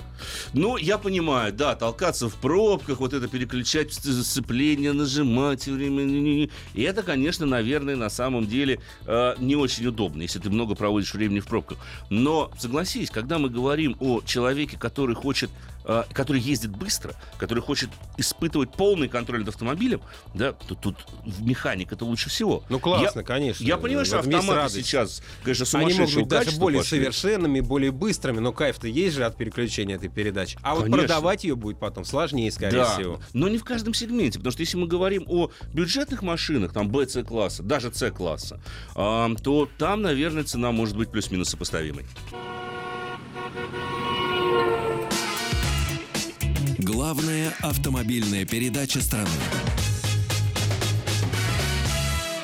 Ну, 0.53 0.77
я 0.77 0.99
понимаю, 0.99 1.53
да, 1.53 1.75
толкаться 1.75 2.29
в 2.29 2.35
пробках, 2.37 3.01
вот 3.01 3.13
это 3.13 3.29
переключать 3.29 3.93
с- 3.93 4.25
сцепление, 4.25 4.93
нажимать 4.93 5.67
время. 5.67 6.49
И 6.75 6.83
это, 6.83 7.03
конечно, 7.03 7.47
наверное, 7.47 7.97
на 7.97 8.11
самом 8.11 8.47
деле 8.47 8.81
э, 9.07 9.35
не 9.39 9.57
очень 9.57 9.87
удобно, 9.87 10.23
если 10.23 10.39
ты 10.39 10.51
много 10.51 10.75
проводишь 10.75 11.15
времени 11.15 11.41
в 11.41 11.47
пробках. 11.47 11.79
Но, 12.11 12.51
согласись, 12.59 13.11
когда 13.11 13.39
мы 13.39 13.49
говорим 13.49 13.97
о 14.01 14.21
человеке, 14.23 14.77
который 14.79 15.15
хочет 15.15 15.51
э, 15.87 16.05
который 16.13 16.41
ездит 16.41 16.71
быстро, 16.73 17.15
который 17.39 17.63
хочет 17.63 17.89
испытывать 18.19 18.73
полный 18.73 19.09
контроль 19.09 19.41
над 19.41 19.49
автомобилем, 19.49 20.01
да, 20.35 20.53
то 20.53 20.75
тут 20.75 20.97
механик 21.39 21.93
это 21.93 22.05
лучше 22.05 22.29
всего. 22.29 22.63
Ну, 22.69 22.79
классно, 22.79 23.21
Я- 23.21 23.25
конечно. 23.25 23.65
Я 23.65 23.77
понимаю, 23.77 24.05
что 24.05 24.19
автоматы 24.19 24.53
радость. 24.55 24.75
сейчас, 24.77 25.23
конечно, 25.43 25.63
Они 25.79 25.91
сумасшедшего 25.93 26.21
могут 26.21 26.31
быть 26.33 26.47
даже 26.47 26.57
более 26.59 26.81
пошли. 26.83 26.99
совершенными, 26.99 27.61
более 27.61 27.93
быстрыми, 27.93 28.41
но 28.41 28.53
кайф-то 28.53 28.89
есть 28.89 29.15
же 29.17 29.25
от 29.25 29.37
переключения 29.37 29.97
этой 29.97 30.09
передачи. 30.09 30.59
А 30.63 30.75
вот 30.75 30.85
Конечно. 30.85 31.03
продавать 31.03 31.45
ее 31.45 31.57
будет 31.57 31.79
потом 31.79 32.05
сложнее, 32.05 32.51
скорее 32.51 32.73
Да, 32.79 32.95
всего. 32.95 33.21
но 33.33 33.49
не 33.49 33.59
в 33.59 33.65
каждом 33.65 33.95
сегменте, 33.95 34.39
потому 34.39 34.53
что 34.53 34.61
если 34.63 34.77
мы 34.77 34.87
говорим 34.87 35.25
о 35.29 35.51
бюджетных 35.73 36.23
машинах, 36.23 36.73
там 36.73 36.89
Б, 36.91 37.07
С 37.09 37.23
класса, 37.23 37.63
даже 37.63 37.93
С 37.93 38.11
класса, 38.11 38.61
а, 38.95 39.31
то 39.43 39.69
там, 39.79 40.03
наверное, 40.03 40.45
цена 40.45 40.73
может 40.73 40.97
быть 40.97 41.11
плюс-минус 41.11 41.49
сопоставимой. 41.51 42.05
Главная 47.07 47.53
автомобильная 47.63 48.45
передача 48.45 49.01
страны. 49.01 49.29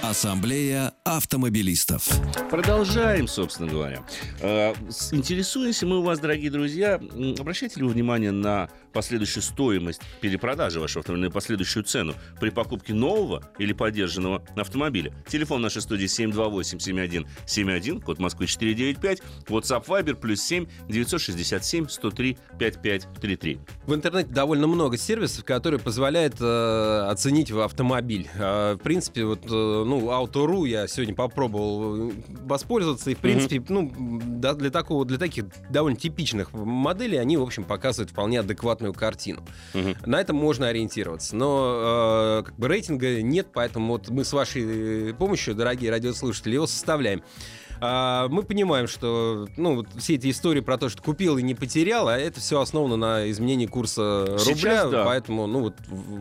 Ассамблея 0.03 0.92
автомобилистов. 1.03 2.09
Продолжаем, 2.48 3.27
собственно 3.27 3.68
говоря. 3.68 4.05
Э, 4.40 4.72
Интересуемся 5.11 5.85
мы 5.85 5.98
у 5.98 6.03
вас, 6.03 6.20
дорогие 6.20 6.53
друзья, 6.53 7.01
м, 7.01 7.35
обращаете 7.40 7.81
ли 7.81 7.87
вы 7.87 7.92
внимание 7.92 8.31
на 8.31 8.68
последующую 8.92 9.42
стоимость 9.42 10.00
перепродажи 10.20 10.81
вашего 10.81 11.00
автомобиля, 11.00 11.28
на 11.28 11.33
последующую 11.33 11.85
цену 11.85 12.14
при 12.40 12.50
покупке 12.50 12.94
нового 12.94 13.42
или 13.59 13.72
поддержанного 13.72 14.42
автомобиля? 14.57 15.12
Телефон 15.28 15.62
нашей 15.62 15.83
студии 15.83 16.07
728-7171, 16.07 18.00
код 18.00 18.18
Москвы 18.18 18.46
495, 18.46 19.22
WhatsApp 19.48 19.87
Viber 19.87 20.14
плюс 20.14 20.42
7 20.42 20.66
967 20.88 21.88
103 21.88 22.38
5533. 22.59 23.61
В 23.87 23.94
интернете 23.94 24.28
довольно 24.31 24.66
много 24.66 24.96
сервисов, 24.96 25.44
которые 25.44 25.81
позволяют 25.81 26.37
э, 26.40 27.07
оценить 27.09 27.50
автомобиль. 27.50 28.28
Э, 28.35 28.74
в 28.74 28.83
принципе, 28.83 29.24
вот, 29.24 29.44
э, 29.44 29.48
ну, 29.48 30.11
Auto.ru 30.11 30.66
я 30.66 30.87
сегодня 30.88 31.14
попробовал 31.14 32.11
э, 32.11 32.12
воспользоваться, 32.42 33.11
и, 33.11 33.14
в 33.14 33.18
принципе, 33.18 33.62
ну, 33.68 33.92
да, 34.26 34.55
для 34.55 34.70
такого, 34.70 35.05
для 35.05 35.18
таких 35.18 35.46
довольно 35.70 35.96
типичных 35.96 36.52
моделей 36.52 37.18
они, 37.18 37.37
в 37.37 37.42
общем, 37.42 37.64
показывают 37.64 38.11
вполне 38.11 38.40
адекватную 38.40 38.82
адекватную 38.83 38.92
картину. 38.92 39.42
Угу. 39.75 40.11
На 40.11 40.21
этом 40.21 40.37
можно 40.37 40.68
ориентироваться. 40.68 41.37
Но 41.37 42.41
э, 42.41 42.43
как 42.45 42.57
бы 42.57 42.68
рейтинга 42.68 43.22
нет, 43.22 43.49
поэтому 43.53 43.95
вот 43.95 44.09
мы 44.11 44.24
с 44.24 44.33
вашей 44.33 45.14
помощью, 45.14 45.55
дорогие 45.55 45.91
радиослушатели, 45.91 46.55
его 46.55 46.66
составляем. 46.66 47.22
А, 47.85 48.28
мы 48.28 48.45
понимаем, 48.45 48.87
что 48.87 49.49
ну, 49.57 49.85
все 49.99 50.14
эти 50.14 50.30
истории 50.30 50.61
про 50.61 50.78
то, 50.78 50.89
что 50.89 51.03
купил 51.03 51.37
и 51.37 51.43
не 51.43 51.57
потерял, 51.57 52.07
а 52.07 52.16
это 52.16 52.39
все 52.39 52.61
основано 52.61 52.95
на 52.95 53.28
изменении 53.28 53.66
курса 53.66 54.37
Сейчас, 54.39 54.85
рубля, 54.85 54.85
да. 54.87 55.05
поэтому 55.05 55.49
ну, 55.49 55.62
вот, 55.62 55.74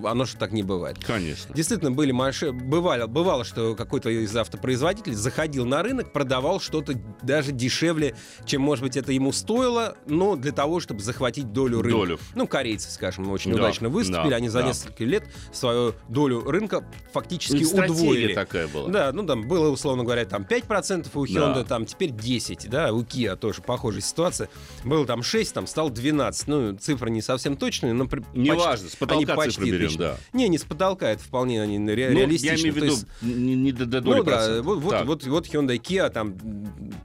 оно 0.04 0.26
же 0.26 0.38
так 0.38 0.54
не 0.54 0.64
бывает. 0.64 0.98
Конечно. 1.06 1.54
Действительно, 1.54 1.92
были 1.92 2.12
машины, 2.12 2.54
бывало, 2.54 3.06
бывало, 3.06 3.44
что 3.44 3.76
какой-то 3.76 4.10
из 4.10 4.36
автопроизводителей 4.36 5.14
заходил 5.14 5.68
на 5.68 5.84
рынок, 5.84 6.12
продавал 6.12 6.60
что-то 6.60 6.96
даже 7.22 7.52
дешевле, 7.52 8.16
чем, 8.44 8.64
может 8.64 8.84
быть, 8.84 8.98
это 8.98 9.12
ему 9.12 9.32
стоило, 9.32 9.96
но 10.08 10.36
для 10.36 10.54
того, 10.54 10.80
чтобы 10.80 11.02
захватить 11.02 11.54
долю 11.54 11.84
рынка. 11.84 11.98
Долю. 12.00 12.20
Ну, 12.34 12.48
корейцы, 12.48 12.90
скажем, 12.90 13.30
очень 13.30 13.52
да, 13.52 13.58
удачно 13.58 13.90
выступили, 13.90 14.32
да, 14.32 14.36
они 14.38 14.50
за 14.50 14.62
да. 14.62 14.68
несколько 14.70 15.04
лет 15.04 15.26
свою 15.54 15.94
долю 16.10 16.42
рынка 16.42 16.84
фактически 17.14 17.64
удвоили. 17.64 18.34
такая 18.34 18.68
была. 18.68 18.90
Да, 18.90 19.12
ну 19.12 19.28
там 19.28 19.48
было, 19.48 19.70
условно 19.70 20.04
говоря, 20.04 20.26
там 20.26 20.42
5% 20.42 21.08
у 21.14 21.26
Hyundai, 21.26 21.51
Honda 21.54 21.66
там 21.66 21.86
теперь 21.86 22.12
10, 22.12 22.70
да, 22.70 22.94
у 22.94 23.04
Kia 23.04 23.36
тоже 23.36 23.62
похожая 23.62 24.02
ситуация. 24.02 24.50
Было 24.84 25.06
там 25.06 25.24
6, 25.24 25.54
там 25.54 25.68
стал 25.68 25.90
12. 25.90 26.48
Ну, 26.48 26.78
цифры 26.78 27.10
не 27.10 27.22
совсем 27.22 27.58
точные, 27.58 27.94
но... 27.94 28.08
Неважно, 28.34 28.90
с 28.90 28.96
потолка 28.96 29.34
они 29.34 29.52
цифры 29.52 29.66
берем, 29.72 29.96
да. 29.98 30.18
Не, 30.34 30.50
не 30.50 30.58
с 30.58 30.64
потолка, 30.64 31.10
это 31.10 31.24
вполне 31.24 31.62
они 31.62 31.78
ре- 31.78 32.10
ну, 32.10 32.20
реалистично. 32.20 32.56
я 32.56 32.62
имею 32.62 32.74
в 32.74 32.78
виду 32.78 32.86
есть, 32.88 33.08
не, 33.22 33.56
не 33.56 33.72
до, 33.72 33.86
до 33.86 34.02
доли 34.02 34.18
Ну 34.18 34.24
да, 34.24 34.62
вот, 34.62 34.80
вот, 34.80 35.06
вот, 35.06 35.24
вот 35.26 35.48
Hyundai 35.48 35.78
Kia, 35.78 36.10
там, 36.10 36.36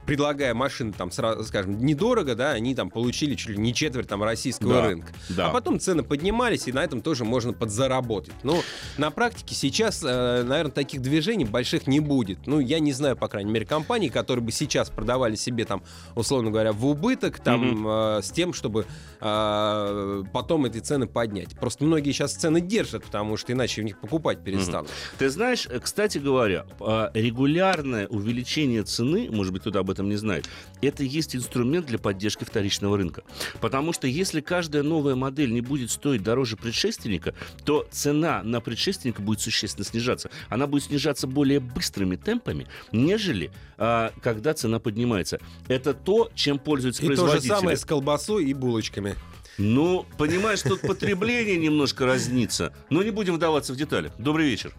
предлагая 0.05 0.53
машины, 0.53 0.93
там, 0.93 1.11
сразу, 1.11 1.43
скажем, 1.43 1.83
недорого, 1.83 2.35
да, 2.35 2.51
они 2.51 2.75
там 2.75 2.89
получили 2.89 3.35
чуть 3.35 3.49
ли 3.49 3.57
не 3.57 3.73
четверть 3.73 4.07
там 4.07 4.23
российского 4.23 4.73
да, 4.73 4.87
рынка. 4.87 5.13
Да. 5.29 5.49
А 5.49 5.53
потом 5.53 5.79
цены 5.79 6.03
поднимались, 6.03 6.67
и 6.67 6.71
на 6.71 6.83
этом 6.83 7.01
тоже 7.01 7.25
можно 7.25 7.53
подзаработать. 7.53 8.33
Но 8.43 8.61
на 8.97 9.11
практике 9.11 9.55
сейчас, 9.55 10.03
э, 10.03 10.43
наверное, 10.43 10.71
таких 10.71 11.01
движений 11.01 11.45
больших 11.45 11.87
не 11.87 11.99
будет. 11.99 12.47
Ну, 12.47 12.59
я 12.59 12.79
не 12.79 12.93
знаю, 12.93 13.15
по 13.15 13.27
крайней 13.27 13.51
мере, 13.51 13.65
компаний, 13.65 14.09
которые 14.09 14.36
бы 14.41 14.51
сейчас 14.51 14.89
продавали 14.89 15.35
себе 15.35 15.65
там, 15.65 15.83
условно 16.15 16.51
говоря, 16.51 16.71
в 16.71 16.85
убыток, 16.85 17.39
там, 17.39 17.85
mm-hmm. 17.85 18.19
э, 18.19 18.21
с 18.21 18.31
тем, 18.31 18.53
чтобы 18.53 18.85
э, 19.19 20.23
потом 20.33 20.65
эти 20.65 20.79
цены 20.79 21.07
поднять. 21.07 21.57
Просто 21.59 21.83
многие 21.83 22.11
сейчас 22.11 22.33
цены 22.33 22.61
держат, 22.61 23.03
потому 23.03 23.37
что 23.37 23.53
иначе 23.53 23.81
в 23.81 23.85
них 23.85 23.99
покупать 23.99 24.43
перестанут. 24.43 24.89
Mm-hmm. 24.89 25.17
Ты 25.19 25.29
знаешь, 25.29 25.67
э, 25.69 25.79
кстати 25.79 26.17
говоря, 26.17 26.65
а, 26.79 27.11
регулярное 27.13 28.07
увеличение 28.07 28.83
цены, 28.83 29.29
может 29.31 29.53
быть, 29.53 29.61
кто-то 29.61 29.79
об 29.79 29.89
этом 29.89 30.09
не 30.09 30.15
знает, 30.15 30.49
это 30.81 31.03
есть 31.03 31.35
инструмент 31.35 31.87
для 31.87 31.97
поддержки 31.97 32.43
вторичного 32.43 32.97
рынка. 32.97 33.23
Потому 33.61 33.93
что 33.93 34.07
если 34.07 34.41
каждая 34.41 34.83
новая 34.83 35.15
модель 35.15 35.51
не 35.51 35.61
будет 35.61 35.91
стоить 35.91 36.23
дороже 36.23 36.57
предшественника, 36.57 37.33
то 37.65 37.87
цена 37.91 38.41
на 38.43 38.61
предшественника 38.61 39.21
будет 39.21 39.41
существенно 39.41 39.85
снижаться. 39.85 40.29
Она 40.49 40.67
будет 40.67 40.83
снижаться 40.83 41.27
более 41.27 41.59
быстрыми 41.59 42.15
темпами, 42.15 42.67
нежели 42.91 43.51
а, 43.77 44.11
когда 44.21 44.53
цена 44.53 44.79
поднимается. 44.79 45.39
Это 45.67 45.93
то, 45.93 46.29
чем 46.35 46.59
пользуются 46.59 47.03
и 47.03 47.07
производители. 47.07 47.45
И 47.45 47.49
то 47.49 47.55
же 47.55 47.59
самое 47.59 47.77
с 47.77 47.85
колбасой 47.85 48.45
и 48.45 48.53
булочками. 48.53 49.15
Ну, 49.57 50.05
понимаешь, 50.17 50.61
тут 50.61 50.81
потребление 50.81 51.57
немножко 51.57 52.05
разнится. 52.05 52.73
Но 52.89 53.01
не 53.01 53.11
будем 53.11 53.35
вдаваться 53.35 53.73
в 53.73 53.75
детали. 53.75 54.11
Добрый 54.19 54.45
вечер. 54.45 54.71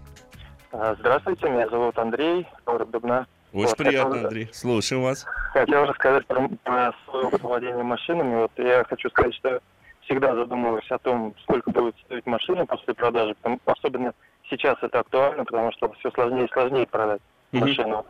А, 0.70 0.94
здравствуйте, 1.00 1.48
меня 1.48 1.68
зовут 1.68 1.98
Андрей, 1.98 2.46
город 2.64 2.90
Дубна. 2.90 3.26
Очень 3.52 3.68
вот, 3.68 3.76
приятно, 3.76 4.10
хотел, 4.10 4.26
Андрей. 4.26 4.50
Слушаем 4.52 5.02
вас. 5.02 5.24
Хотел 5.52 5.84
рассказать 5.86 6.26
про, 6.26 6.48
про 6.62 6.92
свое 7.06 7.28
владение 7.40 7.82
машинами. 7.82 8.36
Вот 8.36 8.52
я 8.58 8.84
хочу 8.84 9.08
сказать, 9.08 9.34
что 9.34 9.60
всегда 10.02 10.34
задумываюсь 10.34 10.90
о 10.90 10.98
том, 10.98 11.34
сколько 11.42 11.70
будет 11.70 11.96
стоить 12.04 12.26
машина 12.26 12.66
после 12.66 12.94
продажи. 12.94 13.34
Особенно 13.64 14.12
сейчас 14.50 14.76
это 14.82 15.00
актуально, 15.00 15.44
потому 15.44 15.72
что 15.72 15.92
все 15.94 16.10
сложнее 16.10 16.46
и 16.46 16.52
сложнее 16.52 16.86
продать 16.86 17.22
машину. 17.52 17.98
А, 17.98 18.04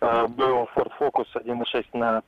был 0.00 0.68
Ford 0.74 0.92
Focus 0.98 1.26
1.6 1.34 1.86
на 1.94 2.22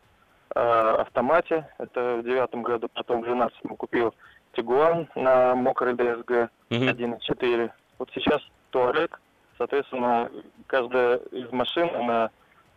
а, 0.54 1.02
автомате, 1.02 1.68
это 1.78 2.16
в 2.16 2.22
девятом 2.24 2.62
году, 2.62 2.88
потом 2.88 3.20
в 3.20 3.24
двенадцатом 3.24 3.76
купил 3.76 4.14
Тигуан 4.52 5.08
на 5.14 5.54
мокрой 5.54 5.92
DSG 5.92 6.48
1.4. 6.70 7.70
Вот 7.98 8.10
сейчас 8.14 8.40
Туарек, 8.70 9.20
соответственно, 9.58 10.30
каждая 10.66 11.16
из 11.30 11.52
машин, 11.52 11.90
она, 11.94 12.30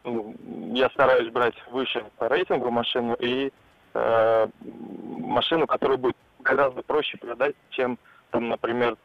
ну, 0.04 0.36
я 0.74 0.90
стараюсь 0.90 1.32
брать 1.32 1.56
выше 1.72 2.04
по 2.18 2.28
рейтингу 2.28 2.70
машину 2.70 3.16
и 3.20 3.52
э, 3.94 4.48
машину, 4.60 5.66
которую 5.66 6.00
будет 6.00 6.18
гораздо 6.40 6.82
проще 6.82 7.18
продать, 7.18 7.56
чем, 7.70 7.98
там, 8.32 8.50
например, 8.50 8.98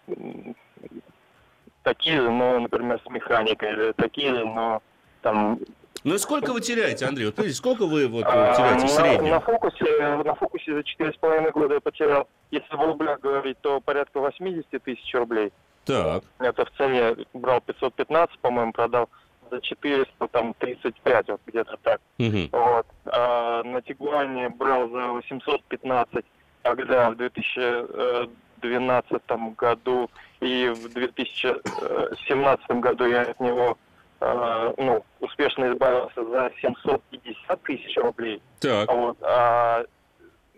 такие, 1.84 2.20
но, 2.20 2.58
например, 2.58 3.00
с 3.06 3.08
механикой, 3.08 3.72
или 3.72 3.92
такие, 3.92 4.32
но 4.44 4.82
там 5.24 5.58
ну 6.04 6.14
и 6.16 6.18
сколько 6.18 6.52
вы 6.52 6.60
теряете, 6.60 7.06
Андрей? 7.06 7.24
Вот 7.26 7.38
видите, 7.38 7.56
сколько 7.56 7.86
вы 7.86 8.08
вот 8.08 8.26
а, 8.28 8.54
теряете 8.54 8.86
в 8.86 8.90
среднем? 8.90 9.30
На, 9.30 9.36
на, 9.36 9.40
фокусе, 9.40 10.22
на 10.22 10.34
фокусе 10.34 10.74
за 10.74 10.80
4,5 10.80 11.50
года 11.52 11.74
я 11.74 11.80
потерял, 11.80 12.28
если 12.50 12.76
в 12.76 12.80
рублях 12.80 13.20
говорить, 13.20 13.56
то 13.62 13.80
порядка 13.80 14.20
80 14.20 14.66
тысяч 14.82 15.14
рублей. 15.14 15.50
Так. 15.86 16.22
Это 16.40 16.66
в 16.66 16.70
цене 16.76 17.16
брал 17.32 17.62
515, 17.62 18.38
по-моему, 18.40 18.72
продал 18.72 19.08
за 19.50 19.62
400, 19.62 20.28
там, 20.28 20.52
35, 20.58 21.28
вот 21.28 21.40
где-то 21.46 21.78
так. 21.82 22.02
Угу. 22.18 22.48
Вот. 22.52 22.86
А 23.06 23.62
на 23.62 23.80
Тигуане 23.80 24.50
брал 24.50 24.90
за 24.90 25.06
815, 25.06 26.22
когда 26.64 27.12
в 27.12 27.16
2012 27.16 29.22
году 29.56 30.10
и 30.40 30.68
в 30.68 30.92
2017 30.92 32.70
году 32.72 33.06
я 33.06 33.22
от 33.22 33.40
него 33.40 33.74
Э, 33.74 33.76
ну, 34.20 35.04
успешно 35.20 35.72
избавился 35.72 36.24
за 36.24 36.50
750 36.60 37.62
тысяч 37.62 37.96
рублей. 37.96 38.40
Так. 38.60 38.90
Вот, 38.90 39.18
а, 39.22 39.84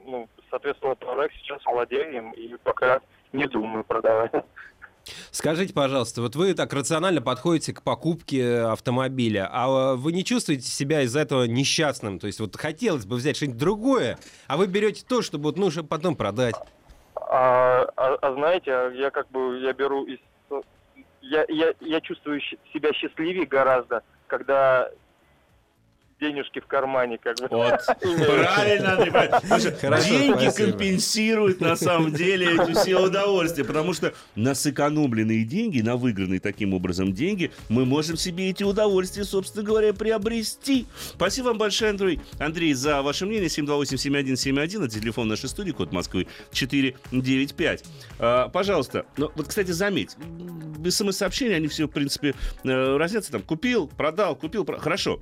ну, 0.04 0.28
соответственно, 0.50 0.92
Touareg 0.92 1.30
сейчас 1.40 1.64
владеем 1.64 2.32
и 2.32 2.56
пока 2.62 3.00
не 3.32 3.46
думаю 3.46 3.84
продавать. 3.84 4.32
Скажите, 5.30 5.72
пожалуйста, 5.72 6.20
вот 6.22 6.34
вы 6.34 6.54
так 6.54 6.72
рационально 6.72 7.22
подходите 7.22 7.72
к 7.72 7.82
покупке 7.82 8.62
автомобиля, 8.62 9.48
а 9.52 9.94
вы 9.94 10.12
не 10.12 10.24
чувствуете 10.24 10.66
себя 10.66 11.02
из-за 11.02 11.20
этого 11.20 11.44
несчастным? 11.44 12.18
То 12.18 12.26
есть 12.26 12.40
вот 12.40 12.56
хотелось 12.56 13.06
бы 13.06 13.16
взять 13.16 13.36
что-нибудь 13.36 13.58
другое, 13.58 14.18
а 14.48 14.56
вы 14.56 14.66
берете 14.66 15.04
то, 15.06 15.22
чтобы 15.22 15.44
вот, 15.44 15.58
ну, 15.58 15.70
потом 15.84 16.16
продать. 16.16 16.56
А, 17.14 17.88
а, 17.96 18.14
а 18.14 18.34
знаете, 18.34 18.70
я 18.94 19.10
как 19.10 19.30
бы 19.30 19.60
я 19.60 19.72
беру 19.72 20.04
из 20.04 20.18
я, 21.28 21.44
я, 21.48 21.74
я 21.80 22.00
чувствую 22.00 22.40
себя 22.72 22.92
счастливее 22.92 23.46
гораздо, 23.46 24.02
когда 24.26 24.90
денежки 26.20 26.60
в 26.60 26.66
кармане, 26.66 27.18
как 27.18 27.36
бы. 27.38 27.48
Вот. 27.50 27.80
Правильно. 28.00 28.96
Хорошо, 29.80 30.08
Деньги 30.08 30.48
спасибо. 30.48 30.70
компенсируют 30.70 31.60
на 31.60 31.76
самом 31.76 32.12
деле 32.12 32.54
эти 32.54 32.72
все 32.72 32.98
удовольствия, 32.98 33.64
потому 33.64 33.92
что 33.92 34.14
на 34.34 34.54
сэкономленные 34.54 35.44
деньги, 35.44 35.80
на 35.80 35.96
выигранные 35.96 36.40
таким 36.40 36.74
образом 36.74 37.12
деньги, 37.12 37.50
мы 37.68 37.84
можем 37.84 38.16
себе 38.16 38.50
эти 38.50 38.62
удовольствия, 38.62 39.24
собственно 39.24 39.64
говоря, 39.64 39.92
приобрести. 39.92 40.86
Спасибо 41.14 41.46
вам 41.46 41.58
большое, 41.58 41.90
Андрей, 41.90 42.20
Андрей 42.38 42.72
за 42.74 43.02
ваше 43.02 43.26
мнение. 43.26 43.48
728-7171, 43.48 44.84
это 44.84 44.88
телефон 44.88 45.28
нашей 45.28 45.48
студии, 45.48 45.72
код 45.72 45.92
Москвы 45.92 46.26
495. 46.52 47.84
А, 48.18 48.48
пожалуйста, 48.48 49.06
ну, 49.16 49.30
вот, 49.34 49.48
кстати, 49.48 49.70
заметь, 49.70 50.16
смс-сообщения, 50.88 51.56
они 51.56 51.68
все, 51.68 51.86
в 51.86 51.90
принципе, 51.90 52.34
э, 52.64 52.96
разнятся 52.96 53.32
там. 53.32 53.42
Купил, 53.42 53.86
продал, 53.86 54.34
купил, 54.36 54.64
продал. 54.64 54.82
Хорошо. 54.82 55.20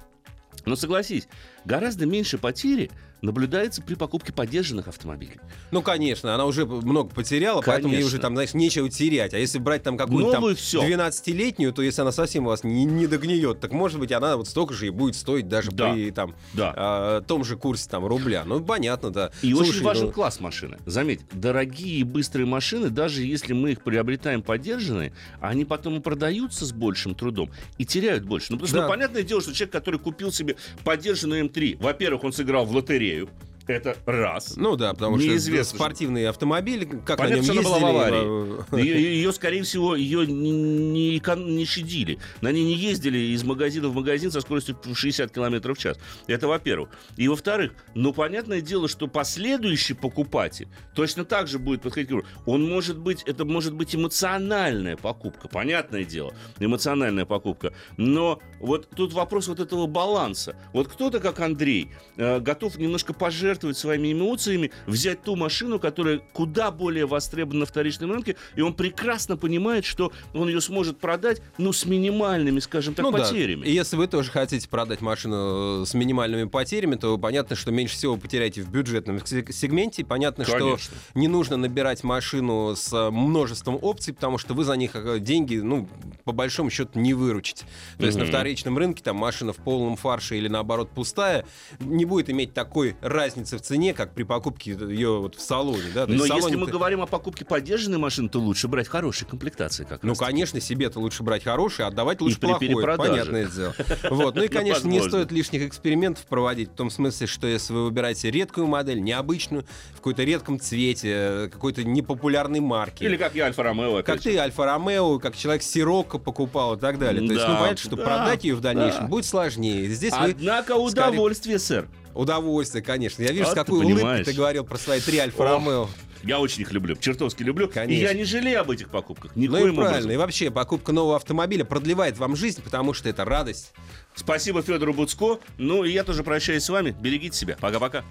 Но 0.67 0.77
согласись, 0.77 1.29
гораздо 1.65 2.07
меньше 2.07 2.39
потери 2.39 2.91
наблюдается 3.25 3.83
при 3.83 3.95
покупке 3.95 4.33
поддержанных 4.33 4.89
автомобилей. 4.89 5.41
Ну, 5.71 5.83
конечно, 5.83 6.35
она 6.35 6.45
уже 6.45 6.67
много 6.67 7.09
потеряла, 7.09 7.61
конечно. 7.61 7.73
поэтому 7.73 7.95
ей 7.95 8.05
уже 8.05 8.19
там, 8.19 8.35
знаешь, 8.35 8.55
нечего 8.55 8.89
терять. 8.89 9.35
А 9.35 9.39
если 9.39 9.59
брать 9.59 9.83
там 9.83 9.97
какую-то 9.97 10.33
там 10.33 10.45
12-летнюю, 10.45 11.73
то 11.73 11.83
если 11.83 12.03
она 12.03 12.13
совсем 12.13 12.47
у 12.47 12.49
вас 12.51 12.65
не, 12.65 12.85
не 12.85 13.07
догниет, 13.07 13.61
так 13.61 13.73
может 13.73 13.99
быть 13.99 14.13
она 14.13 14.37
вот 14.37 14.47
столько 14.49 14.75
же 14.75 14.87
и 14.87 14.91
будет 14.91 15.17
стоить 15.17 15.49
даже 15.49 15.71
да. 15.71 15.93
при 15.93 16.11
там 16.11 16.35
да. 16.53 16.73
а, 16.77 17.21
том 17.23 17.45
же 17.45 17.57
курсе 17.57 17.89
там 17.89 18.07
рубля. 18.07 18.45
Ну, 18.45 18.63
понятно, 18.63 19.11
да. 19.11 19.31
И 19.43 19.53
Слушай, 19.53 19.71
очень 19.71 19.83
важен 19.83 20.07
ну... 20.07 20.13
класс 20.13 20.41
машины. 20.41 20.79
Заметь, 20.87 21.21
дорогие 21.33 22.01
и 22.01 22.05
быстрые 22.05 22.47
машины, 22.47 22.91
даже 22.91 23.23
если 23.23 23.55
мы 23.55 23.73
их 23.73 23.83
приобретаем 23.83 24.43
поддержанные, 24.43 25.13
они 25.41 25.65
потом 25.65 25.97
и 25.97 26.01
продаются 26.01 26.67
с 26.67 26.73
большим 26.73 27.15
трудом 27.15 27.51
и 27.79 27.87
теряют 27.87 28.25
больше. 28.25 28.49
Ну, 28.51 28.59
потому 28.59 28.69
что, 28.69 28.77
да. 28.77 28.83
ну, 28.83 28.89
понятное 28.89 29.23
дело, 29.23 29.41
что 29.41 29.55
человек, 29.55 29.73
который 29.73 29.99
купил 29.99 30.31
себе 30.31 30.54
поддержанную 30.85 31.45
М3, 31.47 31.77
во-первых, 31.79 32.25
он 32.25 32.33
сыграл 32.33 32.65
в 32.65 32.73
лотерею, 32.73 33.29
Это 33.67 33.97
раз. 34.05 34.57
Ну 34.57 34.77
да, 34.77 34.93
потому 34.93 35.17
Неизвестно, 35.17 35.65
что 35.65 35.77
спортивный 35.77 36.29
автомобиль, 36.29 36.87
как 37.05 37.19
Понятно, 37.19 37.43
на 37.43 37.47
нем 37.47 37.57
ездили. 37.57 37.59
Она 37.59 37.81
была 37.81 37.93
в 37.93 37.97
аварии. 37.97 38.83
Ее, 38.83 39.15
ее, 39.17 39.33
скорее 39.33 39.63
всего, 39.63 39.97
ее 39.97 40.27
не, 40.27 40.51
не, 40.51 41.23
не 41.37 41.65
щадили. 41.65 42.19
На 42.43 42.53
ней 42.53 42.65
не 42.65 42.75
ездили 42.75 43.19
из 43.19 43.43
магазина 43.43 43.89
в 43.89 43.95
магазин 43.95 44.31
со 44.31 44.43
скоростью 44.43 44.77
60 44.95 45.31
км 45.31 45.73
в 45.75 45.79
час. 45.79 45.99
Это 46.27 46.47
во-первых. 46.47 46.91
И 47.17 47.27
во-вторых, 47.27 47.73
ну, 47.95 48.13
понятное 48.13 48.61
дело, 48.61 48.87
что 48.87 49.09
последующий 49.09 49.95
покупатель 49.95 50.69
точно 50.95 51.25
так 51.25 51.49
же 51.49 51.59
будет 51.59 51.81
подходить 51.81 52.11
к 52.11 52.25
Он 52.47 52.69
может 52.69 52.99
быть, 52.99 53.23
это 53.23 53.47
может 53.47 53.73
быть 53.73 53.95
эмоциональная 53.95 54.97
покупка, 54.97 55.49
понятное 55.49 56.05
дело, 56.05 56.35
эмоциональная 56.59 57.25
покупка. 57.25 57.73
Но 57.97 58.41
вот 58.61 58.91
тут 58.95 59.15
вопрос 59.15 59.49
вот 59.49 59.61
этого 59.61 59.87
баланса. 59.87 60.55
Вот 60.75 60.89
кто-то, 60.89 61.21
как 61.21 61.41
Андрей, 61.41 61.91
э, 62.17 62.41
готов 62.41 62.77
немножко 62.77 63.15
пожертвовать 63.15 63.54
пожертвовать 63.55 63.79
своими 63.79 64.13
эмоциями, 64.13 64.71
взять 64.87 65.23
ту 65.23 65.37
машину, 65.37 65.79
которая 65.79 66.21
куда 66.33 66.71
более 66.71 67.07
востребована 67.07 67.61
на 67.61 67.67
вторичном 67.67 68.11
рынке, 68.13 68.37
и 68.57 68.61
он 68.61 68.75
прекрасно 68.75 69.37
понимает, 69.37 69.85
что 69.85 70.13
он 70.33 70.49
ее 70.49 70.61
сможет 70.61 70.99
продать, 70.99 71.41
ну, 71.59 71.73
с 71.73 71.85
минимальными, 71.87 72.59
скажем 72.59 72.95
так, 72.95 73.05
ну, 73.05 73.13
потерями. 73.13 73.63
Да. 73.63 73.69
И 73.69 73.73
если 73.73 73.97
вы 73.97 74.09
тоже 74.09 74.31
хотите 74.31 74.69
продать 74.69 75.01
машину 75.01 75.83
э, 75.83 75.87
с 75.87 75.95
минимальными 75.95 76.49
потерями, 76.49 76.97
то 76.97 77.17
понятно, 77.17 77.55
что 77.55 77.71
меньше 77.71 77.95
всего 77.95 78.17
потеряете 78.17 78.63
в 78.63 78.71
бюджетном 78.71 79.25
сегменте. 79.25 80.05
Понятно, 80.05 80.45
Конечно. 80.45 80.79
что 80.79 80.95
не 81.15 81.29
нужно 81.29 81.57
набирать 81.57 82.03
машину 82.03 82.75
с 82.75 82.93
э, 82.93 83.11
множеством 83.11 83.79
опций, 83.81 84.15
потому 84.15 84.39
что 84.39 84.55
вы 84.55 84.65
за 84.65 84.75
них 84.75 84.93
э, 84.95 85.19
деньги, 85.21 85.57
ну, 85.57 85.89
по 86.25 86.33
большому 86.33 86.71
счету, 86.71 86.99
не 86.99 87.15
выручите. 87.15 87.65
То 87.65 88.03
mm-hmm. 88.03 88.07
есть 88.07 88.19
на 88.19 88.25
вторичном 88.25 88.79
рынке 88.79 89.03
там 89.03 89.17
машина 89.17 89.53
в 89.53 89.59
полном 89.59 89.97
фарше 89.97 90.37
или 90.37 90.49
наоборот 90.49 90.91
пустая 90.91 91.45
не 91.79 92.05
будет 92.05 92.31
иметь 92.31 92.53
такой 92.55 92.97
разницы 93.01 93.44
разница 93.45 93.59
в 93.59 93.63
цене, 93.63 93.95
как 93.95 94.13
при 94.13 94.23
покупке 94.23 94.73
ее 94.73 95.21
вот 95.21 95.37
в 95.37 95.41
салоне. 95.41 95.91
Да? 95.95 96.07
Но 96.07 96.25
если 96.25 96.57
мы 96.57 96.67
говорим 96.67 97.03
о 97.03 97.07
покупке 97.07 97.45
поддержанной 97.45 97.99
машины, 97.99 98.29
то 98.29 98.39
лучше 98.39 98.69
брать 98.69 98.89
хорошие 98.89 99.29
комплектации. 99.29 99.85
Как 99.85 100.03
ну, 100.03 100.15
конечно, 100.15 100.61
себе-то 100.61 101.01
лучше 101.01 101.23
брать 101.23 101.45
хорошие, 101.45 101.87
а 101.87 101.89
отдавать 101.89 102.21
лучше 102.21 102.41
плохое. 102.41 102.97
Понятное 102.97 103.47
дело. 103.47 103.75
Вот. 104.11 104.35
Ну 104.35 104.43
и, 104.43 104.49
конечно, 104.55 104.89
не 104.89 105.01
стоит 105.03 105.31
лишних 105.33 105.63
экспериментов 105.63 106.25
проводить, 106.27 106.71
в 106.71 106.75
том 106.75 106.91
смысле, 106.91 107.27
что 107.27 107.47
если 107.47 107.73
вы 107.73 107.85
выбираете 107.85 108.31
редкую 108.31 108.67
модель, 108.67 109.03
необычную, 109.03 109.65
в 109.93 109.97
какой-то 109.97 110.25
редком 110.25 110.59
цвете, 110.59 111.51
какой-то 111.53 111.85
непопулярной 111.85 112.61
марки. 112.61 113.05
Или 113.05 113.17
как 113.17 113.35
я 113.35 113.47
Альфа-Ромео. 113.47 114.03
Как 114.03 114.21
ты 114.21 114.37
Альфа-Ромео, 114.37 115.19
как 115.19 115.37
человек 115.37 115.63
Сирокко 115.63 116.19
покупал 116.19 116.75
и 116.75 116.79
так 116.79 116.99
далее. 116.99 117.27
То 117.27 117.35
есть, 117.35 117.47
ну, 117.47 117.57
понятно, 117.57 117.77
что 117.77 117.97
продать 117.97 118.45
ее 118.45 118.55
в 118.55 118.61
дальнейшем 118.61 119.09
будет 119.09 119.27
сложнее. 119.27 119.89
Здесь 119.89 120.13
Однако 120.17 120.77
удовольствие, 120.77 121.59
сэр. 121.59 121.89
Удовольствие, 122.15 122.83
конечно. 122.83 123.23
Я 123.23 123.33
вижу, 123.33 123.49
а 123.49 123.51
с 123.51 123.55
какой 123.55 123.85
улыбкой 123.85 124.25
ты 124.25 124.33
говорил 124.33 124.65
про 124.65 124.79
свои 124.79 125.01
три 125.01 125.19
Альфа-Ромео. 125.19 125.89
Я 126.25 126.41
очень 126.41 126.63
их 126.63 126.73
люблю, 126.73 126.97
чертовски 126.97 127.43
люблю. 127.43 127.69
Конечно. 127.69 128.01
И 128.01 128.03
я 128.03 128.15
не 128.15 128.25
жалею 128.25 128.61
об 128.61 128.71
этих 128.71 128.89
покупках. 128.89 129.37
Никоим 129.37 129.67
ну 129.67 129.73
и 129.73 129.77
правильно. 129.77 129.91
Образом. 129.91 130.11
И 130.13 130.17
вообще, 130.17 130.51
покупка 130.51 130.93
нового 130.93 131.17
автомобиля 131.17 131.65
продлевает 131.65 132.17
вам 132.17 132.35
жизнь, 132.35 132.63
потому 132.63 132.95
что 132.95 133.11
это 133.11 133.27
радость. 133.27 133.73
Спасибо 134.15 134.63
Федору 134.63 134.95
Буцко. 134.95 135.39
Ну 135.59 135.85
и 135.85 135.93
я 135.93 136.03
тоже 136.03 136.25
прощаюсь 136.25 136.65
с 136.65 136.71
вами. 136.71 136.97
Берегите 136.99 137.37
себя. 137.37 137.59
Пока-пока. 137.61 138.05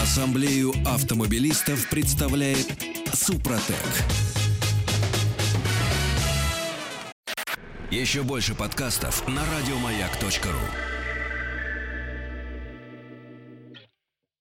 Ассамблею 0.00 0.72
автомобилистов 0.86 1.88
представляет 1.88 2.68
Супротек. 3.12 3.74
Еще 7.90 8.22
больше 8.22 8.54
подкастов 8.54 9.26
на 9.26 9.42
радиомаяк.ру 9.44 10.89